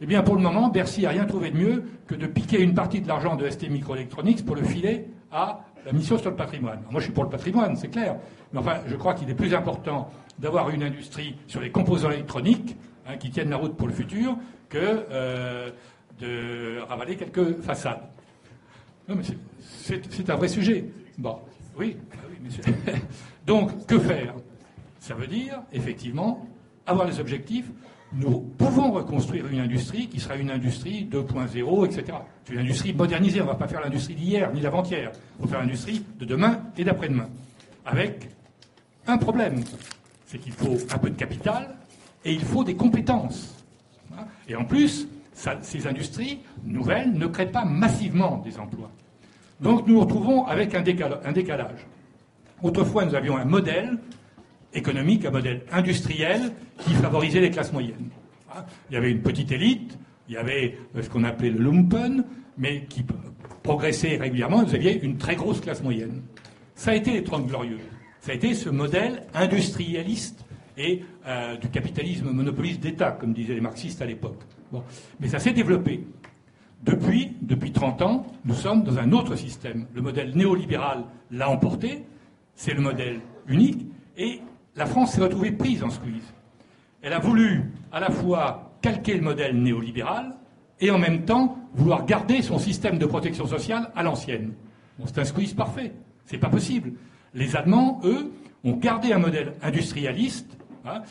[0.00, 2.74] Eh bien, pour le moment, Bercy n'a rien trouvé de mieux que de piquer une
[2.74, 6.80] partie de l'argent de ST Microelectronics pour le filer à la mission sur le patrimoine.
[6.90, 8.16] Moi, je suis pour le patrimoine, c'est clair.
[8.52, 12.76] Mais enfin, je crois qu'il est plus important d'avoir une industrie sur les composants électroniques
[13.06, 14.36] hein, qui tiennent la route pour le futur
[14.68, 15.70] que euh,
[16.18, 18.02] de ravaler quelques façades.
[19.08, 19.22] Non, mais
[19.60, 20.84] c'est un vrai sujet.
[21.18, 21.38] Bon,
[21.76, 22.62] oui, ah oui monsieur.
[23.46, 24.34] Donc, que faire?
[25.00, 26.46] Ça veut dire, effectivement,
[26.86, 27.66] avoir des objectifs.
[28.14, 32.18] Nous pouvons reconstruire une industrie qui sera une industrie 2.0, etc.
[32.44, 33.40] C'est une industrie modernisée.
[33.40, 35.10] On ne va pas faire l'industrie d'hier ni d'avant-hier.
[35.38, 37.28] Il faut faire l'industrie de demain et d'après-demain.
[37.86, 38.28] Avec
[39.06, 39.64] un problème.
[40.26, 41.74] C'est qu'il faut un peu de capital
[42.24, 43.54] et il faut des compétences.
[44.48, 48.90] Et en plus, ces industries nouvelles ne créent pas massivement des emplois.
[49.60, 51.86] Donc nous nous retrouvons avec un, décalage.
[52.62, 53.98] Autrefois, nous avions un modèle
[54.74, 58.10] économique, un modèle industriel qui favorisait les classes moyennes.
[58.54, 59.98] Hein, il y avait une petite élite,
[60.28, 62.24] il y avait euh, ce qu'on appelait le lumpen,
[62.58, 63.04] mais qui
[63.62, 66.22] progressait régulièrement, vous aviez une très grosse classe moyenne.
[66.74, 67.78] Ça a été les Trente Glorieux.
[68.20, 70.44] Ça a été ce modèle industrialiste
[70.76, 74.40] et euh, du capitalisme monopoliste d'État, comme disaient les marxistes à l'époque.
[75.20, 76.04] Mais ça s'est développé.
[76.82, 79.86] Depuis, depuis 30 ans, nous sommes dans un autre système.
[79.94, 82.04] Le modèle néolibéral l'a emporté,
[82.54, 83.86] c'est le modèle unique,
[84.16, 84.40] et
[84.74, 86.34] la France s'est retrouvée prise en squeeze.
[87.02, 90.34] Elle a voulu à la fois calquer le modèle néolibéral
[90.80, 94.54] et en même temps vouloir garder son système de protection sociale à l'ancienne.
[95.04, 95.92] c'est un squeeze parfait.
[96.26, 96.92] C'est pas possible.
[97.34, 98.32] Les Allemands, eux,
[98.64, 101.02] ont gardé un modèle industrialiste Hein.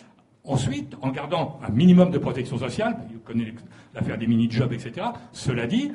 [0.43, 3.53] Ensuite, en gardant un minimum de protection sociale, vous connaissez
[3.93, 5.91] l'affaire des mini-jobs, etc., cela dit,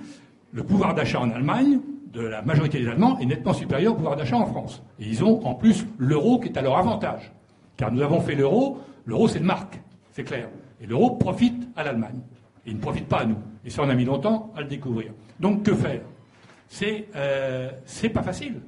[0.52, 1.80] le pouvoir d'achat en Allemagne
[2.12, 4.82] de la majorité des Allemands est nettement supérieur au pouvoir d'achat en France.
[5.00, 7.32] Et ils ont en plus l'euro qui est à leur avantage.
[7.76, 9.80] Car nous avons fait l'euro, l'euro c'est une marque,
[10.12, 10.48] c'est clair.
[10.80, 12.20] Et l'euro profite à l'Allemagne.
[12.64, 13.36] Et il ne profite pas à nous.
[13.64, 15.12] Et ça, on a mis longtemps à le découvrir.
[15.40, 16.00] Donc que faire?
[16.68, 17.70] C'est euh,
[18.14, 18.60] pas facile.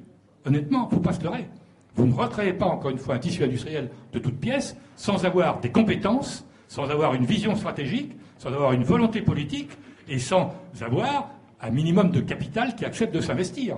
[0.45, 1.49] Honnêtement, il ne faut pas se leurrer.
[1.95, 5.59] Vous ne recréez pas, encore une fois, un tissu industriel de toutes pièces sans avoir
[5.59, 9.71] des compétences, sans avoir une vision stratégique, sans avoir une volonté politique
[10.07, 11.29] et sans avoir
[11.61, 13.77] un minimum de capital qui accepte de s'investir.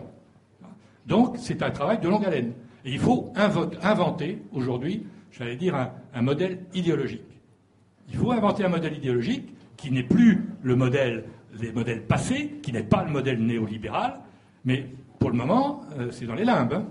[1.08, 2.54] Donc, c'est un travail de longue haleine.
[2.86, 5.76] Et il faut inventer, aujourd'hui, j'allais dire,
[6.14, 7.24] un, modèle idéologique.
[8.10, 11.26] Il faut inventer un modèle idéologique qui n'est plus le modèle
[11.60, 14.20] des modèles passés, qui n'est pas le modèle néolibéral,
[14.64, 14.88] mais
[15.20, 16.74] pour le moment, euh, c'est dans les limbes.
[16.74, 16.86] Hein.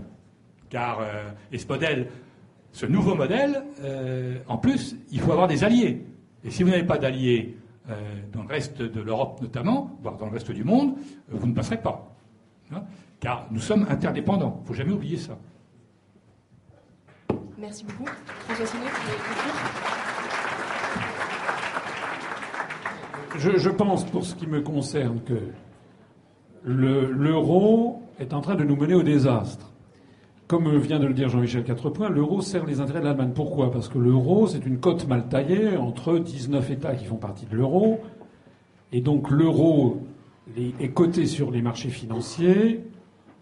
[0.71, 2.09] Car, euh, et ce modèle,
[2.73, 6.07] ce nouveau modèle, euh, en plus, il faut avoir des alliés.
[6.45, 7.57] Et si vous n'avez pas d'alliés
[7.91, 7.95] euh,
[8.33, 10.95] dans le reste de l'Europe notamment, voire dans le reste du monde,
[11.29, 12.07] vous ne passerez pas.
[12.73, 12.85] Hein?
[13.21, 14.57] car nous sommes interdépendants.
[14.59, 15.39] Il ne faut jamais oublier ça.
[17.59, 18.11] Merci beaucoup.
[18.47, 18.87] François Sinet,
[23.37, 25.53] je, je pense, pour ce qui me concerne, que
[26.65, 29.70] l'euro est en train de nous mener au désastre.
[30.51, 33.31] Comme vient de le dire Jean-Michel Quatrepoint, l'euro sert les intérêts de l'Allemagne.
[33.33, 33.71] Pourquoi?
[33.71, 37.55] Parce que l'euro, c'est une cote mal taillée entre 19 États qui font partie de
[37.55, 38.01] l'euro.
[38.91, 40.03] Et donc l'euro
[40.57, 42.81] est coté sur les marchés financiers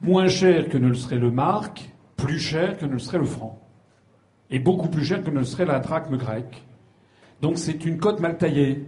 [0.02, 3.24] moins cher que ne le serait le mark, plus cher que ne le serait le
[3.24, 3.59] franc.
[4.51, 6.62] Et beaucoup plus cher que ne le serait la drachme grecque.
[7.40, 8.85] Donc c'est une cote mal taillée.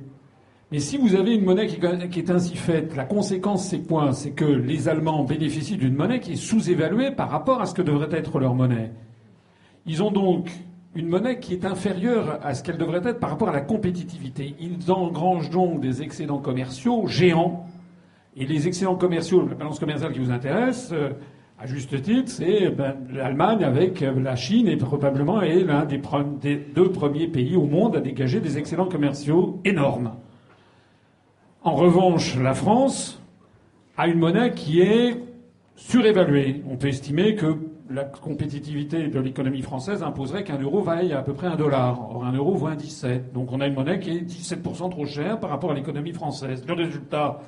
[0.73, 4.13] Mais si vous avez une monnaie qui est ainsi faite, la conséquence c'est quoi?
[4.13, 7.83] C'est que les Allemands bénéficient d'une monnaie qui est sous-évaluée par rapport à ce que
[7.83, 8.93] devrait être leur monnaie.
[9.87, 10.49] Ils ont donc
[10.95, 14.55] une monnaie qui est inférieure à ce qu'elle devrait être par rapport à la compétitivité.
[14.61, 17.67] Ils engrangent donc des excédents commerciaux géants.
[18.37, 21.11] Et les excédents commerciaux, la balance commerciale qui vous intéresse, euh,
[21.59, 26.01] à juste titre, c'est ben, l'Allemagne avec euh, la Chine et probablement est l'un des,
[26.41, 30.13] des deux premiers pays au monde à dégager des excédents commerciaux énormes.
[31.63, 33.21] En revanche, la France
[33.99, 35.23] a une monnaie qui est
[35.77, 36.63] surévaluée.
[36.67, 37.55] On peut estimer que
[37.91, 42.01] la compétitivité de l'économie française imposerait qu'un euro vaille à peu près un dollar.
[42.11, 43.35] Or, un euro vaut un 17.
[43.35, 46.65] Donc, on a une monnaie qui est 17% trop chère par rapport à l'économie française.
[46.67, 47.41] Le résultat,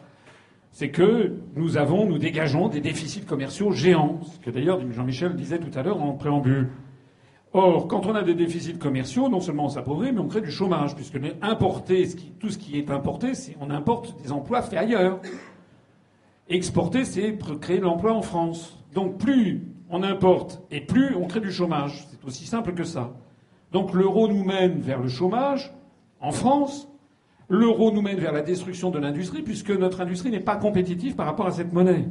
[0.72, 4.20] c'est que nous avons, nous dégageons des déficits commerciaux géants.
[4.24, 6.68] Ce que d'ailleurs Jean-Michel disait tout à l'heure en préambule.
[7.54, 10.50] Or, quand on a des déficits commerciaux, non seulement on s'appauvrit, mais on crée du
[10.50, 12.08] chômage, puisque importer,
[12.40, 15.20] tout ce qui est importé, c'est on importe des emplois faits ailleurs.
[16.48, 18.78] Exporter, c'est créer de l'emploi en France.
[18.94, 22.06] Donc plus on importe et plus on crée du chômage.
[22.10, 23.12] C'est aussi simple que ça.
[23.70, 25.74] Donc l'euro nous mène vers le chômage
[26.20, 26.88] en France.
[27.48, 31.26] L'euro nous mène vers la destruction de l'industrie, puisque notre industrie n'est pas compétitive par
[31.26, 32.06] rapport à cette monnaie.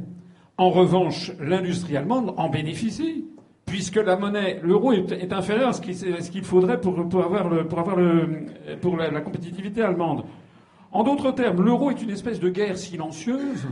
[0.56, 3.26] En revanche, l'industrie allemande en bénéficie
[3.72, 8.44] puisque la monnaie, l'euro est, inférieur à ce qu'il faudrait pour, avoir, pour, avoir le,
[8.82, 10.24] pour la, compétitivité allemande.
[10.92, 13.66] En d'autres termes, l'euro est une espèce de guerre silencieuse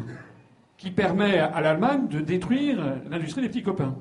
[0.79, 3.95] qui permet à l'Allemagne de détruire l'industrie des petits copains.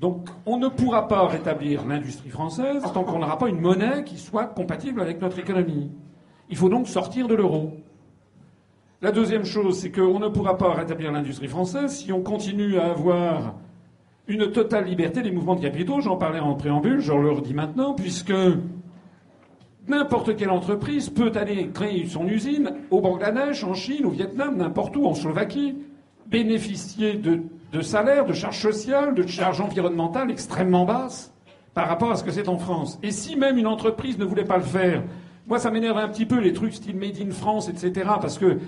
[0.00, 4.18] Donc on ne pourra pas rétablir l'industrie française tant qu'on n'aura pas une monnaie qui
[4.18, 5.88] soit compatible avec notre économie.
[6.50, 7.76] Il faut donc sortir de l'euro.
[9.02, 12.90] La deuxième chose, c'est qu'on ne pourra pas rétablir l'industrie française si on continue à
[12.90, 13.54] avoir
[14.32, 16.00] une totale liberté des mouvements de capitaux.
[16.00, 18.32] J'en parlais en préambule, je le redis maintenant, puisque
[19.88, 24.96] n'importe quelle entreprise peut aller créer son usine au Bangladesh, en Chine, au Vietnam, n'importe
[24.96, 25.76] où, en Slovaquie,
[26.26, 31.32] bénéficier de salaires, de charges sociales, de charges environnementales extrêmement basses
[31.74, 32.98] par rapport à ce que c'est en France.
[33.02, 35.02] Et si même une entreprise ne voulait pas le faire,
[35.46, 38.10] moi ça m'énerve un petit peu les trucs style Made in France, etc.
[38.20, 38.58] Parce que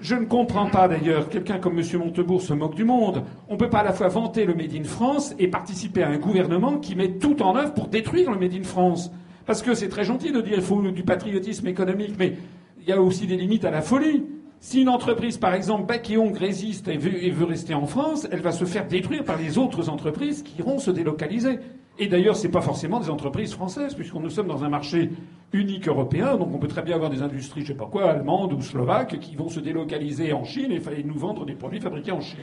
[0.00, 1.84] je ne comprends pas d'ailleurs, quelqu'un comme M.
[1.98, 3.22] Montebourg se moque du monde.
[3.48, 6.08] On ne peut pas à la fois vanter le Made in France et participer à
[6.08, 9.10] un gouvernement qui met tout en œuvre pour détruire le Made in France.
[9.46, 12.34] Parce que c'est très gentil de dire qu'il faut du patriotisme économique, mais
[12.80, 14.24] il y a aussi des limites à la folie.
[14.60, 18.40] Si une entreprise, par exemple, bec et ongle résiste et veut, rester en France, elle
[18.40, 21.58] va se faire détruire par les autres entreprises qui iront se délocaliser.
[22.00, 25.10] Et d'ailleurs, ce n'est pas forcément des entreprises françaises, puisqu'on nous sommes dans un marché
[25.52, 28.54] unique européen, donc on peut très bien avoir des industries, je sais pas quoi, allemandes
[28.54, 32.22] ou slovaques, qui vont se délocaliser en Chine et nous vendre des produits fabriqués en
[32.22, 32.40] Chine.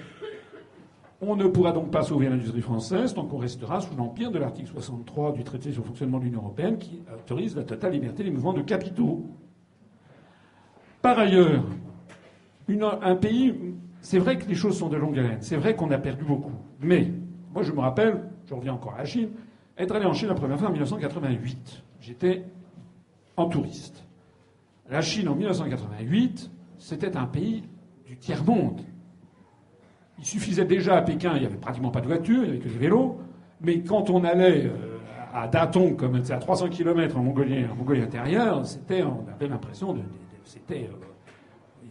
[1.22, 4.70] On ne pourra donc pas sauver l'industrie française tant qu'on restera sous l'empire de l'article
[4.70, 8.30] 63 du traité sur le fonctionnement de l'Union européenne qui autorise la totale liberté des
[8.30, 9.26] mouvements de capitaux.
[11.02, 11.64] Par ailleurs,
[12.70, 13.56] un pays,
[14.02, 16.54] c'est vrai que les choses sont de longue haleine, c'est vrai qu'on a perdu beaucoup.
[16.80, 17.12] Mais,
[17.52, 19.30] moi je me rappelle, je reviens encore à la Chine,
[19.78, 21.84] être allé en Chine la première fois en 1988.
[22.02, 22.44] J'étais
[23.36, 24.04] en touriste.
[24.90, 27.64] La Chine en 1988, c'était un pays
[28.06, 28.82] du tiers-monde.
[30.20, 32.60] Il suffisait déjà à Pékin, il n'y avait pratiquement pas de voiture, il n'y avait
[32.60, 33.20] que des vélos.
[33.62, 34.98] Mais quand on allait euh,
[35.34, 39.94] à Datong, comme à 300 km en Mongolie, en Mongolie intérieure, c'était, on avait l'impression
[39.94, 40.02] de,
[40.44, 41.06] c'était euh,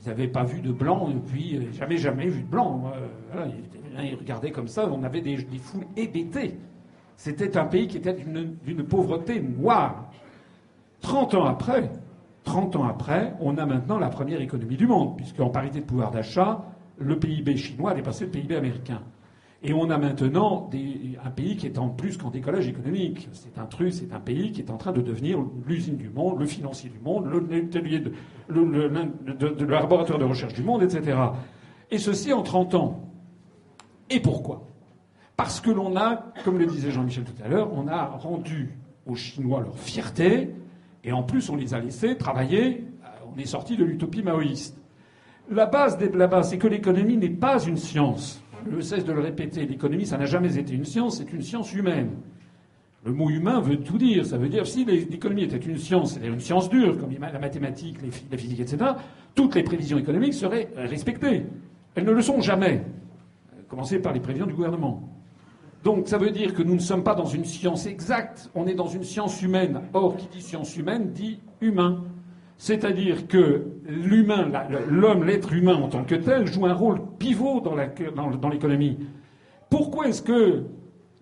[0.01, 2.93] ils n'avaient pas vu de blanc depuis, euh, jamais, jamais vu de blanc.
[3.99, 6.57] Ils, regardaient comme ça, on avait des, foules hébétées.
[7.17, 10.11] C'était un pays qui était d'une pauvreté noire.
[11.01, 11.91] 30 ans après,
[12.45, 16.11] 30 ans après, on a maintenant la première économie du monde, puisqu'en parité de pouvoir
[16.11, 16.65] d'achat,
[16.99, 19.03] le PIB chinois a dépassé le PIB américain.
[19.63, 20.71] Et on a maintenant
[21.25, 23.29] un pays qui est en plus qu'en décollage économique.
[23.33, 26.39] C'est un truc, c'est un pays qui est en train de devenir l'usine du monde,
[26.39, 27.41] le financier du monde, le,
[28.49, 31.19] le, laboratoire de recherche du monde, etc.
[31.91, 33.11] Et ceci en 30 ans.
[34.11, 34.69] Et pourquoi?
[35.37, 38.71] Parce que l'on a, comme le disait Jean-Michel tout à l'heure, on a rendu
[39.07, 40.51] aux Chinois leur fierté,
[41.05, 44.77] et en plus on les a laissés travailler, euh, on est sorti de l'utopie maoïste.
[45.51, 49.13] La base de la base, c'est que l'économie n'est pas une science je cesse de
[49.13, 52.11] le répéter, l'économie, ça n'a jamais été une science, c'est une science humaine.
[53.05, 54.27] Le mot humain veut tout dire.
[54.27, 57.99] Ça veut dire si l'économie était une science, c'est-à-dire une science dure, comme la mathématique,
[58.31, 58.93] la physique, etc.,
[59.35, 61.45] toutes les prévisions économiques seraient respectées.
[61.95, 62.83] Elles ne le sont jamais.
[63.69, 65.09] Commencer par les prévisions du gouvernement.
[65.87, 68.75] Donc ça veut dire que nous ne sommes pas dans une science exacte, on est
[68.75, 69.83] dans une science humaine.
[69.95, 72.03] Or, qui dit science humaine dit humain.
[72.59, 74.51] C'est-à-dire que l'humain,
[74.91, 78.99] l'homme, l'être humain en tant que tel, joue un rôle pivot dans l'économie.
[79.71, 80.65] Pourquoi est-ce que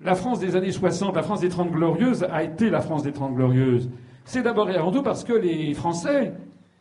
[0.03, 3.13] la France des années 60, la France des Trente Glorieuses, a été la France des
[3.13, 3.91] Trente Glorieuses?
[4.25, 6.33] C'est d'abord et avant tout parce que les Français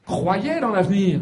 [0.05, 1.19] croyaient dans l'avenir.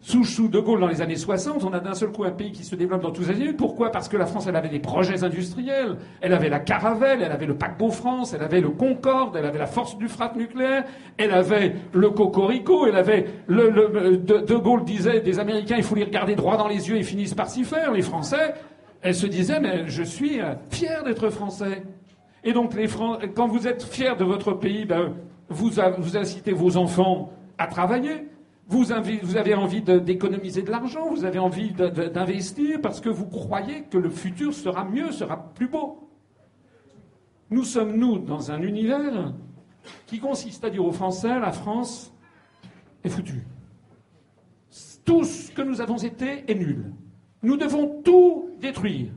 [0.00, 2.52] Sous, sous De Gaulle dans les années 60, on a d'un seul coup un pays
[2.52, 3.54] qui se développe dans tous les azimuts.
[3.54, 3.90] Pourquoi?
[3.90, 5.96] Parce que la France, elle avait des projets industriels.
[6.20, 9.58] Elle avait la Caravelle, elle avait le paquebot France, elle avait le Concorde, elle avait
[9.58, 10.84] la force du frappe nucléaire,
[11.16, 16.04] elle avait le Cocorico, elle avait le, de, Gaulle disait des Américains, il faut les
[16.04, 17.92] regarder droit dans les yeux et finissent par s'y faire.
[17.92, 18.54] Les Français,
[19.02, 21.82] elle se disait, mais je suis euh, fier d'être Français.
[22.44, 22.72] Et donc,
[23.34, 25.14] quand vous êtes fier de votre pays, ben,
[25.48, 25.80] vous
[26.16, 28.28] incitez vos enfants à travailler.
[28.68, 33.96] Vous avez envie d'économiser de l'argent, vous avez envie d'investir parce que vous croyez que
[33.96, 36.10] le futur sera mieux, sera plus beau.
[37.50, 39.32] Nous sommes, nous, dans un univers
[40.06, 42.14] qui consiste à dire aux Français, la France
[43.02, 43.46] est foutue.
[45.02, 46.92] Tout ce que nous avons été est nul.
[47.42, 49.12] Nous devons tout détruire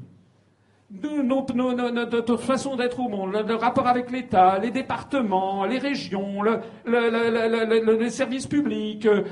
[1.23, 8.09] notre façon d'être au monde, le, rapport avec l'État, les départements, les régions, le, les
[8.09, 9.23] services publics, euh,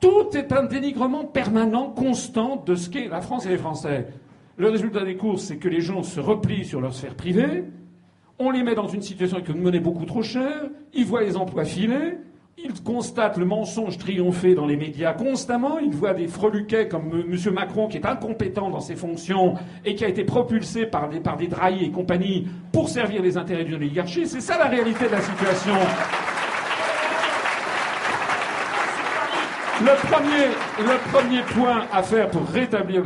[0.00, 4.08] tout est un dénigrement permanent, constant de ce qu'est la France et les Français.
[4.56, 7.64] Le résultat des courses, c'est que les gens se replient sur leur sphère privée,
[8.38, 12.18] on les met dans une situation monnaie beaucoup trop chère, ils voient les emplois filer,
[12.58, 15.78] il constate le mensonge triompher dans les médias constamment.
[15.78, 17.54] Il voit des freluquets comme M.
[17.54, 19.54] Macron, qui est incompétent dans ses fonctions
[19.84, 21.48] et qui a été propulsé par des, par des
[21.80, 24.26] et compagnie pour servir les intérêts d'une oligarchie.
[24.26, 25.74] C'est ça la réalité de la situation.
[29.80, 29.96] Le
[31.10, 33.02] premier, point à faire pour rétablir,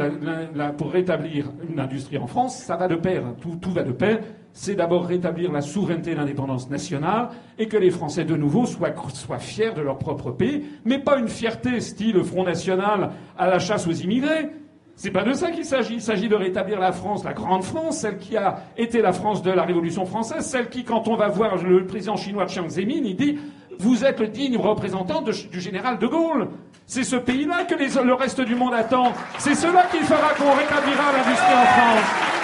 [1.70, 3.22] une industrie en France, ça va de pair.
[3.40, 4.18] tout va de pair.
[4.58, 7.28] C'est d'abord rétablir la souveraineté et l'indépendance nationale
[7.58, 11.28] et que les Français de nouveau soient, fiers de leur propre pays, mais pas une
[11.28, 14.48] fierté style Front National à la chasse aux immigrés.
[14.94, 15.96] C'est pas de ça qu'il s'agit.
[15.96, 19.42] Il s'agit de rétablir la France, la grande France, celle qui a été la France
[19.42, 23.02] de la Révolution française, celle qui, quand on va voir le président chinois Chiang Zemin,
[23.04, 23.38] il dit
[23.78, 26.48] vous êtes le digne représentant du général de Gaulle.
[26.86, 29.12] C'est ce pays-là que le reste du monde attend.
[29.36, 32.36] C'est cela qui fera qu'on rétablira l'industrie en France.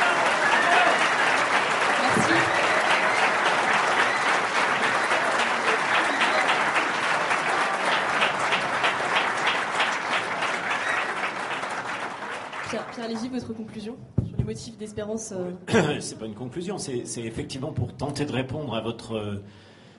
[2.16, 2.32] Merci.
[12.68, 17.02] Pierre, Pierre Lévy, votre conclusion sur les motifs d'espérance euh, c'est pas une conclusion, c'est
[17.16, 19.42] effectivement pour tenter de répondre à votre,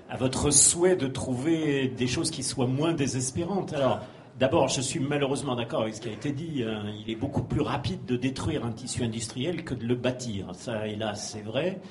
[0.10, 3.74] à votre souhait de trouver des choses qui soient moins désespérantes.
[3.74, 4.00] Alors,
[4.40, 6.64] d'abord, je suis malheureusement d'accord avec ce qui a été dit.
[6.64, 6.86] hein.
[7.06, 10.54] Il est beaucoup plus rapide de détruire un tissu industriel que de le bâtir.
[10.54, 11.82] Ça, hélas, c'est vrai.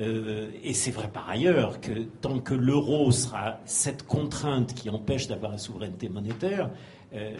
[0.00, 5.26] Euh, et c'est vrai par ailleurs que tant que l'euro sera cette contrainte qui empêche
[5.28, 6.70] d'avoir la souveraineté monétaire,
[7.14, 7.34] euh,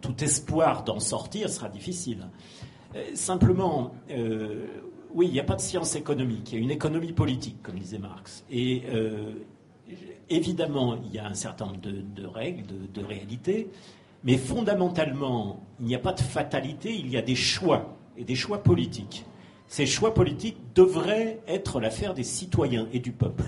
[0.00, 2.26] tout espoir d'en sortir sera difficile.
[2.94, 4.66] Euh, simplement, euh,
[5.12, 7.78] oui, il n'y a pas de science économique, il y a une économie politique, comme
[7.78, 8.44] disait Marx.
[8.50, 9.32] Et euh,
[10.30, 13.68] évidemment, il y a un certain nombre de, règles, de, réalités,
[14.22, 18.34] mais fondamentalement, il n'y a pas de fatalité, il y a des choix, et des
[18.34, 19.24] choix politiques.
[19.66, 23.44] Ces choix politiques devraient être l'affaire des citoyens et du peuple.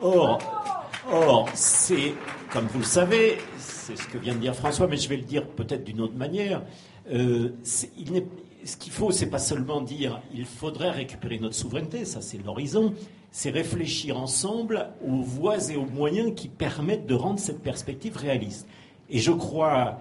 [0.00, 0.38] Or,
[1.10, 2.12] or c'est,
[2.52, 5.24] comme vous le savez, c'est ce que vient de dire François, mais je vais le
[5.24, 6.62] dire peut-être d'une autre manière.
[7.10, 8.26] il n'est-
[8.64, 12.94] ce qu'il faut, c'est pas seulement dire il faudrait récupérer notre souveraineté, ça c'est l'horizon,
[13.30, 18.66] c'est réfléchir ensemble aux voies et aux moyens qui permettent de rendre cette perspective réaliste.
[19.10, 20.00] Et je crois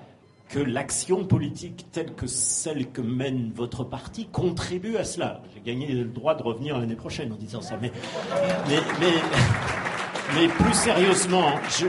[0.50, 5.42] que l'action politique telle que celle que mène votre parti contribue à cela.
[5.54, 7.92] J'ai gagné le droit de revenir l'année prochaine en disant ça, mais,
[8.70, 11.88] mais, mais- plus sérieusement, je,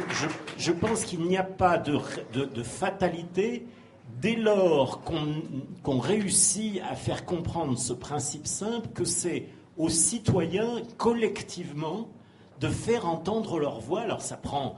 [0.59, 3.65] je- pense qu'il n'y a pas de- de fatalité
[4.21, 9.47] dès lors qu'on réussit à faire comprendre ce principe simple que c'est
[9.77, 12.09] aux citoyens collectivement
[12.61, 14.01] de faire entendre leur voix.
[14.01, 14.77] Alors ça prend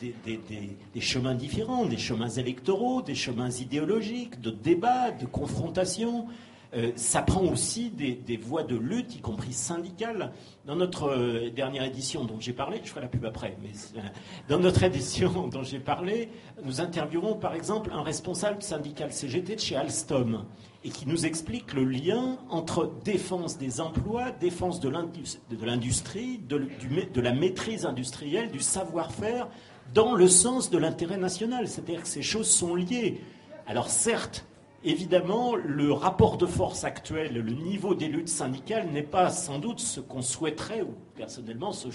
[0.00, 6.26] des, chemins différents, des chemins électoraux, des chemins idéologiques, de débat, de confrontation.
[6.74, 10.32] Euh, ça prend aussi des, des voies de lutte, y compris syndicales.
[10.64, 14.00] Dans notre euh, dernière édition dont j'ai parlé, je ferai la pub après, mais euh,
[14.48, 16.30] dans notre édition dont j'ai parlé,
[16.64, 20.46] nous interviewons par exemple un responsable syndical CGT de chez Alstom
[20.82, 26.38] et qui nous explique le lien entre défense des emplois, défense de l'indus- de l'industrie,
[26.38, 26.66] de,
[27.12, 29.48] de la maîtrise industrielle, du savoir-faire,
[29.92, 31.68] dans le sens de l'intérêt national.
[31.68, 33.20] C'est-à-dire que ces choses sont liées.
[33.66, 34.46] Alors certes,
[34.84, 39.80] évidemment, le rapport de force actuel, le niveau des luttes syndicales n'est pas sans doute
[39.80, 41.88] ce qu'on souhaiterait, ou personnellement ce,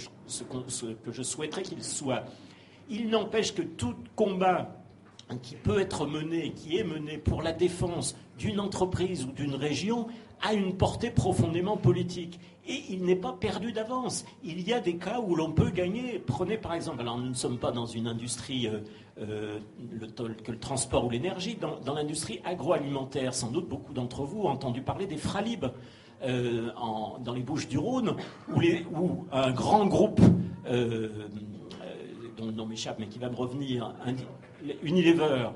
[0.44, 2.24] que je souhaiterais qu'il soit.
[2.90, 4.78] Il n'empêche que tout combat
[5.42, 10.08] qui peut être mené, qui est mené pour la défense d'une entreprise ou d'une région,
[10.42, 12.40] a une portée profondément politique.
[12.70, 14.26] Et il n'est pas perdu d'avance.
[14.44, 16.20] Il y a des cas où l'on peut gagner.
[16.20, 18.70] Prenez par exemple, alors nous ne sommes pas dans une industrie
[19.20, 19.58] euh,
[20.00, 24.50] le, que le transport ou l'énergie, dans, l'industrie agroalimentaire, sans doute beaucoup d'entre vous ont
[24.50, 25.66] entendu parler des Fralib.
[26.24, 26.70] euh,
[27.24, 28.16] dans les Bouches du Rhône,
[28.50, 30.22] où, un grand groupe
[30.68, 31.10] euh,
[32.36, 33.94] dont le nom m'échappe, mais qui va me revenir,
[34.84, 35.50] Unilever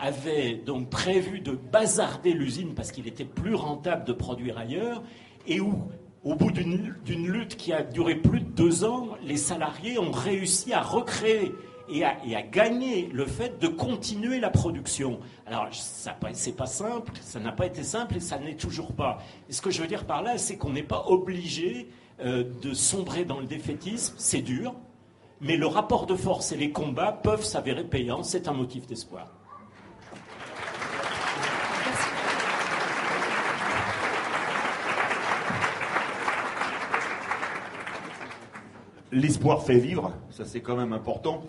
[0.00, 5.02] avait donc prévu de bazarder l'usine parce qu'il était plus rentable de produire ailleurs,
[5.46, 5.88] et où,
[6.22, 10.72] au bout d'une lutte qui a duré plus de deux ans, les salariés ont réussi
[10.72, 11.52] à recréer
[11.88, 15.20] et à, gagner le fait de continuer la production.
[15.46, 19.18] Alors, ça c'est pas simple, ça n'a pas été simple et ça n'est toujours pas.
[19.50, 21.88] Ce que je veux dire par là, c'est qu'on n'est pas obligé
[22.20, 24.74] euh, de sombrer dans le défaitisme, c'est dur,
[25.40, 29.28] mais le rapport de force et les combats peuvent s'avérer payants, c'est un motif d'espoir.
[39.12, 41.44] L'espoir fait vivre, ça c'est quand même important.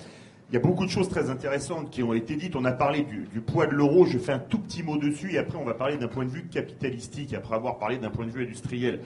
[0.49, 2.55] Il y a beaucoup de choses très intéressantes qui ont été dites.
[2.55, 5.39] On a parlé du, poids de l'euro, je fais un tout petit mot dessus et
[5.39, 8.31] après on va parler d'un point de vue capitalistique, après avoir parlé d'un point de
[8.31, 9.01] vue industriel.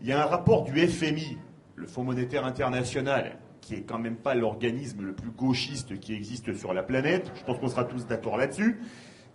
[0.00, 1.36] Il y a un rapport du FMI,
[1.74, 6.54] le Fonds monétaire international, qui est quand même pas l'organisme le plus gauchiste qui existe
[6.54, 8.80] sur la planète, je pense qu'on sera tous d'accord là-dessus,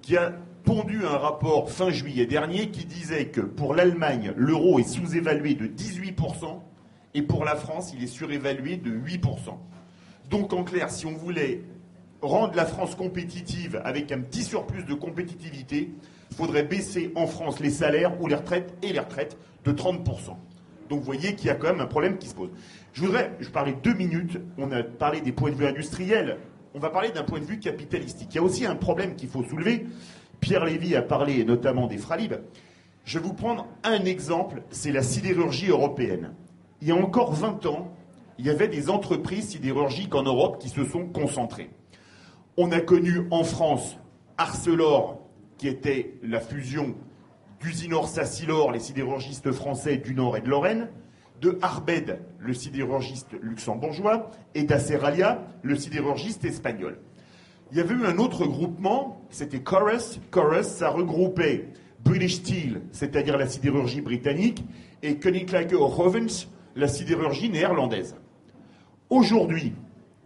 [0.02, 0.32] qui a
[0.64, 5.68] pondu un rapport fin juillet dernier qui disait que pour l'Allemagne, l'euro est sous-évalué de
[5.68, 6.62] 18%,
[7.16, 9.58] et pour la France, il est surévalué de 8%.
[10.30, 11.64] Donc en clair, si on voulait
[12.22, 15.92] rendre la France compétitive avec un petit surplus de compétitivité,
[16.32, 20.36] il faudrait baisser en France les salaires ou les retraites et les retraites de 30%.
[20.90, 22.50] Donc vous voyez qu'il y a quand même un problème qui se pose.
[22.94, 26.38] Je voudrais, je parlais deux minutes, on a parlé des points de vue industriels,
[26.74, 28.30] on va parler d'un point de vue capitalistique.
[28.32, 29.86] Il y a aussi un problème qu'il faut soulever.
[30.40, 32.36] Pierre Lévy a parlé notamment des fralibes.
[33.04, 36.34] Je vais vous prendre un exemple, c'est la sidérurgie européenne.
[36.82, 37.94] Il y a encore 20 ans,
[38.40, 41.70] il y avait des entreprises sidérurgiques en Europe qui se sont concentrées.
[42.56, 43.98] On a connu en France
[44.38, 45.20] Arcelor,
[45.58, 46.96] qui était la fusion
[47.60, 50.88] d'Usinor Sassilor, les sidérurgistes français du Nord et de Lorraine,
[51.42, 56.98] de Arbed, le sidérurgiste luxembourgeois, et d'Aceralia, le sidérurgiste espagnol.
[57.72, 60.22] Il y avait eu un autre groupement, c'était Chorus.
[60.32, 61.68] Chorus, ça regroupait
[62.06, 64.64] British Steel, c'est-à-dire la sidérurgie britannique,
[65.04, 66.48] et Koninklijke Hovens,
[66.78, 68.16] la sidérurgie néerlandaise.
[69.10, 69.74] Aujourd'hui,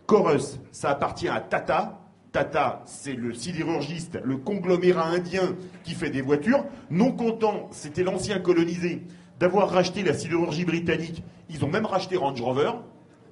[0.07, 2.01] Chorus, ça appartient à Tata.
[2.33, 5.55] Tata, c'est le sidérurgiste, le conglomérat indien
[5.85, 6.65] qui fait des voitures.
[6.89, 9.03] Non content, c'était l'ancien colonisé,
[9.39, 11.23] d'avoir racheté la sidérurgie britannique.
[11.49, 12.71] Ils ont même racheté Range Rover,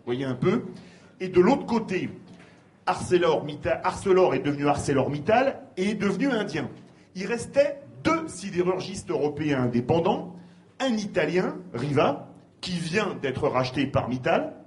[0.05, 0.67] voyez un peu.
[1.19, 2.09] Et de l'autre côté,
[2.85, 3.43] Arcelor
[4.33, 6.69] est devenu ArcelorMittal et est devenu indien.
[7.15, 10.33] Il restait deux sidérurgistes européens indépendants,
[10.79, 12.29] un Italien, Riva,
[12.61, 14.60] qui vient d'être racheté par Mittal,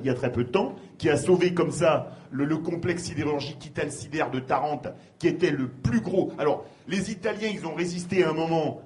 [0.00, 3.66] il y a très peu de temps, qui a sauvé comme ça le, complexe sidérurgique
[3.66, 4.88] Italsider de Tarente,
[5.18, 6.32] qui était le plus gros.
[6.38, 8.82] Alors, les Italiens, ils ont résisté à un moment.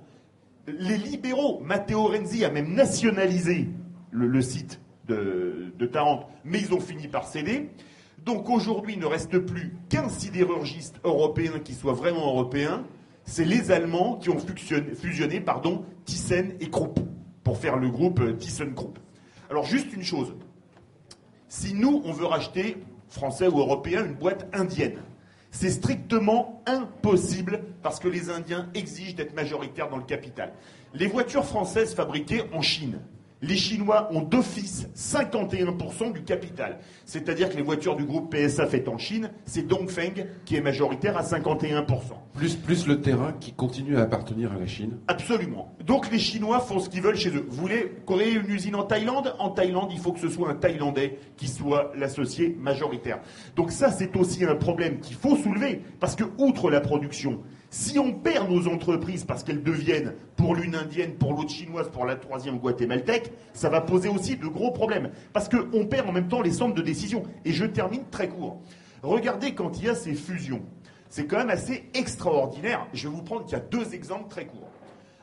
[0.66, 3.68] Les libéraux, Matteo Renzi a même nationalisé
[4.10, 7.70] le, site de, Tarente, mais ils ont fini par céder.
[8.24, 12.84] Donc aujourd'hui, il ne reste plus qu'un sidérurgiste européen qui soit vraiment européen.
[13.24, 16.98] C'est les Allemands qui ont fusionné, fusionné pardon, Thyssen et Krupp
[17.44, 18.98] pour faire le groupe euh, Thyssen-Krupp.
[19.50, 20.34] Alors juste une chose.
[21.48, 22.78] Si nous, on veut racheter,
[23.08, 24.98] français ou européen, une boîte indienne,
[25.50, 30.52] c'est strictement impossible parce que les Indiens exigent d'être majoritaires dans le capital.
[30.92, 33.00] Les voitures françaises fabriquées en Chine,
[33.46, 36.78] les Chinois ont d'office 51% du capital.
[37.04, 41.16] C'est-à-dire que les voitures du groupe PSA faites en Chine, c'est Dongfeng qui est majoritaire
[41.16, 41.86] à 51%.
[42.34, 45.74] Plus, plus le terrain qui continue à appartenir à la Chine Absolument.
[45.84, 47.46] Donc les Chinois font ce qu'ils veulent chez eux.
[47.48, 49.34] Vous voulez créer une usine en Thaïlande?
[49.38, 53.20] En Thaïlande, il faut que ce soit un Thaïlandais qui soit l'associé majoritaire.
[53.54, 57.40] Donc ça, c'est aussi un problème qu'il faut soulever, parce que outre la production,
[57.70, 62.04] si on perd nos entreprises parce qu'elles deviennent pour l'une indienne, pour l'autre chinoise, pour
[62.04, 65.10] la troisième guatémaltèque, ça va poser aussi de gros problèmes.
[65.32, 67.24] Parce qu'on perd en même temps les centres de décision.
[67.44, 68.60] Et je termine très court.
[69.02, 70.62] Regardez quand il y a ces fusions.
[71.08, 72.86] C'est quand même assez extraordinaire.
[72.92, 74.70] Je vais vous prendre, il y a deux exemples très courts.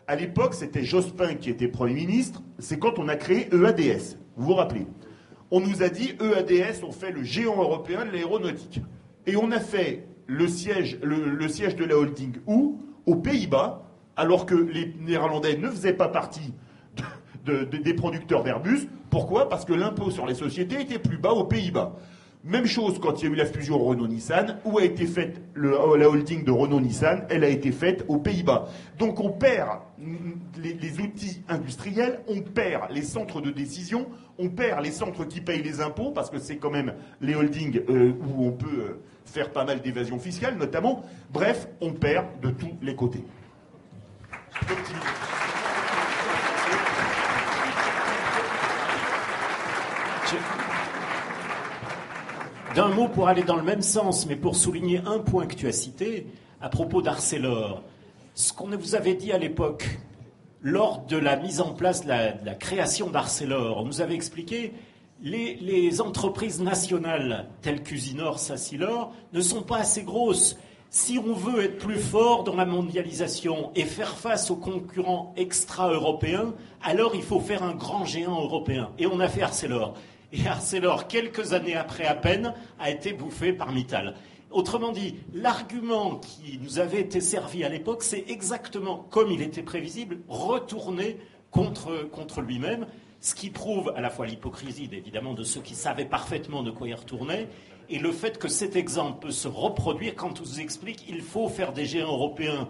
[0.08, 2.42] À l'époque, c'était Jospin qui était Premier ministre.
[2.60, 4.18] C'est quand on a créé EADS.
[4.36, 4.86] Vous vous rappelez?
[5.50, 8.82] On nous a dit EADS, on fait le géant européen de l'aéronautique.
[9.26, 12.80] Et on a fait le siège, le, siège de la holding où?
[13.06, 13.84] Aux Pays-Bas,
[14.16, 16.54] alors que les Néerlandais ne faisaient pas partie
[17.46, 18.88] des producteurs d'Airbus.
[19.10, 19.50] Pourquoi?
[19.50, 21.96] Parce que l'impôt sur les sociétés était plus bas aux Pays-Bas.
[22.46, 26.10] Même chose quand il y a eu la fusion Renault-Nissan, où a été faite la
[26.10, 28.68] holding de Renault-Nissan, elle a été faite aux Pays-Bas.
[29.00, 29.80] Donc on perd
[30.62, 35.64] les, outils industriels, on perd les centres de décision, on perd les centres qui payent
[35.64, 39.52] les impôts, parce que c'est quand même les holdings euh, où on peut euh, faire
[39.52, 41.04] pas mal d'évasion fiscale notamment.
[41.32, 43.24] Bref, on perd de tous les côtés.
[52.76, 55.68] D'un mot pour aller dans le même sens, mais pour souligner un point que tu
[55.68, 56.26] as cité
[56.60, 57.84] à propos d'Arcelor.
[58.34, 60.00] Ce qu'on vous avait dit à l'époque,
[60.64, 64.74] lors de la mise en place de la, création d'Arcelor, on nous avait expliqué
[65.24, 70.58] les, entreprises nationales telles qu'Usinor, Sassilor ne sont pas assez grosses.
[70.90, 76.54] Si on veut être plus fort dans la mondialisation et faire face aux concurrents extra-européens,
[76.84, 78.92] alors il faut faire un grand géant européen.
[79.00, 79.96] Et on a fait Arcelor.
[80.34, 84.16] Et Arcelor, quelques années après à peine, a été bouffé par Mittal.
[84.52, 89.64] Autrement dit, l'argument qui nous avait été servi à l'époque, c'est exactement, comme il était
[89.64, 91.18] prévisible, retourné
[91.50, 92.86] contre, contre lui-même,
[93.24, 96.90] ce qui prouve à la fois l'hypocrisie, évidemment, de ceux qui savaient parfaitement de quoi
[96.90, 97.48] il retournait,
[97.90, 101.48] et le fait que cet exemple peut se reproduire quand on vous explique qu'il faut
[101.48, 102.68] faire des géants européens,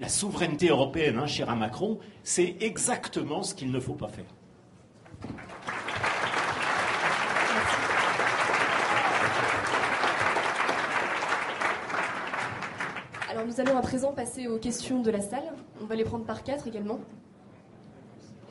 [0.00, 4.24] la souveraineté européenne, hein, cher à Macron, c'est exactement ce qu'il ne faut pas faire.
[13.30, 15.54] Alors nous allons à présent passer aux questions de la salle.
[15.80, 16.98] On va les prendre par quatre également.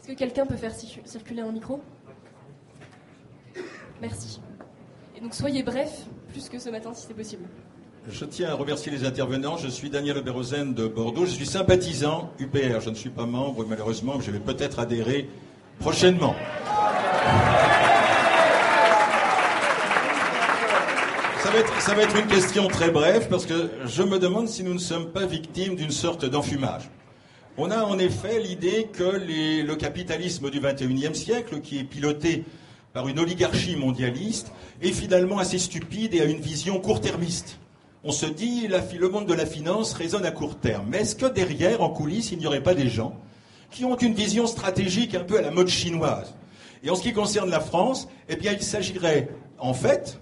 [0.02, 0.74] Est-ce que quelqu'un peut faire
[1.06, 1.80] circuler un micro?
[4.02, 4.42] Merci.
[5.16, 7.44] Et donc soyez bref plus que ce matin si c'est possible.
[8.08, 9.58] Je tiens à remercier les intervenants.
[9.58, 11.28] Je suis Daniel Oberhausen de Bordeaux.
[11.28, 12.80] Je suis sympathisant UPR.
[12.80, 15.30] Je ne suis pas membre, malheureusement, mais je vais peut-être adhérer
[15.80, 16.34] prochainement.
[21.80, 24.80] Ça va être une question très brève parce que je me demande si nous ne
[24.80, 26.90] sommes pas victimes d'une sorte d'enfumage.
[27.64, 32.44] On a en effet l'idée que le capitalisme du XXIe siècle, qui est piloté
[32.92, 34.52] par une oligarchie mondialiste,
[34.82, 37.60] est finalement assez stupide et a une vision court-termiste.
[38.04, 40.88] On se dit, la, le monde de la finance résonne à court terme.
[40.90, 43.16] Mais est-ce que derrière, en coulisses, il n'y aurait pas des gens
[43.70, 46.34] qui ont une vision stratégique un peu à la mode chinoise?
[46.84, 49.30] Et en ce qui concerne la France, eh bien, il s'agirait,
[49.60, 50.20] en fait,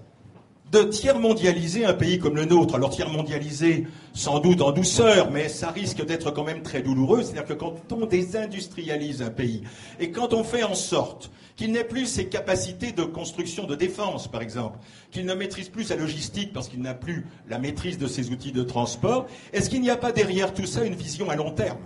[0.70, 2.76] de tiers mondialiser un pays comme le nôtre.
[2.76, 7.22] Alors tiers mondialisé, sans doute en douceur, mais ça risque d'être quand même très douloureux.
[7.22, 9.62] C'est-à-dire que quand on désindustrialise un pays
[9.98, 14.28] et quand on fait en sorte qu'il n'ait plus ses capacités de construction de défense,
[14.28, 14.78] par exemple,
[15.10, 18.52] qu'il ne maîtrise plus sa logistique parce qu'il n'a plus la maîtrise de ses outils
[18.52, 21.78] de transport, est-ce qu'il n'y a pas derrière tout ça une vision à long terme?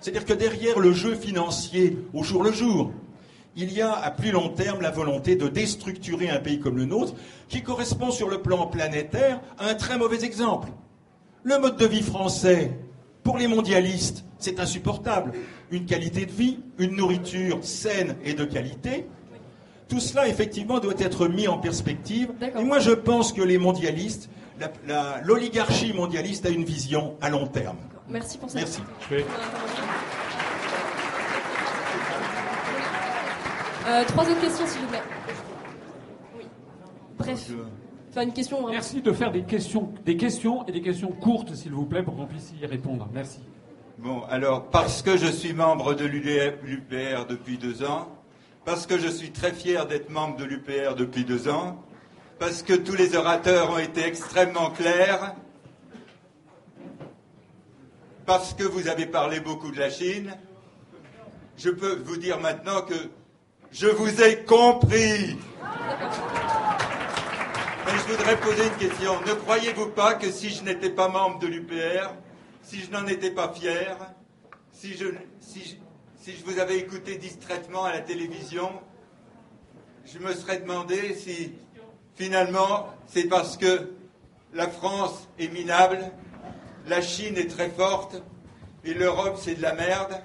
[0.00, 2.92] C'est-à-dire que derrière le jeu financier au jour le jour,
[3.56, 6.84] il y a à plus long terme la volonté de déstructurer un pays comme le
[6.84, 7.14] nôtre,
[7.48, 10.68] qui correspond sur le plan planétaire à un très mauvais exemple.
[11.42, 12.72] Le mode de vie français,
[13.22, 15.32] pour les mondialistes, c'est insupportable.
[15.70, 19.06] Une qualité de vie, une nourriture saine et de qualité,
[19.88, 22.30] tout cela, effectivement, doit être mis en perspective.
[22.58, 24.28] Et moi, je pense que les mondialistes,
[25.24, 27.76] l'oligarchie mondialiste a une vision à long terme.
[28.08, 28.80] Merci pour cette Merci.
[29.10, 29.24] Je vais-
[33.86, 35.02] Euh, trois autres questions, s'il vous plaît.
[36.36, 36.44] Oui.
[37.18, 37.50] Bref.
[38.10, 38.56] Enfin, une question.
[38.56, 38.72] vraiment.
[38.72, 42.16] Merci de faire des questions, des questions et des questions courtes, s'il vous plaît, pour
[42.16, 43.08] qu'on puisse y répondre.
[43.12, 43.40] Merci.
[43.98, 48.08] Bon, alors, parce que je suis membre de l'UPR depuis deux ans,
[48.64, 51.78] parce que je suis très fier d'être membre de l'UPR depuis deux ans,
[52.38, 55.34] parce que tous les orateurs ont été extrêmement clairs,
[58.26, 60.34] parce que vous avez parlé beaucoup de la Chine,
[61.56, 62.94] je peux vous dire maintenant que
[63.78, 65.36] je vous ai compris.
[67.84, 69.20] Mais je voudrais poser une question.
[69.26, 72.14] Ne croyez-vous pas que si je n'étais pas membre de l'UPR,
[72.62, 73.98] si je n'en étais pas fier,
[74.72, 75.08] si je,
[75.40, 75.74] si, je,
[76.22, 78.70] si je vous avais écouté distraitement à la télévision,
[80.06, 81.52] je me serais demandé si
[82.14, 83.92] finalement c'est parce que
[84.54, 85.98] la France est minable,
[86.86, 88.22] la Chine est très forte
[88.84, 90.22] et l'Europe c'est de la merde.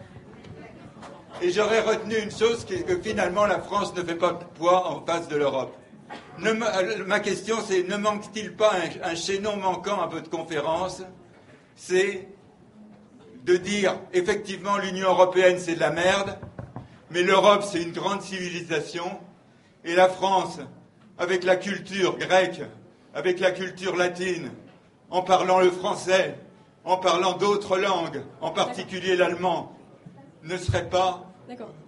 [1.44, 4.44] Et j'aurais retenu une chose, qui est que finalement la France ne fait pas de
[4.60, 5.76] poids en face de l'Europe.
[6.46, 11.02] Euh, ma question c'est, ne manque-t-il pas un, un chaînon manquant à votre conférence?
[11.76, 12.28] C'est
[13.44, 16.38] de dire, effectivement, l'Union européenne c'est de la merde,
[17.10, 19.20] mais l'Europe c'est une grande civilisation,
[19.84, 20.60] et la France,
[21.18, 22.62] avec la culture grecque,
[23.16, 24.52] avec la culture latine,
[25.10, 26.38] en parlant le français,
[26.84, 29.76] en parlant d'autres langues, en particulier l'allemand,
[30.44, 31.26] ne serait pas.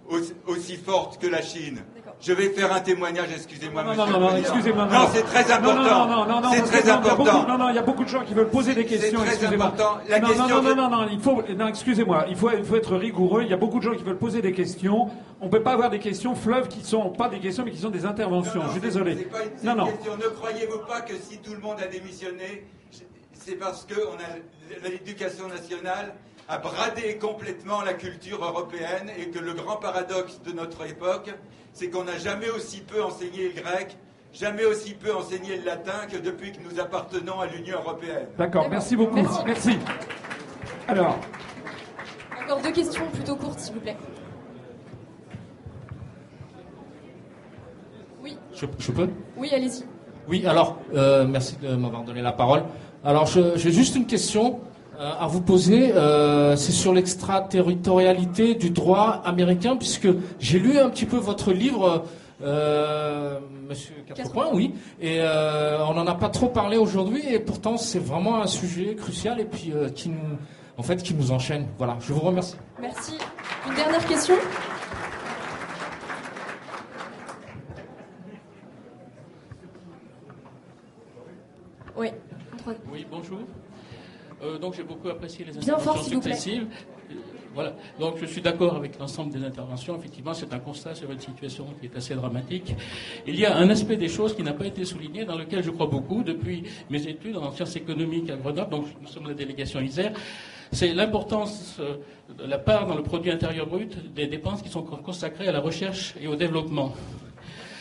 [0.08, 1.80] Aussi, aussi forte que la Chine.
[2.20, 3.82] Je vais faire un témoignage, excusez-moi.
[3.82, 4.86] Non, monsieur non, non, non, excusez-moi.
[4.86, 5.82] Non, c'est très important.
[5.82, 7.48] Non, non, non, non, non, c'est très non, il y a beaucoup- important.
[7.48, 9.20] non, non, il y a beaucoup de gens qui veulent poser des questions.
[9.20, 9.66] très excusez-moi.
[9.66, 9.98] important.
[10.08, 12.50] La non, question non, non, de- non, non, non, il faut, non, excusez-moi, il faut,
[12.50, 13.42] il faut être rigoureux.
[13.42, 15.10] Il y a beaucoup de gens qui veulent poser des questions.
[15.40, 17.90] On peut pas avoir des questions fleuves qui sont pas des questions, mais qui sont
[17.90, 18.60] des interventions.
[18.60, 19.16] Non, non, Je suis c'est- désolé.
[19.18, 19.86] c'est pas une- c'est Non, non.
[19.86, 20.16] question.
[20.16, 22.66] Ne croyez-vous pas que si tout le monde a démissionné,
[23.32, 26.14] c'est parce que on a- l'éducation nationale
[26.48, 31.30] a bradé complètement la culture européenne et que le grand paradoxe de notre époque,
[31.72, 33.96] c'est qu'on n'a jamais aussi peu enseigné le grec,
[34.32, 38.26] jamais aussi peu enseigné le latin que depuis que nous appartenons à l'Union européenne.
[38.36, 39.14] D'accord, merci beaucoup.
[39.16, 39.40] Merci.
[39.46, 39.78] Merci.
[40.86, 41.18] Alors,
[42.44, 43.96] Encore deux questions plutôt courtes, s'il vous plaît.
[48.22, 49.08] Oui, Je, je peux?
[49.36, 49.84] Oui, allez-y.
[50.28, 52.64] Oui, alors, euh, merci de m'avoir donné la parole.
[53.04, 55.92] Alors, j'ai juste une question euh, à vous poser.
[55.92, 60.08] Euh, c'est sur l'extraterritorialité du droit américain, puisque
[60.38, 62.04] j'ai lu un petit peu votre livre,
[62.42, 63.38] euh,
[63.68, 67.76] Monsieur Quatre Quatre-Points, oui, et euh, on n'en a pas trop parlé aujourd'hui, et pourtant
[67.76, 70.38] c'est vraiment un sujet crucial et puis euh, qui nous,
[70.76, 71.66] en fait, qui nous enchaîne.
[71.78, 72.56] Voilà, je vous remercie.
[72.80, 73.18] Merci.
[73.66, 74.34] Une dernière question?
[81.96, 82.08] Oui.
[82.92, 83.38] Oui, bonjour.
[84.44, 86.34] Euh, donc j'ai beaucoup apprécié les fort, interventions plaît.
[86.34, 86.66] successives.
[87.10, 87.14] Euh,
[87.54, 87.72] Voilà.
[88.00, 89.96] Donc je suis d'accord avec l'ensemble des interventions.
[89.96, 92.74] Effectivement, c'est un constat sur une situation qui est assez dramatique.
[93.26, 95.70] Il y a un aspect des choses qui n'a pas été souligné, dans lequel je
[95.70, 98.70] crois beaucoup depuis mes études en sciences économiques à Grenoble.
[98.70, 100.12] Donc nous sommes la délégation Isère.
[100.72, 101.96] C'est l'importance euh,
[102.36, 105.60] de la part dans le produit intérieur brut des dépenses qui sont consacrées à la
[105.60, 106.92] recherche et au développement.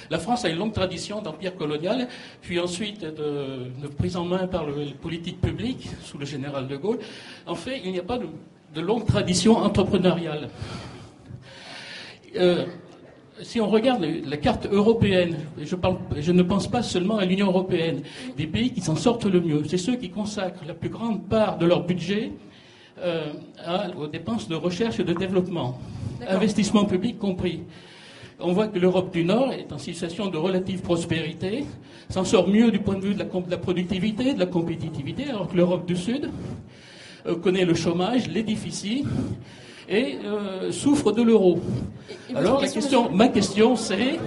[0.10, 2.08] La France a une longue tradition d'empire colonial,
[2.42, 6.68] puis ensuite de, de prise en main par le, les politiques publiques sous le général
[6.68, 7.00] de Gaulle.
[7.48, 8.28] En fait, il n'y a pas de,
[8.76, 10.50] de longue tradition entrepreneuriale.
[12.36, 12.66] Euh,
[13.42, 17.48] si on regarde la carte européenne, je, parle- je ne pense pas seulement à l'Union
[17.48, 18.02] européenne,
[18.38, 21.58] des pays qui s'en sortent le mieux, c'est ceux qui consacrent la plus grande part
[21.58, 22.32] de leur budget
[23.00, 23.34] euh,
[23.66, 25.80] à- aux dépenses de recherche et de développement,
[26.28, 27.62] investissement public compris.
[28.46, 31.64] On voit que l'Europe du Nord est en situation de relative prospérité,
[32.10, 34.46] s'en sort mieux du point de vue de la, com- de la productivité, de la
[34.48, 36.30] compétitivité, alors que l'Europe du Sud
[37.26, 39.06] euh, connaît le chômage, les déficits
[39.88, 41.62] et euh, souffre de l'euro.
[42.36, 44.20] Alors la question, ma question c'est,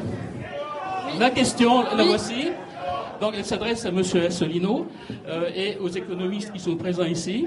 [1.19, 2.49] la question, la voici.
[3.21, 4.87] Donc elle s'adresse à Monsieur Asselineau
[5.29, 7.47] euh, et aux économistes qui sont présents ici.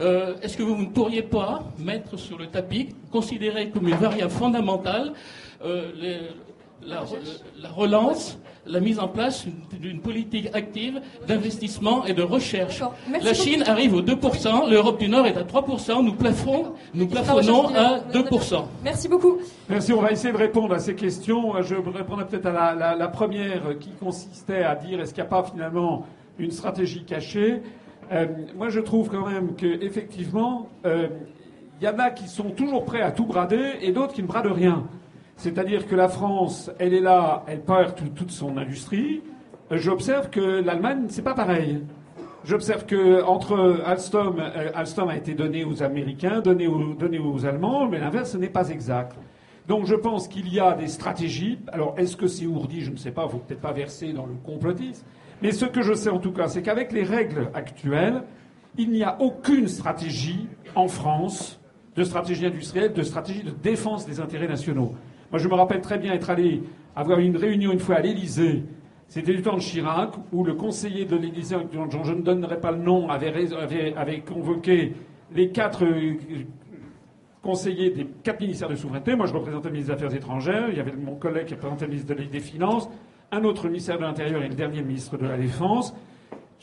[0.00, 4.30] Euh, Est-ce que vous ne pourriez pas mettre sur le tapis, considérer comme une variable
[4.30, 5.12] fondamentale
[5.64, 6.20] les-
[6.84, 9.46] la, re- la relance, la mise en place
[9.80, 13.34] d'une politique active d'investissement et de recherche La beaucoup.
[13.34, 18.00] Chine arrive aux 2%, l'Europe du Nord est à 3%, nous, plafons, nous plafonnons à
[18.12, 18.64] 2%.
[18.82, 19.38] Merci beaucoup.
[19.68, 21.54] Merci, on va essayer de répondre à ces questions.
[21.54, 25.14] Euh, Je répondrai peut-être à la, la- la première euh, qui consistait à dire est-ce
[25.14, 26.04] qu'il n'y a pas finalement
[26.38, 27.62] une stratégie cachée?
[28.10, 28.26] Euh,
[28.56, 33.12] Moi, je trouve quand même qu'effectivement, il y en a qui sont toujours prêts à
[33.12, 34.84] tout brader et d'autres qui ne bradent rien.
[35.46, 39.22] C'est-à-dire que la France, elle est là, elle perd tout- toute son industrie.
[39.72, 41.82] Euh, J'observe que l'Allemagne, c'est pas pareil.
[42.44, 47.98] J'observe que entre Alstom, euh, Alstom a été donné aux Américains, donné aux, Allemands, mais
[47.98, 49.16] l'inverse n'est pas exact.
[49.66, 51.58] Donc je pense qu'il y a des stratégies.
[51.72, 52.80] Alors est-ce que c'est ourdi?
[52.80, 53.24] Je ne sais pas.
[53.26, 55.04] Il faut peut-être pas verser dans le complotisme.
[55.42, 58.22] Mais ce que je sais en tout cas, c'est qu'avec les règles actuelles,
[58.78, 60.46] il n'y a aucune stratégie
[60.76, 61.58] en France
[61.96, 64.94] de stratégie industrielle, de stratégie de défense des intérêts nationaux.
[65.32, 66.62] Moi, je me rappelle très bien être allé
[66.94, 68.64] avoir une réunion une fois à l'Élysée.
[69.08, 72.70] C'était du temps de Chirac, où le conseiller de l'Élysée, dont je ne donnerai pas
[72.70, 73.32] le nom, avait,
[74.26, 74.92] convoqué
[75.34, 76.14] les quatre euh,
[77.42, 79.16] conseillers des quatre ministères de souveraineté.
[79.16, 80.68] Moi, je représentais le ministre des Affaires étrangères.
[80.70, 82.88] Il y avait mon collègue qui représentait le ministre de- des Finances,
[83.32, 85.94] un autre ministère de l'Intérieur et le dernier ministre de la Défense.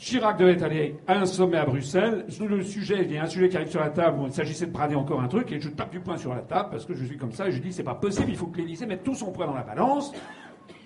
[0.00, 2.24] Chirac devait aller à un sommet à Bruxelles.
[2.40, 4.64] Le sujet, il y a un sujet qui arrive sur la table où il s'agissait
[4.64, 6.94] de brader encore un truc, et je tape du poing sur la table parce que
[6.94, 9.04] je suis comme ça, et je dis c'est pas possible, il faut que l'Élysée mette
[9.04, 10.12] tout son poids dans la balance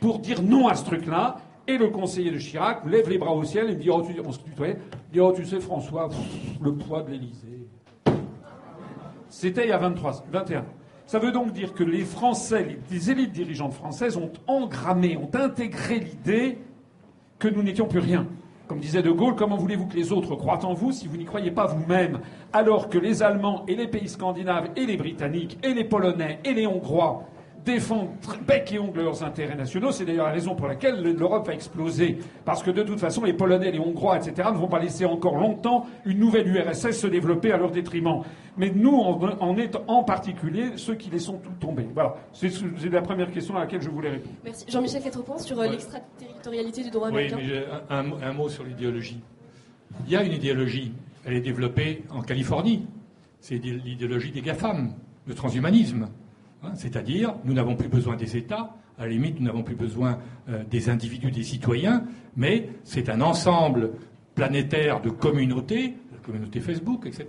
[0.01, 1.36] pour dire non à ce truc-là.
[1.69, 4.20] Et le conseiller de Chirac lève les bras au ciel et me dit oh, tu,
[5.20, 6.09] oh, tu sais François,
[6.61, 7.69] le poids de l'Élysée.
[9.28, 10.65] C'était il y a 23, 21.
[11.07, 16.01] Ça veut donc dire que les Français, les élites dirigeantes françaises ont engrammé, ont intégré
[16.01, 16.59] l'idée
[17.39, 18.27] que nous n'étions plus rien.
[18.74, 21.26] Comme disait De Gaulle, comment voulez-vous que les autres croient en vous si vous n'y
[21.26, 22.18] croyez pas vous-même
[22.52, 26.55] Alors que les Allemands et les pays scandinaves et les Britanniques et les Polonais et
[26.55, 27.22] les Hongrois
[27.65, 28.11] défendent
[28.47, 31.55] bec et ongle leurs intérêts nationaux, c'est d'ailleurs la raison pour laquelle le- l'Europe va
[31.55, 32.19] exploser.
[32.45, 35.36] Parce que de toute façon, les Polonais, les Hongrois, etc., ne vont pas laisser encore
[35.36, 38.23] longtemps une nouvelle URSS se développer à leur détriment.
[38.57, 38.95] Mais nous,
[39.41, 41.86] on, est en particulier ceux qui laissons tout tomber.
[41.95, 42.15] Voilà.
[42.32, 42.51] C'est
[42.91, 44.35] la première question à laquelle je voulais répondre.
[44.45, 44.65] Merci.
[44.69, 45.70] Jean-Michel Quatrepoint sur euh, Ouais.
[45.70, 47.36] l'extraterritorialité du droit Oui, américain.
[47.39, 49.20] mais j'ai un, un mot- un mot sur l'idéologie.
[50.07, 50.93] Il y a une idéologie,
[51.24, 52.86] elle est développée en Californie.
[53.41, 54.93] C'est idé- l'idéologie des GAFAM,
[55.27, 56.09] le transhumanisme.
[56.65, 60.19] Hein, C'est-à-dire, nous n'avons plus besoin des États, à la limite, nous n'avons plus besoin
[60.49, 62.05] euh, des individus, des citoyens,
[62.36, 63.91] mais c'est un ensemble
[64.35, 67.27] planétaire de communautés, la communauté Facebook, etc.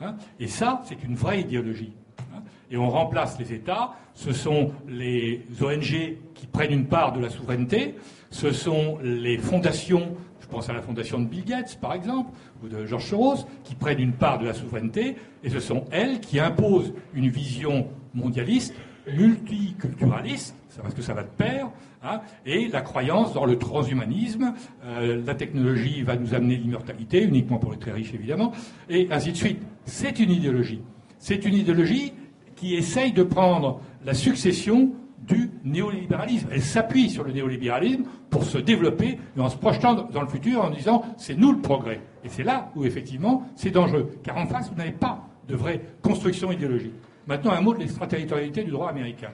[0.00, 0.16] hein.
[0.38, 1.92] et ça, c'est une vraie idéologie.
[2.34, 2.42] hein.
[2.70, 7.30] Et on remplace les États, ce sont les ONG qui prennent une part de la
[7.30, 7.94] souveraineté,
[8.30, 12.30] ce sont les fondations, je pense à la fondation de Bill Gates par exemple,
[12.62, 16.20] ou de George Soros, qui prennent une part de la souveraineté, et ce sont elles
[16.20, 18.74] qui imposent une vision mondialiste,
[19.12, 21.70] multiculturaliste, parce que ça va de pair,
[22.02, 24.54] hein, et la croyance dans le transhumanisme,
[24.84, 28.52] euh, la technologie va nous amener l'immortalité, uniquement pour les très riches évidemment,
[28.88, 29.62] et ainsi de suite.
[29.84, 30.82] C'est une idéologie.
[31.18, 32.12] C'est une idéologie
[32.54, 34.92] qui essaye de prendre la succession
[35.26, 36.48] du néolibéralisme.
[36.50, 40.64] Elle s'appuie sur le néolibéralisme pour se développer et en se projetant dans le futur
[40.64, 42.00] en disant c'est nous le progrès.
[42.24, 44.10] Et c'est là où effectivement c'est dangereux.
[44.22, 46.94] Car en face, vous n'avez pas de vraie construction idéologique.
[47.28, 49.30] Maintenant, un mot de l'extraterritorialité du droit américain.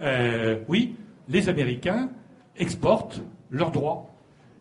[0.00, 0.94] Euh, oui,
[1.28, 2.08] les Américains
[2.56, 3.20] exportent
[3.50, 4.08] leurs droits.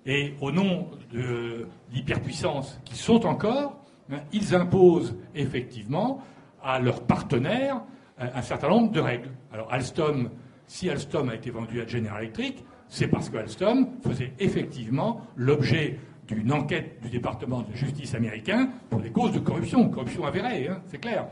[0.07, 3.77] Et au nom de l'hyperpuissance qui sont encore,
[4.11, 6.23] hein, ils imposent effectivement
[6.63, 7.83] à leurs partenaires
[8.19, 9.29] euh, un certain nombre de règles.
[9.53, 10.31] Alors Alstom,
[10.65, 15.99] si Alstom a été vendu à General Electric, c'est parce que Alstom faisait effectivement l'objet
[16.27, 20.81] d'une enquête du département de justice américain pour des causes de corruption, corruption avérée, hein,
[20.87, 21.27] c'est clair.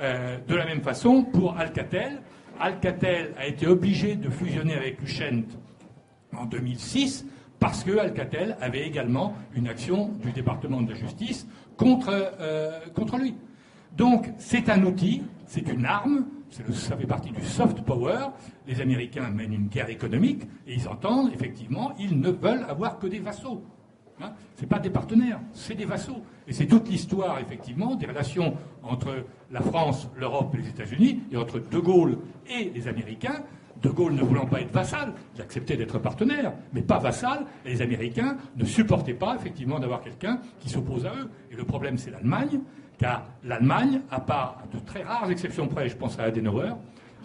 [0.00, 2.20] Euh, de la même façon, pour Alcatel,
[2.58, 5.44] Alcatel a été obligé de fusionner avec Lucent
[6.36, 7.26] en 2006
[7.60, 11.46] parce que Alcatel avait également une action du département de justice
[11.76, 12.10] contre,
[12.40, 12.80] euh,
[13.18, 13.34] lui.
[13.96, 18.26] Donc c'est un outil, c'est une arme, ça fait partie du soft power.
[18.66, 23.06] Les Américains mènent une guerre économique et ils entendent effectivement, ils ne veulent avoir que
[23.06, 23.64] des vassaux.
[24.20, 26.22] Hein c'est pas des partenaires, c'est des vassaux.
[26.46, 31.36] Et c'est toute l'histoire, effectivement, des relations entre la France, l'Europe et les États-Unis, et
[31.36, 32.18] entre De Gaulle
[32.48, 33.42] et les Américains.
[33.82, 37.70] De Gaulle ne voulant pas être vassal, il acceptait d'être partenaire, mais pas vassal, et
[37.70, 41.30] les Américains ne supportaient pas, effectivement, d'avoir quelqu'un qui s'oppose à eux.
[41.50, 42.60] Et le problème, c'est l'Allemagne,
[42.98, 46.70] car l'Allemagne, à part de très rares exceptions près, je pense à Adenauer,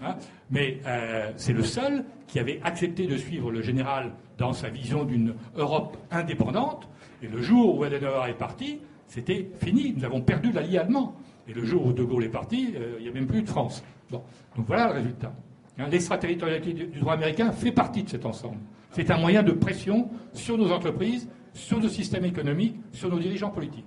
[0.01, 0.15] Hein,
[0.49, 5.03] mais euh, c'est le seul qui avait accepté de suivre le général dans sa vision
[5.03, 6.87] d'une Europe indépendante.
[7.21, 8.79] Et le jour où Adenauer est parti,
[9.09, 9.93] c'était fini.
[9.97, 11.15] Nous avons perdu l'allié allemand.
[11.47, 13.49] Et le jour où De Gaulle est parti, euh, il n'y a même plus de
[13.49, 13.83] France.
[14.09, 14.21] Bon.
[14.55, 15.33] Donc voilà le résultat.
[15.77, 18.57] Hein, L'extraterritorialité du, du droit américain fait partie de cet ensemble.
[18.91, 23.49] C'est un moyen de pression sur nos entreprises, sur nos systèmes économiques, sur nos dirigeants
[23.49, 23.85] politiques.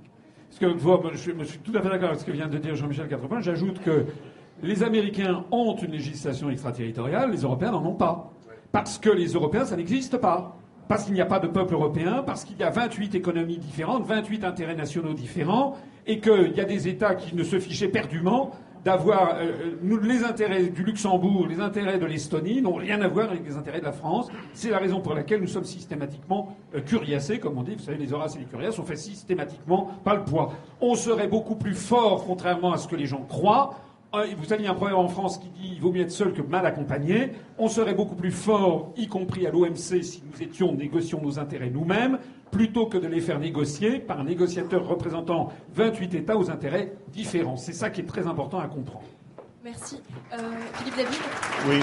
[0.49, 0.79] Parce que
[1.13, 3.09] je, suis- je suis tout à fait d'accord avec ce que vient de dire Jean-Michel
[3.09, 3.41] Quatrepoint.
[3.41, 4.05] J'ajoute que
[4.63, 8.33] les Américains ont une législation extraterritoriale, les Européens n'en ont pas.
[8.71, 10.57] Parce que les Européens, ça n'existe pas.
[10.89, 14.05] Parce qu'il n'y a pas de peuple européen, parce qu'il y a 28 économies différentes,
[14.07, 15.77] 28 intérêts nationaux différents,
[16.07, 18.53] et qu'il y a des États qui ne se fichaient perdument
[18.85, 23.31] d'avoir euh, nous, les intérêts du Luxembourg, les intérêts de l'Estonie n'ont rien à voir
[23.31, 24.29] avec les intérêts de la France.
[24.55, 27.77] C'est la raison pour laquelle nous sommes systématiquement euh, curiassés, comme on dit.
[27.77, 30.53] Vous savez, les Horaces et les Curiaces sont faits systématiquement par le poids.
[30.81, 33.75] On serait beaucoup plus fort, contrairement à ce que les gens croient.
[34.15, 36.03] Euh, Vous savez, il y a un proverbe en France qui dit il vaut mieux
[36.03, 37.33] être seul que mal accompagné.
[37.59, 41.71] On serait beaucoup plus fort, y compris à l'OMC, si nous étions négocions nos intérêts
[41.71, 42.19] nous-mêmes,
[42.51, 47.57] plutôt que de les faire négocier par un négociateur représentant 28 États aux intérêts différents.
[47.57, 49.07] C'est ça qui est très important à comprendre.
[49.65, 50.03] Merci.
[50.33, 50.37] Euh,
[50.75, 51.19] Philippe David?
[51.69, 51.81] Oui.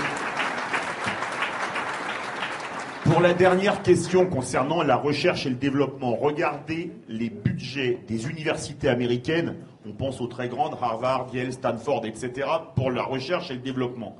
[3.05, 8.87] Pour la dernière question concernant la recherche et le développement, regardez les budgets des universités
[8.87, 9.55] américaines.
[9.89, 14.15] On pense aux très grandes, Harvard, Yale, Stanford, etc., pour la recherche et le développement.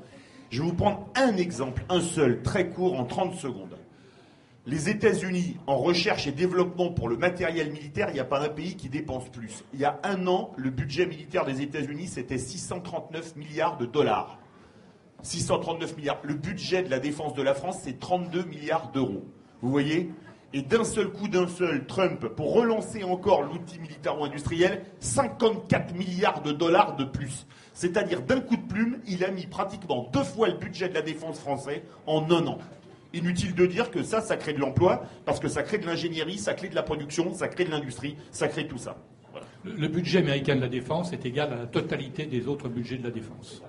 [0.50, 3.78] Je vais vous prendre un exemple, un seul, très court, en 30 secondes.
[4.66, 8.48] Les États-Unis, en recherche et développement pour le matériel militaire, il n'y a pas un
[8.48, 9.62] pays qui dépense plus.
[9.72, 14.38] Il y a un an, le budget militaire des États-Unis, c'était 639 milliards de dollars.
[15.22, 16.18] 639 milliards.
[16.24, 19.24] Le budget de la défense de la France, c'est 32 milliards d'euros.
[19.62, 20.10] Vous voyez
[20.52, 26.50] Et d'un seul coup, d'un seul, Trump, pour relancer encore l'outil militaro-industriel, 54 milliards de
[26.50, 27.46] dollars de plus.
[27.72, 31.02] C'est-à-dire, d'un coup de plume, il a mis pratiquement deux fois le budget de la
[31.02, 32.58] défense français en un an.
[33.12, 36.38] Inutile de dire que ça, ça crée de l'emploi, parce que ça crée de l'ingénierie,
[36.38, 38.96] ça crée de la production, ça crée de l'industrie, ça crée tout ça.
[39.30, 39.46] Voilà.
[39.64, 42.96] Le, le budget américain de la défense est égal à la totalité des autres budgets
[42.96, 43.62] de la défense.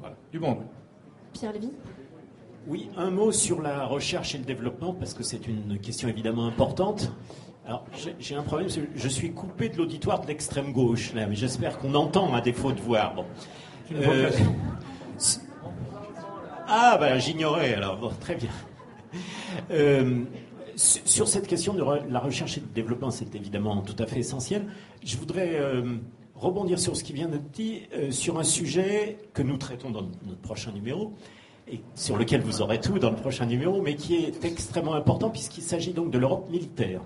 [0.00, 0.66] Voilà, du monde.
[1.32, 1.70] Pierre Lévy
[2.68, 6.46] Oui, un mot sur la recherche et le développement, parce que c'est une question évidemment
[6.46, 7.12] importante.
[7.64, 7.84] Alors,
[8.20, 11.94] j'ai- un problème, je suis coupé de l'auditoire de l'extrême gauche, là, mais j'espère qu'on
[11.94, 13.14] entend à défaut de voir.
[13.14, 13.24] Bon.
[15.18, 15.40] c-
[16.68, 18.50] ah, ben j'ignorais, alors, bon, très bien.
[19.70, 20.24] Euh,
[20.74, 24.18] su- sur cette question de la recherche et du développement, c'est évidemment tout à fait
[24.20, 24.66] essentiel.
[25.04, 25.96] Je voudrais euh,
[26.34, 30.02] rebondir sur ce qui vient d'être dit, euh, sur un sujet que nous traitons dans
[30.02, 31.14] notre prochain numéro,
[31.94, 35.62] sur lequel vous aurez tout dans le prochain numéro, mais qui est extrêmement important puisqu'il
[35.62, 37.00] s'agit donc de l'Europe militaire.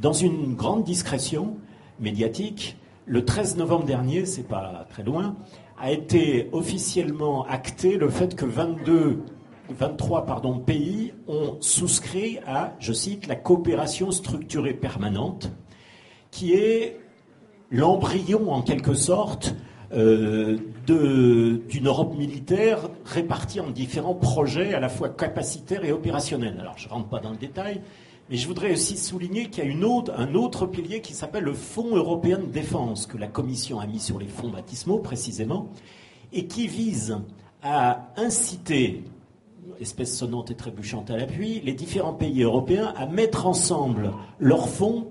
[0.00, 1.56] Dans une grande discrétion
[1.98, 2.76] médiatique,
[3.06, 5.36] le 13 novembre dernier, c'est pas très loin,
[5.78, 9.22] a été officiellement acté le fait que 22,
[9.70, 15.50] 23 pardon, pays ont souscrit à, je cite, la coopération structurée permanente,
[16.30, 17.00] qui est
[17.70, 19.54] l'embryon en quelque sorte
[19.92, 20.56] euh,
[20.86, 26.56] d'une Europe militaire répartie en différents projets à la fois capacitaires et opérationnels.
[26.60, 27.80] Alors je ne rentre pas dans le détail,
[28.30, 31.96] mais je voudrais aussi souligner qu'il y a un autre pilier qui s'appelle le Fonds
[31.96, 35.68] européen de défense, que la Commission a mis sur les fonds baptismaux précisément,
[36.32, 37.18] et qui vise
[37.64, 39.02] à inciter,
[39.80, 45.08] espèce sonnante et trébuchante à l'appui, les différents pays européens à mettre ensemble leurs fonds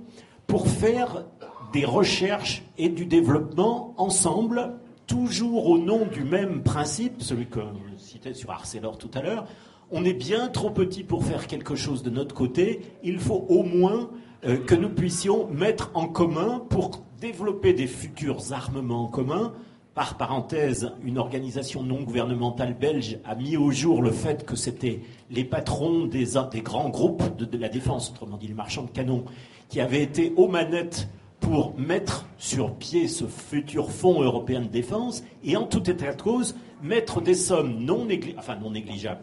[0.47, 1.25] pour faire
[1.73, 4.73] des recherches et du développement ensemble,
[5.07, 9.45] toujours au nom du même principe, celui que je citais sur Arcelor tout à l'heure.
[9.91, 12.81] On est bien trop petit pour faire quelque chose de notre côté.
[13.03, 14.11] Il faut au moins
[14.45, 19.53] euh, que nous puissions mettre en commun pour développer des futurs armements en commun.
[19.95, 25.01] Par parenthèse, une organisation non gouvernementale belge a mis au jour le fait que c'était
[25.31, 28.91] les patrons des, des grands groupes de, de la défense, autrement dit les marchands de
[28.91, 29.25] canons,
[29.67, 31.09] qui avaient été aux manettes
[31.39, 36.21] pour mettre sur pied ce futur fonds européen de défense et en tout état de
[36.21, 39.21] cause mettre des sommes non, négligeables,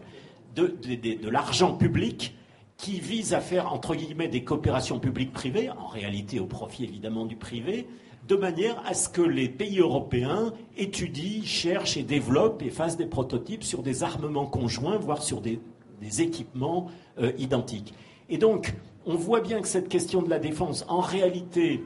[0.55, 2.35] de, l'argent public
[2.77, 7.37] qui vise à faire, entre guillemets, des coopérations publiques-privées, en réalité au profit évidemment du
[7.37, 7.87] privé,
[8.29, 13.07] de manière à ce que les pays européens étudient, cherchent et développent et fassent des
[13.07, 15.61] prototypes sur des armements conjoints, voire sur des,
[16.01, 16.89] des équipements
[17.19, 17.95] euh, identiques.
[18.29, 18.75] Et donc,
[19.07, 21.85] on voit bien que cette question de la défense, en réalité,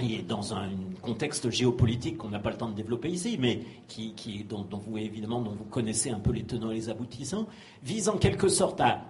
[0.00, 0.68] et dans un
[1.02, 6.10] contexte géopolitique qu'on n'a pas le temps de développer ici, mais qui, dont, vous connaissez
[6.10, 7.46] un peu les tenants et les aboutissants,
[7.82, 9.02] vise en quelque sorte à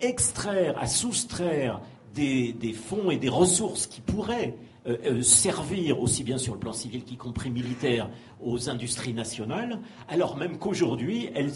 [0.00, 1.80] extraire, à soustraire
[2.14, 4.56] des, fonds et des ressources qui pourraient
[4.86, 8.08] euh, euh, servir aussi bien sur le plan civil qu'y compris militaire
[8.42, 11.50] aux industries nationales, alors même qu'aujourd'hui elles,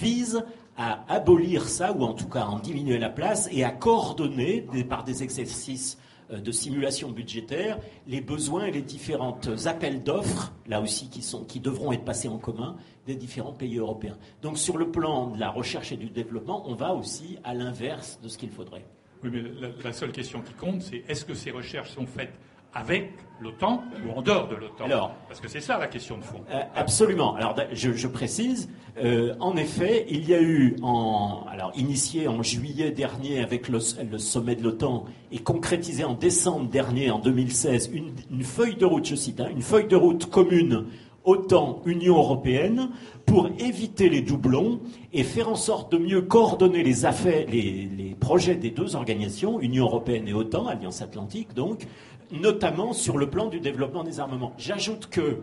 [0.00, 0.44] visent
[0.76, 4.66] à abolir ça ou en tout cas à en diminuer la place et à coordonner
[4.88, 5.98] par des exercices
[6.30, 11.60] de simulation budgétaire les besoins et les différents appels d'offres, là aussi qui, sont, qui
[11.60, 12.76] devront être passés en commun
[13.06, 14.16] des différents pays européens.
[14.42, 18.18] Donc sur le plan de la recherche et du développement, on va aussi à l'inverse
[18.22, 18.84] de ce qu'il faudrait.
[19.22, 22.38] Oui, mais la, la seule question qui compte, c'est est-ce que ces recherches sont faites
[22.74, 26.22] avec l'OTAN ou en dehors de l'OTAN Alors- Parce que c'est ça la question de
[26.22, 26.40] fond.
[26.50, 27.34] Euh, absolument.
[27.34, 28.70] Alors, je, je précise,
[29.02, 33.78] euh, en effet, il y a eu, en, alors initié en juillet dernier avec le,
[34.10, 38.86] le sommet de l'OTAN et concrétisé en décembre dernier, en 2016, une, une feuille de
[38.86, 40.86] route, je cite, hein, une feuille de route commune
[41.24, 42.90] OTAN-Union européenne
[43.26, 44.80] pour éviter les doublons
[45.14, 49.58] et faire en sorte de mieux coordonner les affaires, les, les projets des deux organisations,
[49.60, 51.86] Union européenne et OTAN, Alliance Atlantique donc,
[52.32, 54.52] notamment sur le plan du développement des armements.
[54.58, 55.40] J'ajoute que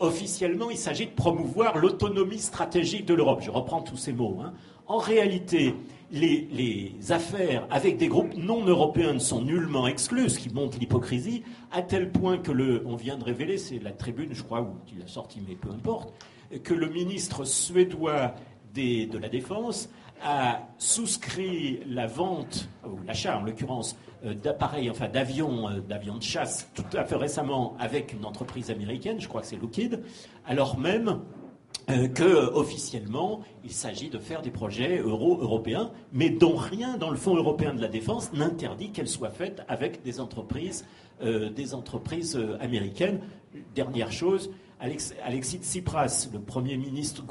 [0.00, 3.40] officiellement, il s'agit de promouvoir l'autonomie stratégique de l'Europe.
[3.42, 4.38] Je reprends tous ces mots.
[4.42, 4.52] hein.
[4.86, 5.74] En réalité,
[6.10, 11.42] les, affaires avec des groupes non européens ne sont nullement exclues, ce qui montre l'hypocrisie,
[11.70, 14.76] à tel point que le, on vient de révéler, c'est la tribune, je crois, où
[14.94, 16.14] il a sorti, mais peu importe,
[16.62, 18.34] que le ministre suédois
[18.74, 19.88] de la Défense
[20.24, 26.22] a souscrit la vente, ou l'achat en l'occurrence, euh, d'appareils, enfin d'avions, euh, d'avions de
[26.22, 30.00] chasse tout à fait récemment avec une entreprise américaine, je crois que c'est Lockheed,
[30.46, 31.20] alors même
[31.90, 37.16] euh, que officiellement il s'agit de faire des projets euro-européens, mais dont rien dans le
[37.16, 40.86] Fonds européen de la défense n'interdit qu'elles soient faites avec des entreprises,
[41.20, 43.20] des entreprises américaines.
[43.76, 44.50] Dernière chose,
[44.82, 47.24] Alexis Tsipras, le premier ministre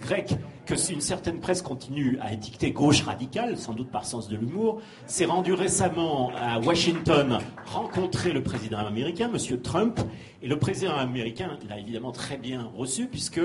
[0.00, 0.34] grec,
[0.66, 4.36] que si une certaine presse continue à étiqueter gauche radicale, sans doute par sens de
[4.36, 9.60] l'humour, s'est rendu récemment à Washington rencontrer le président américain, M.
[9.60, 10.00] Trump,
[10.42, 13.40] et le président américain l'a évidemment très bien reçu puisque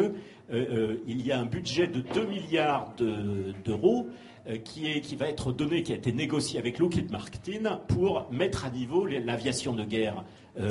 [0.53, 4.07] euh, euh, il y a un budget de 2 milliards de- d'euros
[4.47, 8.69] euh, qui, va être donné, qui a été négocié avec Lockheed Martin pour mettre à
[8.69, 10.23] niveau l'aviation de guerre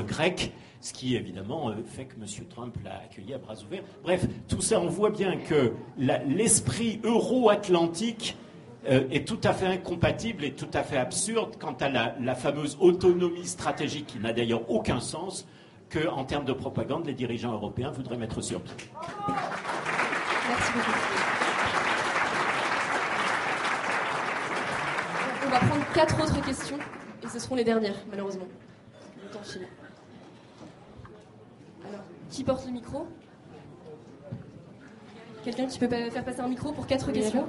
[0.07, 2.27] grecque, ce qui évidemment fait que M.
[2.49, 3.83] Trump l'a accueilli à bras ouverts.
[4.05, 5.73] Bref, tout ça, on voit bien que
[6.29, 8.37] l'esprit euro-atlantique
[8.87, 13.47] est tout à fait incompatible et tout à fait absurde quant à la fameuse autonomie
[13.47, 15.47] stratégique qui n'a d'ailleurs aucun sens
[15.93, 18.75] que, en termes de propagande, les dirigeants européens voudraient mettre sur pied.
[20.49, 20.91] Merci beaucoup.
[25.45, 26.79] On va prendre quatre autres questions
[27.23, 28.47] et ce seront les dernières, malheureusement.
[29.23, 29.69] Le temps file.
[31.87, 32.01] Alors,
[32.31, 33.07] qui porte le micro?
[35.45, 37.47] Quelqu'un qui peut faire passer un micro pour quatre Oui, questions?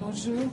[0.00, 0.50] Bonjour.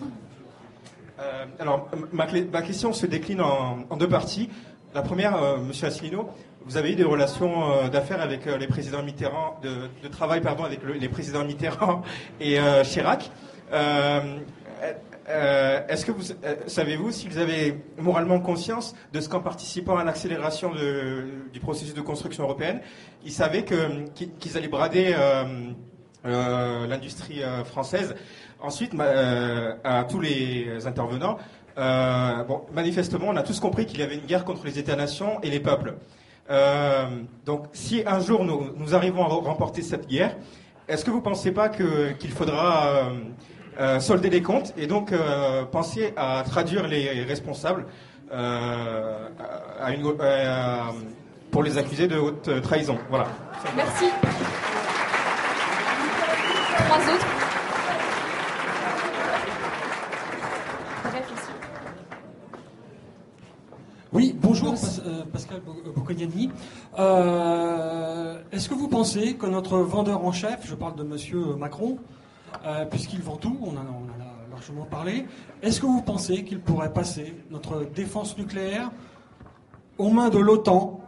[1.19, 2.27] Euh, alors, ma,
[2.61, 4.49] question se décline en, deux parties.
[4.93, 6.29] La première, euh, Monsieur Asselineau,
[6.65, 10.63] vous avez eu des relations euh, d'affaires avec euh, les présidents Mitterrand, de, travail pardon,
[10.63, 12.03] avec le- les présidents Mitterrand
[12.41, 13.31] et Chirac.
[15.29, 16.23] Est-ce que vous
[16.67, 20.71] savez-vous s'ils avaient moralement conscience de ce qu'en participant à l'accélération
[21.51, 22.79] du processus de construction européenne,
[23.25, 25.13] ils savaient qu'ils allaient brader
[26.27, 28.15] l'industrie euh, française
[28.59, 31.37] Ensuite, euh, à tous les intervenants,
[31.77, 35.39] euh, bon, manifestement, on a tous compris qu'il y avait une guerre contre les États-nations
[35.43, 35.93] et les peuples.
[36.49, 37.05] Euh,
[37.45, 40.35] donc, si un jour nous, arrivons à remporter cette guerre,
[40.87, 43.03] est-ce que vous ne pensez pas qu'il faudra euh,
[43.79, 47.85] euh, solder les comptes et donc euh, penser à traduire les responsables
[48.31, 49.27] euh,
[49.81, 50.91] euh,
[51.51, 52.97] pour les accuser de haute trahison?
[53.09, 53.27] Voilà.
[53.75, 54.05] Merci.
[64.13, 64.73] Oui, bonjour
[65.05, 66.49] euh, Pascal Bo- Bocconiani.
[66.97, 71.97] Euh, Est-ce que vous pensez que notre vendeur en chef, je parle de Monsieur Macron,
[72.65, 75.25] euh, puisqu'il vend tout, on en, a, largement parlé,
[75.61, 78.89] est-ce que vous pensez qu'il pourrait passer notre défense nucléaire
[79.97, 80.99] aux mains de l'OTAN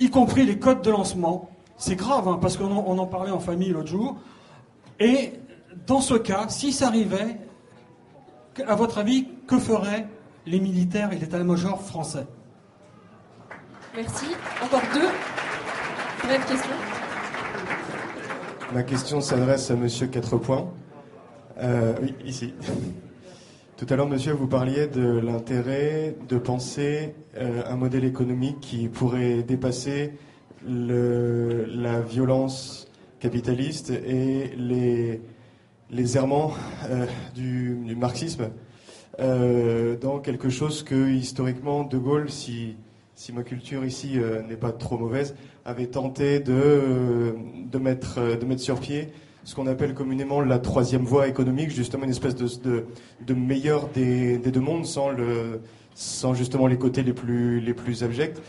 [0.00, 1.50] y compris les codes de lancement?
[1.76, 4.16] C'est grave, hein, parce qu'on en, on en parlait en famille l'autre jour.
[5.00, 5.32] Et
[5.86, 7.36] dans ce cas, si ça arrivait,
[8.66, 10.06] à votre avis, que feraient
[10.46, 12.26] les militaires et l'état-major français?
[13.96, 14.26] Merci.
[14.62, 15.08] Encore deux
[16.26, 16.70] brèves questions.
[18.72, 20.68] Ma question s'adresse à Monsieur Quatre Points.
[21.58, 22.54] Euh, oui, ici.
[23.76, 28.88] Tout à l'heure, Monsieur, vous parliez de l'intérêt de penser euh, un modèle économique qui
[28.88, 30.14] pourrait dépasser
[30.66, 32.88] le- la violence
[33.20, 35.20] capitaliste et les,
[35.90, 36.52] les errements
[36.88, 38.50] euh, du, marxisme
[39.20, 42.76] euh, dans quelque chose que historiquement De Gaulle, si,
[43.32, 45.34] ma culture ici euh, n'est pas trop mauvaise,
[45.64, 47.34] avait tenté de,
[47.78, 48.18] mettre,
[48.56, 49.08] sur pied
[49.44, 52.86] ce qu'on appelle communément la troisième voie économique, justement une espèce de, de,
[53.26, 55.60] de meilleur des, des deux mondes sans, le,
[55.94, 58.40] sans justement les côtés les plus, les plus abjects.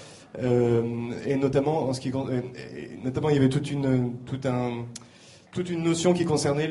[0.43, 1.91] Euh, et notamment,
[3.03, 4.85] notamment, il y avait toute une, tout un,
[5.51, 6.69] toute une notion qui concernait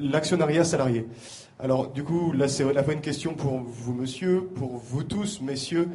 [0.00, 1.06] l'actionnariat salarié.
[1.60, 5.40] Alors, du coup, là, c'est la fois une question pour vous, monsieur, pour vous tous,
[5.40, 5.88] messieurs,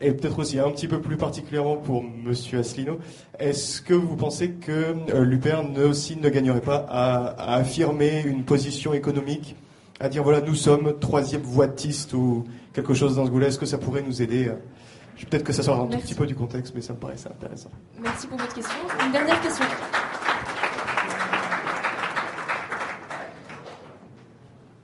[0.00, 2.98] et peut-être aussi un petit peu plus particulièrement pour monsieur Asselineau.
[3.38, 8.22] Est-ce que vous pensez que euh, l'UPR ne, aussi ne gagnerait pas à, à affirmer
[8.24, 9.56] une position économique,
[10.00, 13.66] à dire voilà, nous sommes troisième voitiste ou quelque chose dans ce goût-là Est-ce que
[13.66, 14.54] ça pourrait nous aider euh,
[15.28, 17.70] Peut-être que ça sort un tout petit peu du contexte, mais ça me paraissait intéressant.
[18.00, 18.74] Merci pour votre question.
[19.04, 19.64] Une dernière question.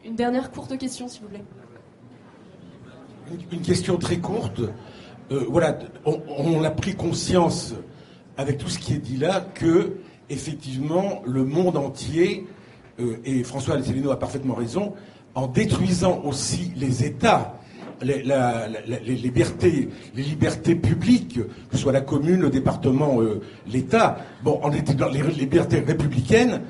[0.04, 1.44] Une dernière courte question, s'il vous plaît.
[3.50, 4.60] Une question très courte.
[5.32, 7.74] Euh, voilà, on, on a pris conscience
[8.36, 9.96] avec tout ce qui est dit là que
[10.30, 12.46] effectivement le monde entier
[13.00, 14.94] euh, et François Alcellino a parfaitement raison
[15.34, 17.55] en détruisant aussi les États.
[18.02, 18.22] Les,
[19.16, 19.88] libertés,
[20.74, 21.38] publiques,
[21.70, 26.62] que ce soit la commune, le département, euh, l'État, bon, en détruisant les libertés républicaines,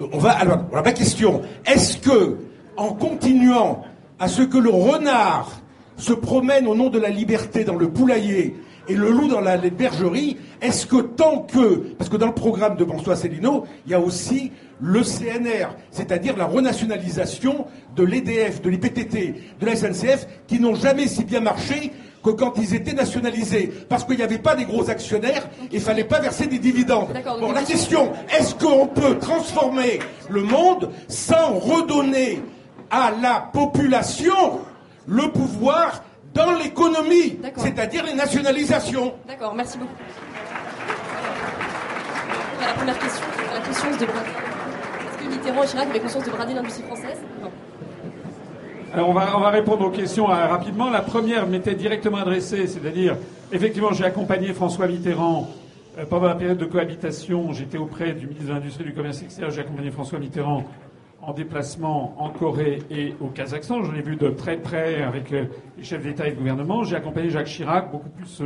[0.00, 0.32] euh, on va.
[0.32, 1.42] Alors, ma question.
[1.64, 2.36] Est-ce que,
[2.76, 3.82] en continuant
[4.18, 5.60] à ce que le renard
[5.96, 8.54] se promène au nom de la liberté dans le poulailler
[8.88, 12.76] et le loup dans la bergerie, est-ce que tant que, parce que dans le programme
[12.76, 18.70] de François Asselineau, il y a aussi le CNR, c'est-à-dire la renationalisation de l'EDF, de
[18.70, 21.92] l'IPTT, de la SNCF, qui n'ont jamais si bien marché
[22.24, 25.80] que quand ils étaient nationalisés, parce qu'il n'y avait pas des gros actionnaires et il
[25.80, 27.12] fallait pas verser des dividendes.
[27.38, 29.98] Bon, la question, est-ce qu'on peut transformer
[30.30, 32.40] le monde sans redonner
[32.90, 34.60] à la population
[35.06, 36.02] le pouvoir
[36.32, 39.12] dans l'économie, c'est-à-dire les nationalisations?
[39.28, 39.92] D'accord, merci beaucoup.
[42.62, 44.06] À la première question, à la conscience de
[48.94, 50.88] Alors on va, on va répondre aux questions euh, rapidement.
[50.88, 53.16] La première m'était directement adressée, c'est-à-dire,
[53.50, 55.48] effectivement, j'ai accompagné François Mitterrand
[55.98, 57.52] euh, pendant la période de cohabitation.
[57.52, 59.50] J'étais auprès du ministre de l'Industrie et du Commerce extérieur.
[59.50, 60.64] J'ai accompagné François Mitterrand
[61.20, 63.82] en déplacement en Corée et au Kazakhstan.
[63.82, 65.46] Je l'ai vu de très près avec euh,
[65.76, 66.84] les chefs d'État et de gouvernement.
[66.84, 68.42] J'ai accompagné Jacques Chirac, beaucoup plus,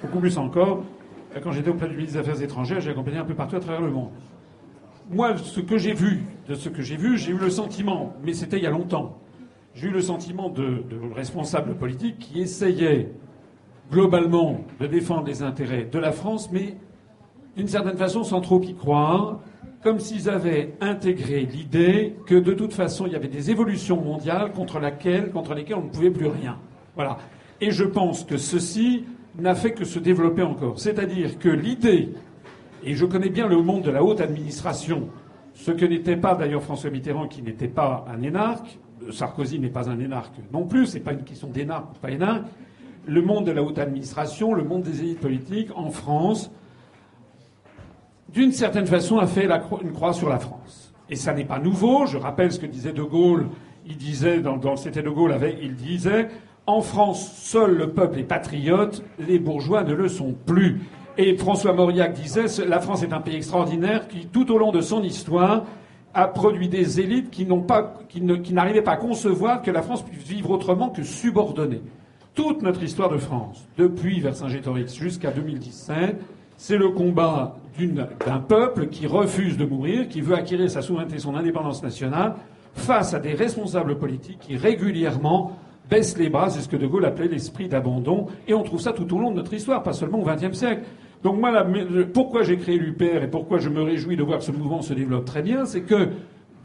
[0.00, 0.84] beaucoup plus encore.
[1.42, 3.82] Quand j'étais auprès du ministre des Affaires étrangères, j'ai accompagné un peu partout à travers
[3.82, 4.08] le monde.
[5.12, 8.32] Moi, ce que j'ai vu, de ce que j'ai vu, j'ai eu le sentiment, mais
[8.32, 9.18] c'était il y a longtemps,
[9.74, 10.84] j'ai eu le sentiment de,
[11.14, 13.12] responsables politiques qui essayaient
[13.90, 16.76] globalement de défendre les intérêts de la France, mais
[17.56, 19.40] d'une certaine façon sans trop y croire,
[19.82, 24.52] comme s'ils avaient intégré l'idée que de toute façon il y avait des évolutions mondiales
[24.52, 24.80] contre,
[25.30, 26.58] contre lesquelles on ne pouvait plus rien.
[26.94, 27.18] Voilà.
[27.60, 29.04] Et je pense que ceci
[29.38, 30.78] n'a fait que se développer encore.
[30.78, 32.14] C'est-à-dire que l'idée,
[32.84, 35.08] et je connais bien le monde de la haute administration,
[35.54, 38.78] ce que n'était pas d'ailleurs François Mitterrand, qui n'était pas un énarque,
[39.10, 42.46] Sarkozy n'est pas un énarque non plus, c'est pas une question d'énarque ou pas énarque.
[43.06, 46.50] Le monde de la haute administration, le monde des élites politiques en France,
[48.32, 49.48] d'une certaine façon, a fait
[49.82, 50.94] une croix sur la France.
[51.10, 52.06] Et ça n'est pas nouveau.
[52.06, 53.48] Je rappelle ce que disait De Gaulle.
[53.86, 56.28] Il disait, dans, c'était De Gaulle il disait,
[56.66, 60.80] en France, seul le peuple est patriote, les bourgeois ne le sont plus.
[61.18, 64.80] Et François Mauriac disait, la France est un pays extraordinaire qui, tout au long de
[64.80, 65.64] son histoire,
[66.14, 70.88] a produit des élites qui n'arrivaient pas à concevoir que la France puisse vivre autrement
[70.90, 71.82] que subordonnée.
[72.34, 76.16] Toute notre histoire de France, depuis Vercingétorix jusqu'à 2017,
[76.56, 77.56] c'est le combat
[78.26, 82.36] d'un peuple qui refuse de mourir, qui veut acquérir sa souveraineté, son indépendance nationale,
[82.74, 85.58] face à des responsables politiques qui régulièrement
[85.90, 86.48] baissent les bras.
[86.48, 88.28] C'est ce que De Gaulle appelait l'esprit d'abandon.
[88.48, 90.82] Et on trouve ça tout au long de notre histoire, pas seulement au XXe siècle.
[91.22, 91.64] Donc moi, la-
[92.12, 94.92] pourquoi j'ai créé l'UPR et pourquoi je me réjouis de voir que ce mouvement se
[94.94, 96.08] développe très bien, c'est que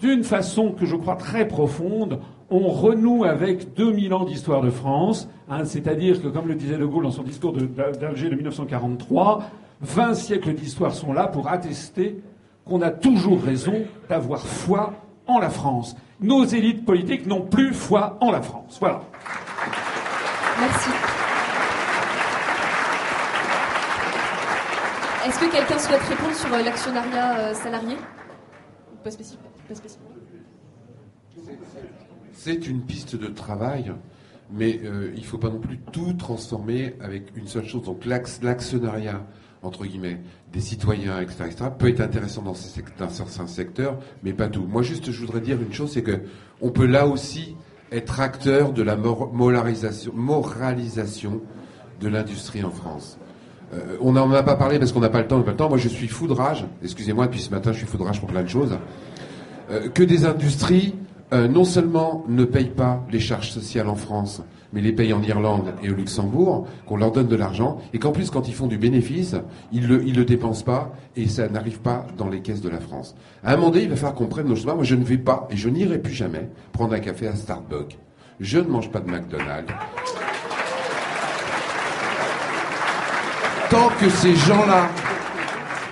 [0.02, 2.20] d'une façon que je crois très profonde,
[2.50, 6.86] on renoue avec 2000 ans d'histoire de France, hein, c'est-à-dire que, comme le disait De
[6.86, 9.44] Gaulle dans son discours d'Alger de 1943,
[9.82, 12.20] 20 siècles d'histoire sont là pour attester
[12.66, 13.74] qu'on a toujours raison
[14.10, 14.94] d'avoir foi
[15.28, 15.96] en la France.
[16.22, 18.78] Nos élites politiques n'ont plus foi en la France.
[18.80, 19.02] Voilà.
[20.60, 20.90] Merci.
[25.28, 27.98] Est-ce que quelqu'un souhaite répondre sur euh, l'actionnariat euh, salarié
[29.04, 29.42] Pas spécifique.
[29.68, 30.08] Pas spécifique.
[32.32, 33.92] C'est une piste de travail,
[34.50, 37.84] mais euh, il ne faut pas non plus tout transformer avec une seule chose.
[37.84, 39.22] Donc l'actionnariat,
[39.64, 40.22] entre guillemets,
[40.54, 44.66] des citoyens, etc., peut être intéressant dans, certains secteurs, mais pas tout.
[44.66, 46.22] Moi, juste, je voudrais dire une chose, c'est que
[46.62, 47.58] on peut là aussi
[47.92, 50.14] être acteur de la moralisation
[52.00, 53.20] de l'industrie en France.
[53.74, 55.70] Euh, on n'en a pas parlé parce qu'on n'a pas le temps, pas le temps.
[55.70, 56.66] Moi, je suis foudrage.
[56.84, 58.78] Excusez-moi, depuis ce matin, je suis foudrage pour plein de choses.
[59.70, 60.96] Euh, que des industries
[61.34, 64.42] euh, non seulement ne payent pas les charges sociales en France,
[64.72, 68.14] mais les payent en Irlande et au Luxembourg, qu'on leur donne de l'argent, et qu'en
[68.14, 69.36] plus, quand ils font du bénéfice,
[69.74, 73.16] ils le, le dépensent pas, et ça n'arrive pas dans les caisses de la France.
[73.44, 74.76] À un moment donné, il va falloir qu'on prenne nos chemins.
[74.76, 77.98] Moi, je ne vais pas, et je n'irai plus jamais, prendre un café à Starbucks.
[78.40, 79.74] Je ne mange pas de McDonald's.
[83.70, 84.90] Tant que ces gens-là,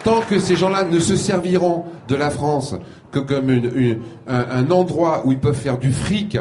[0.06, 2.74] tant que ces gens-là ne se serviront de la France
[3.12, 3.50] que comme
[4.28, 6.38] un, endroit où ils peuvent faire du fric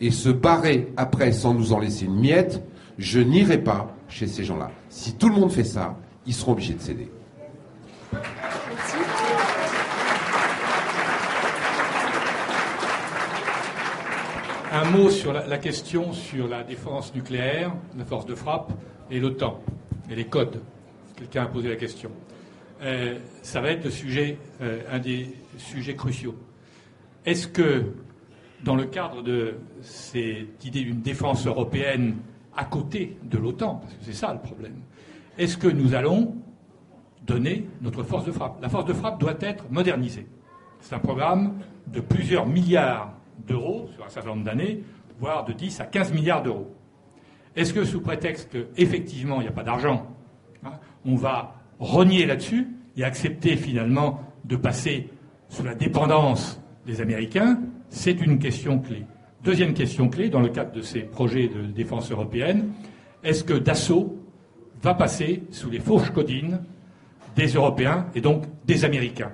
[0.00, 2.62] et se barrer après sans nous en laisser une miette,
[2.98, 4.70] je n'irai pas chez ces gens-là.
[4.90, 5.96] Si tout le monde fait ça,
[6.26, 7.10] ils seront obligés de céder.
[14.70, 18.70] Un mot sur la, question sur la défense nucléaire, la force de frappe
[19.10, 19.58] et l'OTAN
[20.10, 20.60] et les codes.
[21.16, 22.10] Quelqu'un a posé la question.
[22.82, 26.34] Euh, ça va être le sujet, euh, un des sujets cruciaux.
[27.26, 27.92] Est-ce que,
[28.62, 32.16] dans le cadre de cette idée d'une défense européenne
[32.56, 34.76] à côté de l'OTAN, parce que c'est ça le problème,
[35.36, 36.36] est-ce que nous allons
[37.26, 38.60] donner notre force de frappe?
[38.62, 40.26] La force de frappe doit être modernisée.
[40.80, 41.58] C'est un programme
[41.88, 43.12] de plusieurs milliards
[43.46, 44.82] d'euros sur un certain nombre d'années,
[45.18, 46.72] voire de 10 à 15 milliards d'euros.
[47.58, 50.06] Est-ce que sous prétexte qu'effectivement il n'y a pas d'argent,
[50.64, 50.70] hein,
[51.04, 55.08] on va renier là-dessus et accepter finalement de passer
[55.48, 57.58] sous la dépendance des Américains,
[57.88, 59.04] c'est une question clé.
[59.42, 62.70] Deuxième question clé, dans le cadre de ces projets de défense européenne,
[63.24, 64.16] est-ce que Dassault
[64.80, 66.60] va passer sous les fourches codines
[67.34, 69.32] des Européens et donc des Américains?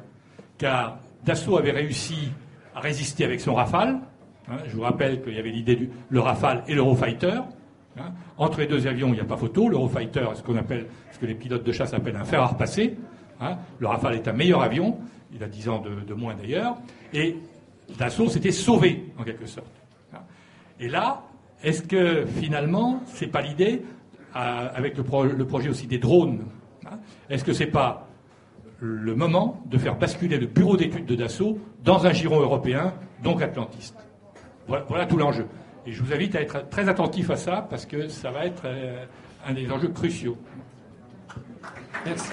[0.56, 2.30] Car Dassault avait réussi
[2.74, 4.00] à résister avec son Rafale.
[4.48, 7.40] Hein, je vous rappelle qu'il y avait l'idée du le Rafale et l'Eurofighter.
[7.98, 8.12] Hein.
[8.38, 9.68] Entre les deux avions, il n'y a pas photo.
[9.68, 12.96] L'Eurofighter ce qu'on appelle, ce que les pilotes de chasse appellent un fer à repasser.
[13.40, 13.56] Hein.
[13.78, 14.98] Le Rafale est un meilleur avion.
[15.32, 16.76] Il a 10 ans de, moins d'ailleurs.
[17.12, 17.36] Et
[17.98, 19.72] Dassault s'était sauvé, en quelque sorte.
[20.12, 20.20] Hein.
[20.80, 21.22] Et là,
[21.62, 23.82] est-ce que finalement, c'est pas l'idée,
[24.36, 26.44] euh, avec le, le, projet aussi des drones,
[27.30, 28.08] est-ce que c'est pas
[28.80, 33.42] le moment de faire basculer le bureau d'études de Dassault dans un giron européen, donc
[33.42, 33.96] atlantiste?
[34.66, 35.46] Voilà tout l'enjeu.
[35.86, 38.62] Et je vous invite à être très attentif à ça parce que ça va être
[38.64, 39.04] euh,
[39.46, 40.36] un des enjeux cruciaux.
[42.06, 42.30] Merci.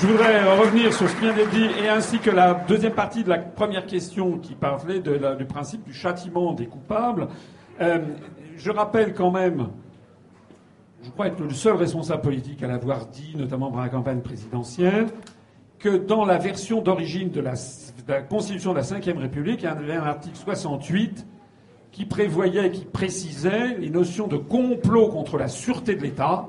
[0.00, 3.24] Je voudrais revenir sur ce qui vient d'être dit et ainsi que la deuxième partie
[3.24, 7.28] de la première question qui parlait du principe du châtiment des coupables.
[7.80, 7.98] Euh,
[8.56, 9.68] je rappelle quand même,
[11.02, 15.06] je crois être le seul responsable politique à l'avoir dit, notamment dans la campagne présidentielle,
[15.78, 17.54] que dans la version d'origine de, la,
[18.22, 21.26] Constitution de la Ve République, il y avait un article 68
[21.94, 26.48] qui prévoyait, qui précisait les notions de complot contre la sûreté de l'État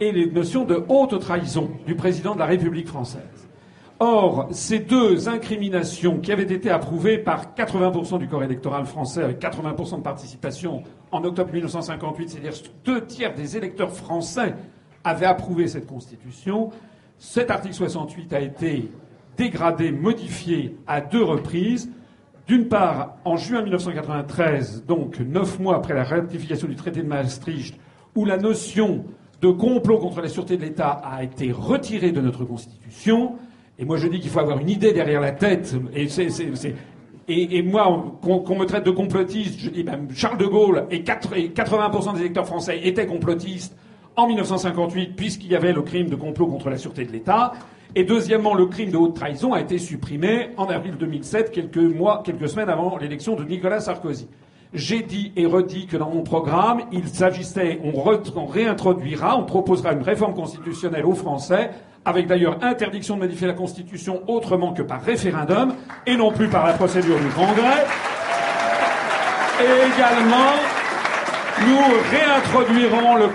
[0.00, 3.48] et les notions de haute trahison du président de la République française.
[4.00, 9.38] Or, ces deux incriminations qui avaient été approuvées par 80% du corps électoral français avec
[9.40, 12.52] 80% de participation en octobre 1958, c'est-à-dire
[12.84, 14.54] deux tiers des électeurs français
[15.04, 16.70] avaient approuvé cette constitution,
[17.16, 18.90] cet article 68 a été
[19.36, 21.90] dégradé, modifié à deux reprises
[22.50, 27.78] d'une part, en juin 1993, donc neuf mois après la ratification du traité de Maastricht,
[28.16, 29.04] où la notion
[29.40, 33.36] de complot contre la sûreté de l'État a été retirée de notre Constitution,
[33.78, 36.08] et moi je dis qu'il faut avoir une idée derrière la tête, et,
[37.28, 42.14] et, moi, qu'on me traite de complotiste, je dis même Charles de Gaulle et, 80%
[42.14, 43.76] des électeurs français étaient complotistes
[44.16, 47.52] en 1958, puisqu'il y avait le crime de complot contre la sûreté de l'État.
[47.96, 52.22] Et deuxièmement, le crime de haute trahison a été supprimé en avril 2007, quelques mois,
[52.24, 54.28] quelques semaines avant l'élection de Nicolas Sarkozy.
[54.72, 60.02] J'ai dit et redit que dans mon programme, il s'agissait, on, réintroduira, on proposera une
[60.02, 61.70] réforme constitutionnelle aux Français
[62.04, 65.74] avec d'ailleurs interdiction de modifier la Constitution autrement que par référendum,
[66.06, 67.84] et non plus par la procédure du Congrès.
[69.60, 70.52] Et également,
[71.66, 71.76] nous
[72.10, 73.30] réintroduirons le-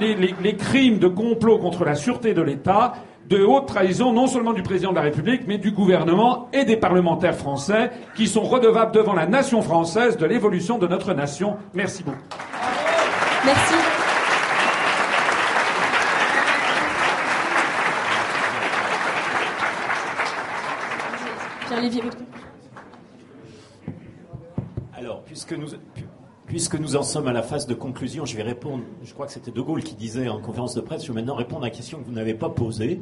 [0.00, 2.94] les, les- les crimes de complot contre la sûreté de l'État,
[3.28, 6.76] de haute trahison non seulement du président de la République, mais du gouvernement et des
[6.76, 11.56] parlementaires français, qui sont redevables devant la nation française de l'évolution de notre nation.
[11.72, 12.18] Merci beaucoup.
[13.44, 13.74] Merci.
[24.96, 25.68] Alors, puisque nous,
[26.54, 28.84] puisque nous en sommes à la phase de conclusion, je vais répondre.
[29.02, 31.34] Je crois que c'était De Gaulle qui disait en conférence de presse je vais maintenant
[31.34, 33.00] répondre à la question que vous n'avez pas posée.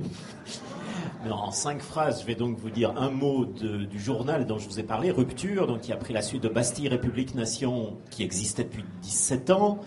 [1.30, 4.80] En cinq phrases, je vais donc vous dire un mot du journal dont je vous
[4.80, 8.64] ai parlé, Rupture, donc qui a pris la suite de Bastille, République, Nation, qui existait
[8.64, 9.80] depuis 17 ans.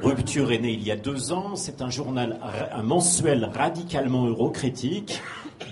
[0.00, 1.56] Rupture est né il y a deux ans.
[1.56, 2.38] C'est un journal,
[2.70, 5.20] un mensuel radicalement eurocritique,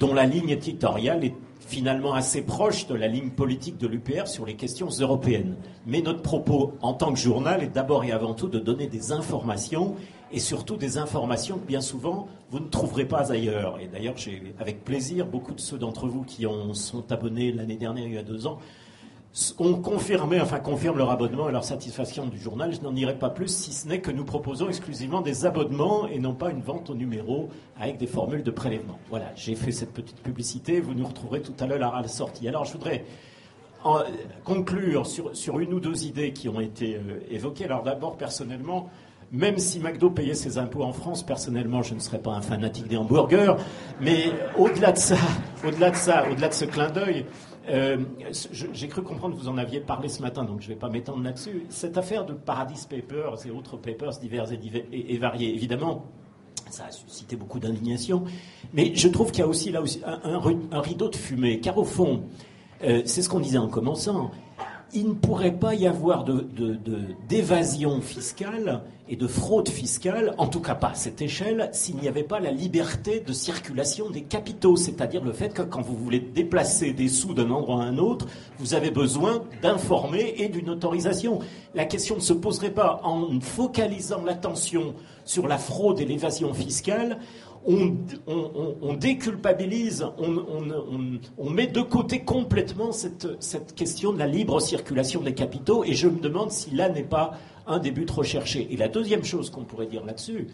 [0.00, 1.36] dont la ligne éditoriale est
[1.70, 5.54] finalement assez proche de la ligne politique de l'UPR sur les questions européennes.
[5.86, 9.12] Mais notre propos en tant que journal est d'abord et avant tout de donner des
[9.12, 9.94] informations
[10.32, 13.78] et surtout des informations que bien souvent vous ne trouverez pas ailleurs.
[13.80, 17.76] Et d'ailleurs, j'ai avec plaisir beaucoup de ceux d'entre vous qui ont, sont abonnés l'année
[17.76, 18.58] dernière, il y a deux ans,
[19.58, 22.72] ont confirmé, enfin confirment leur abonnement et leur satisfaction du journal.
[22.74, 26.18] Je n'en dirai pas plus, si ce n'est que nous proposons exclusivement des abonnements et
[26.18, 27.48] non pas une vente au numéro
[27.78, 28.98] avec des formules de prélèvement.
[29.08, 30.80] Voilà, j'ai fait cette petite publicité.
[30.80, 32.48] Vous nous retrouverez tout à l'heure à la sortie.
[32.48, 33.04] Alors, je voudrais
[34.44, 37.64] conclure sur, sur une ou deux idées qui ont été euh, évoquées.
[37.64, 38.90] Alors, d'abord, personnellement,
[39.32, 42.88] même si McDo payait ses impôts en France, personnellement, je ne serais pas un fanatique
[42.88, 43.54] des hamburgers.
[44.00, 45.16] Mais au-delà de ça,
[45.64, 47.24] au-delà de ça, au-delà de ce clin d'œil,
[47.68, 47.98] euh,
[48.52, 50.88] j'ai cru comprendre que vous en aviez parlé ce matin, donc je ne vais pas
[50.88, 51.66] m'étendre là-dessus.
[51.68, 54.46] Cette affaire de Paradise Papers et autres papers divers
[54.92, 56.06] et, variés, évidemment,
[56.70, 58.24] ça a suscité beaucoup d'indignation.
[58.72, 61.84] Mais je trouve qu'il y a aussi là aussi un, rideau de fumée, car au
[61.84, 62.22] fond,
[62.82, 64.30] euh, c'est ce qu'on disait en commençant.
[64.92, 66.24] Il ne pourrait pas y avoir
[67.28, 72.06] d'évasion fiscale et de fraude fiscale, en tout cas pas à cette échelle, s'il n'y
[72.06, 76.20] avait pas la liberté de circulation des capitaux, c'est-à-dire le fait que quand vous voulez
[76.20, 78.28] déplacer des sous d'un endroit à un autre,
[78.60, 81.40] vous avez besoin d'informer et d'une autorisation.
[81.74, 87.18] La question ne se poserait pas en focalisant l'attention sur la fraude et l'évasion fiscale.
[87.66, 95.84] On, déculpabilise, on, met de côté complètement cette question de la libre circulation des capitaux,
[95.84, 97.32] et je me demande si là n'est pas
[97.70, 98.68] un des buts recherchés.
[98.70, 100.48] Et la deuxième chose qu'on pourrait dire là-dessus,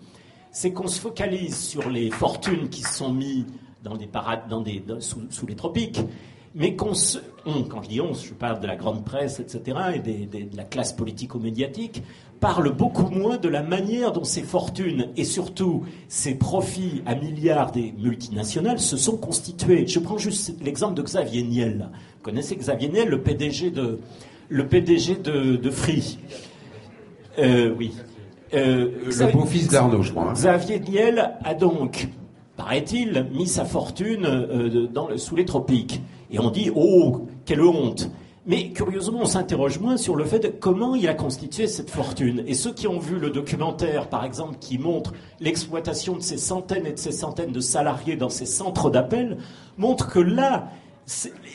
[0.52, 3.44] c'est qu'on se focalise sur les fortunes qui se sont mises
[3.82, 4.08] dans des
[4.48, 6.00] dans des, sous, les tropiques,
[6.54, 9.98] mais qu'on se, quand je dis on, je parle de la grande presse, etc., et
[9.98, 12.02] des- de la classe politico-médiatique,
[12.40, 17.70] parle beaucoup moins de la manière dont ces fortunes et surtout ces profits à milliards
[17.72, 19.86] des multinationales se sont constitués.
[19.86, 21.88] Je prends juste l'exemple de Xavier Niel.
[22.16, 24.00] Vous connaissez Xavier Niel, le PDG de,
[24.48, 26.18] le PDG de Free.
[27.38, 27.92] Euh, oui.
[28.54, 30.30] Euh, Le beau-fils d'Arnaud, je crois.
[30.30, 30.32] hein.
[30.34, 32.08] Xavier Niel a donc,
[32.56, 36.00] paraît-il, mis sa fortune euh, dans le- sous les tropiques.
[36.30, 38.10] Et on dit, oh, quelle honte.
[38.48, 42.44] Mais curieusement, on s'interroge moins sur le fait de comment il a constitué cette fortune.
[42.46, 46.86] Et ceux qui ont vu le documentaire, par exemple, qui montre l'exploitation de ces centaines
[46.86, 49.38] et de ces centaines de salariés dans ces centres d'appel,
[49.76, 50.68] montrent que là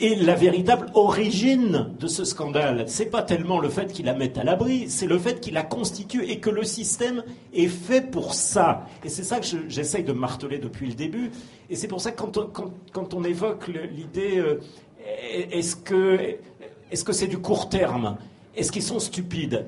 [0.00, 2.84] est la véritable origine de ce scandale.
[2.88, 5.62] C'est pas tellement le fait qu'il la mette à l'abri, c'est le fait qu'il la
[5.62, 7.22] constitue et que le système
[7.52, 8.86] est fait pour ça.
[9.04, 11.30] Et c'est ça que je- j'essaye de marteler depuis le début.
[11.68, 12.22] Et c'est pour ça que
[12.92, 14.58] quand on, évoque l'idée, euh,
[15.50, 18.16] est-ce que c'est du court terme?
[18.56, 19.66] Est-ce qu'ils sont stupides?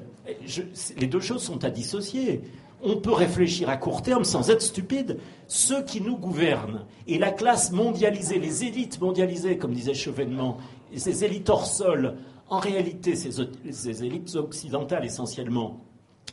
[0.98, 2.40] Les deux choses sont à dissocier.
[2.86, 5.18] On peut réfléchir à court terme sans être stupide.
[5.48, 10.58] Ceux qui nous gouvernent et la classe mondialisée, les élites mondialisées, comme disait Chevènement,
[10.92, 12.16] et ces élites hors sol,
[12.50, 15.80] en réalité, ces, élites occidentales essentiellement,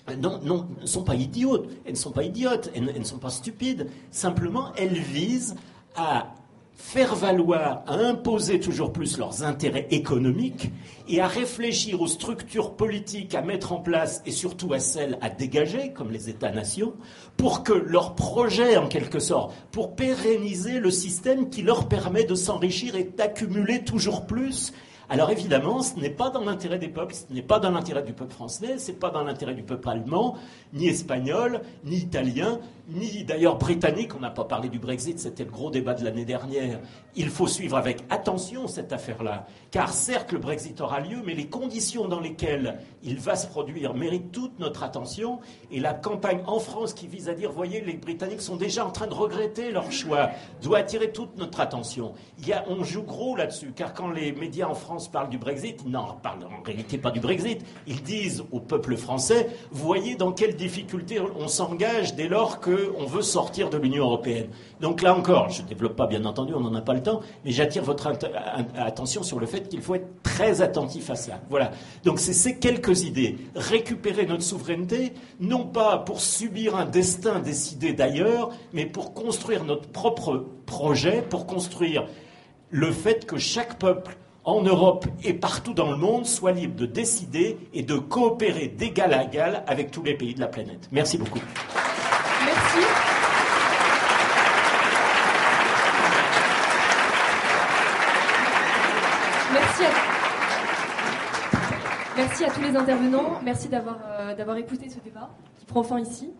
[0.09, 1.69] ne sont pas idiotes.
[1.85, 3.87] Elles ne sont pas idiotes, elles ne sont pas stupides.
[4.11, 5.55] Simplement, elles visent
[5.95, 6.33] à
[6.75, 10.71] faire valoir, à imposer toujours plus leurs intérêts économiques
[11.07, 15.29] et à réfléchir aux structures politiques à mettre en place et surtout à celles à
[15.29, 16.93] dégager, comme les États-nations,
[17.37, 22.35] pour que leur projet, en quelque sorte, pour pérenniser le système qui leur permet de
[22.35, 24.73] s'enrichir et d'accumuler toujours plus.
[25.11, 28.13] Alors évidemment, ce n'est pas dans l'intérêt des peuples, ce n'est pas dans l'intérêt du
[28.13, 30.37] peuple français, ce n'est pas dans l'intérêt du peuple allemand,
[30.71, 32.61] ni espagnol, ni italien,
[32.93, 34.15] ni d'ailleurs britannique.
[34.15, 36.79] On n'a pas parlé du Brexit, c'était le gros débat de l'année dernière.
[37.15, 41.47] Il faut suivre avec attention cette affaire-là, car certes le Brexit aura lieu, mais les
[41.47, 45.39] conditions dans lesquelles il va se produire méritent toute notre attention.
[45.71, 48.91] Et la campagne en France qui vise à dire, voyez, les Britanniques sont déjà en
[48.91, 50.29] train de regretter leur choix,
[50.61, 52.13] doit attirer toute notre attention.
[52.39, 55.37] Il y a, on joue gros là-dessus, car quand les médias en France parlent du
[55.37, 57.61] Brexit, non, parlent en réalité pas du Brexit.
[57.87, 63.21] Ils disent au peuple français, voyez dans quelles difficultés on s'engage dès lors qu'on veut
[63.21, 64.47] sortir de l'Union européenne.
[64.79, 67.21] Donc là encore, je ne développe pas bien entendu, on n'en a pas le temps,
[67.45, 68.11] mais j'attire votre
[68.77, 71.39] attention sur le fait qu'il faut être très attentif à ça.
[71.49, 71.71] Voilà.
[72.03, 73.37] Donc c'est ces quelques idées.
[73.55, 79.87] Récupérer notre souveraineté, non pas pour subir un destin décidé d'ailleurs, mais pour construire notre
[79.89, 82.05] propre projet, pour construire
[82.69, 86.85] le fait que chaque peuple en Europe et partout dans le monde soit libre de
[86.85, 90.89] décider et de coopérer d'égal à égal avec tous les pays de la planète.
[90.91, 91.41] Merci beaucoup.
[92.73, 92.87] Merci.
[99.53, 99.89] Merci à,
[102.15, 103.41] Merci à tous les intervenants.
[103.43, 105.29] Merci d'avoir euh, écouté ce débat
[105.59, 106.31] qui prend fin ici.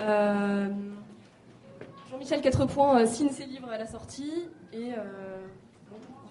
[0.00, 0.68] Euh,
[2.10, 4.92] Jean-Michel Quatrepoint euh, signe ses livres à la sortie et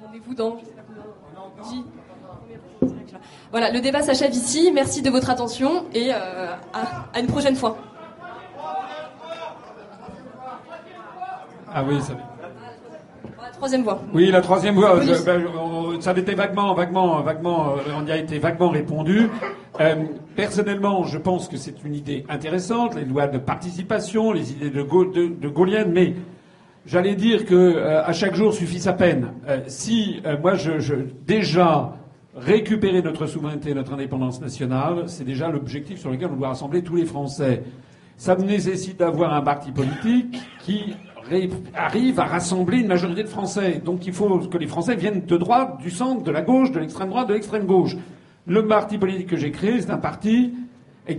[0.04, 0.58] rendez-vous dans
[3.52, 4.72] Voilà, le débat s'achève ici.
[4.74, 7.78] Merci de votre attention et à une prochaine fois.
[11.74, 12.14] Ah oui, ça.
[13.41, 14.02] La troisième voie.
[14.14, 15.00] Oui, la troisième voie.
[15.02, 18.70] je- ben, on- ça avait été vaguement, vaguement, vaguement, euh, on y a été vaguement
[18.70, 19.30] répondu.
[19.80, 19.95] Euh,
[20.36, 24.82] personnellement, je pense que c'est une idée intéressante, les lois de participation, les idées de,
[24.82, 26.16] Gau- de, de Gaulienne, mais
[26.86, 29.30] j'allais dire que euh, à chaque jour suffit sa peine.
[29.48, 30.95] Euh, si euh, moi, je, je
[31.26, 31.94] déjà
[32.36, 36.95] récupérer notre souveraineté, notre indépendance nationale, c'est déjà l'objectif sur lequel on doit rassembler tous
[36.95, 37.64] les Français.
[38.18, 40.95] Ça nécessite d'avoir un parti politique qui
[41.74, 43.82] arrive à rassembler une majorité de Français.
[43.84, 46.80] Donc il faut que les Français viennent de droite, du centre, de la gauche, de
[46.80, 47.96] l'extrême droite, de l'extrême gauche.
[48.46, 50.54] Le parti politique que j'ai créé, c'est un parti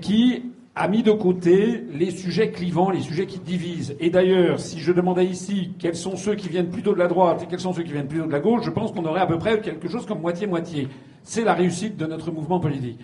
[0.01, 0.43] qui
[0.77, 3.95] a mis de côté les sujets clivants, les sujets qui divisent.
[4.01, 7.43] Et d'ailleurs, si je demandais ici quels sont ceux qui viennent plutôt de la droite
[7.43, 9.27] et quels sont ceux qui viennent plutôt de la gauche, je pense qu'on aurait à
[9.27, 10.89] peu près quelque chose comme moitié-moitié.
[11.23, 12.99] C'est la réussite de notre mouvement politique.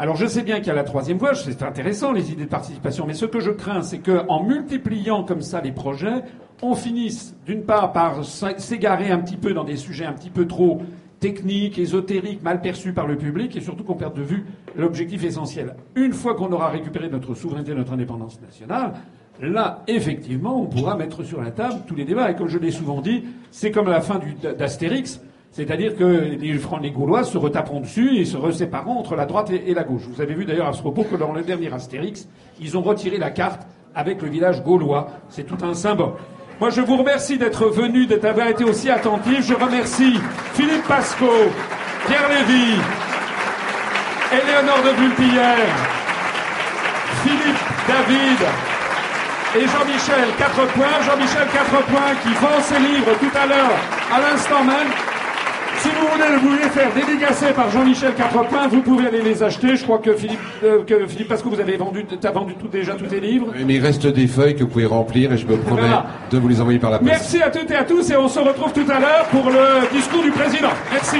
[0.00, 2.48] Alors je sais bien qu'il y a la troisième voie, c'est intéressant les idées de
[2.48, 6.22] participation, mais ce que je crains, c'est qu'en multipliant comme ça les projets,
[6.62, 10.46] on finisse d'une part par s'égarer un petit peu dans des sujets un petit peu
[10.46, 10.80] trop
[11.18, 15.74] techniques, ésotériques, mal perçus par le public, et surtout qu'on perde de vue l'objectif essentiel.
[15.96, 18.94] Une fois qu'on aura récupéré notre souveraineté, notre indépendance nationale,
[19.38, 22.30] là, effectivement, on pourra mettre sur la table tous les débats.
[22.30, 24.18] Et comme je l'ai souvent dit, c'est comme la fin
[24.58, 25.20] d'Astérix,
[25.52, 29.74] c'est-à-dire que les les Gaulois se retaperont dessus et se resépareront entre la droite et,
[29.74, 30.02] la gauche.
[30.08, 32.28] Vous avez vu d'ailleurs à ce propos que dans le dernier Astérix,
[32.60, 33.62] ils ont retiré la carte
[33.94, 35.08] avec le village gaulois.
[35.28, 36.12] C'est tout un symbole.
[36.60, 39.44] Moi, je vous remercie d'être venu, d'avoir été aussi attentif.
[39.48, 40.20] Je remercie
[40.54, 41.26] Philippe Pasco,
[42.06, 42.76] Pierre Lévy,
[44.32, 45.76] Éléonore de Vulpillère,
[47.24, 47.58] Philippe
[47.88, 48.46] David
[49.56, 51.02] et Jean-Michel Quatrepoint.
[51.02, 53.76] Jean-Michel Quatrepoint qui vend ses livres tout à l'heure,
[54.14, 55.09] à l'instant même.
[55.82, 59.76] Si vous voulez, vous voulez faire dédicacer par Jean-Michel Quatrepoint, vous pouvez aller les acheter.
[59.76, 62.94] Je crois que Philippe, euh, que Philippe Pasco, vous avez vendu, t'as vendu tout, déjà
[62.94, 63.46] tous tes livres.
[63.66, 66.06] Mais il reste des feuilles que vous pouvez remplir et je me promets Voilà.
[66.30, 67.10] de vous les envoyer par la poste.
[67.10, 69.90] Merci à toutes et à tous et on se retrouve tout à l'heure pour le
[69.96, 70.70] discours du président.
[70.92, 71.18] Merci.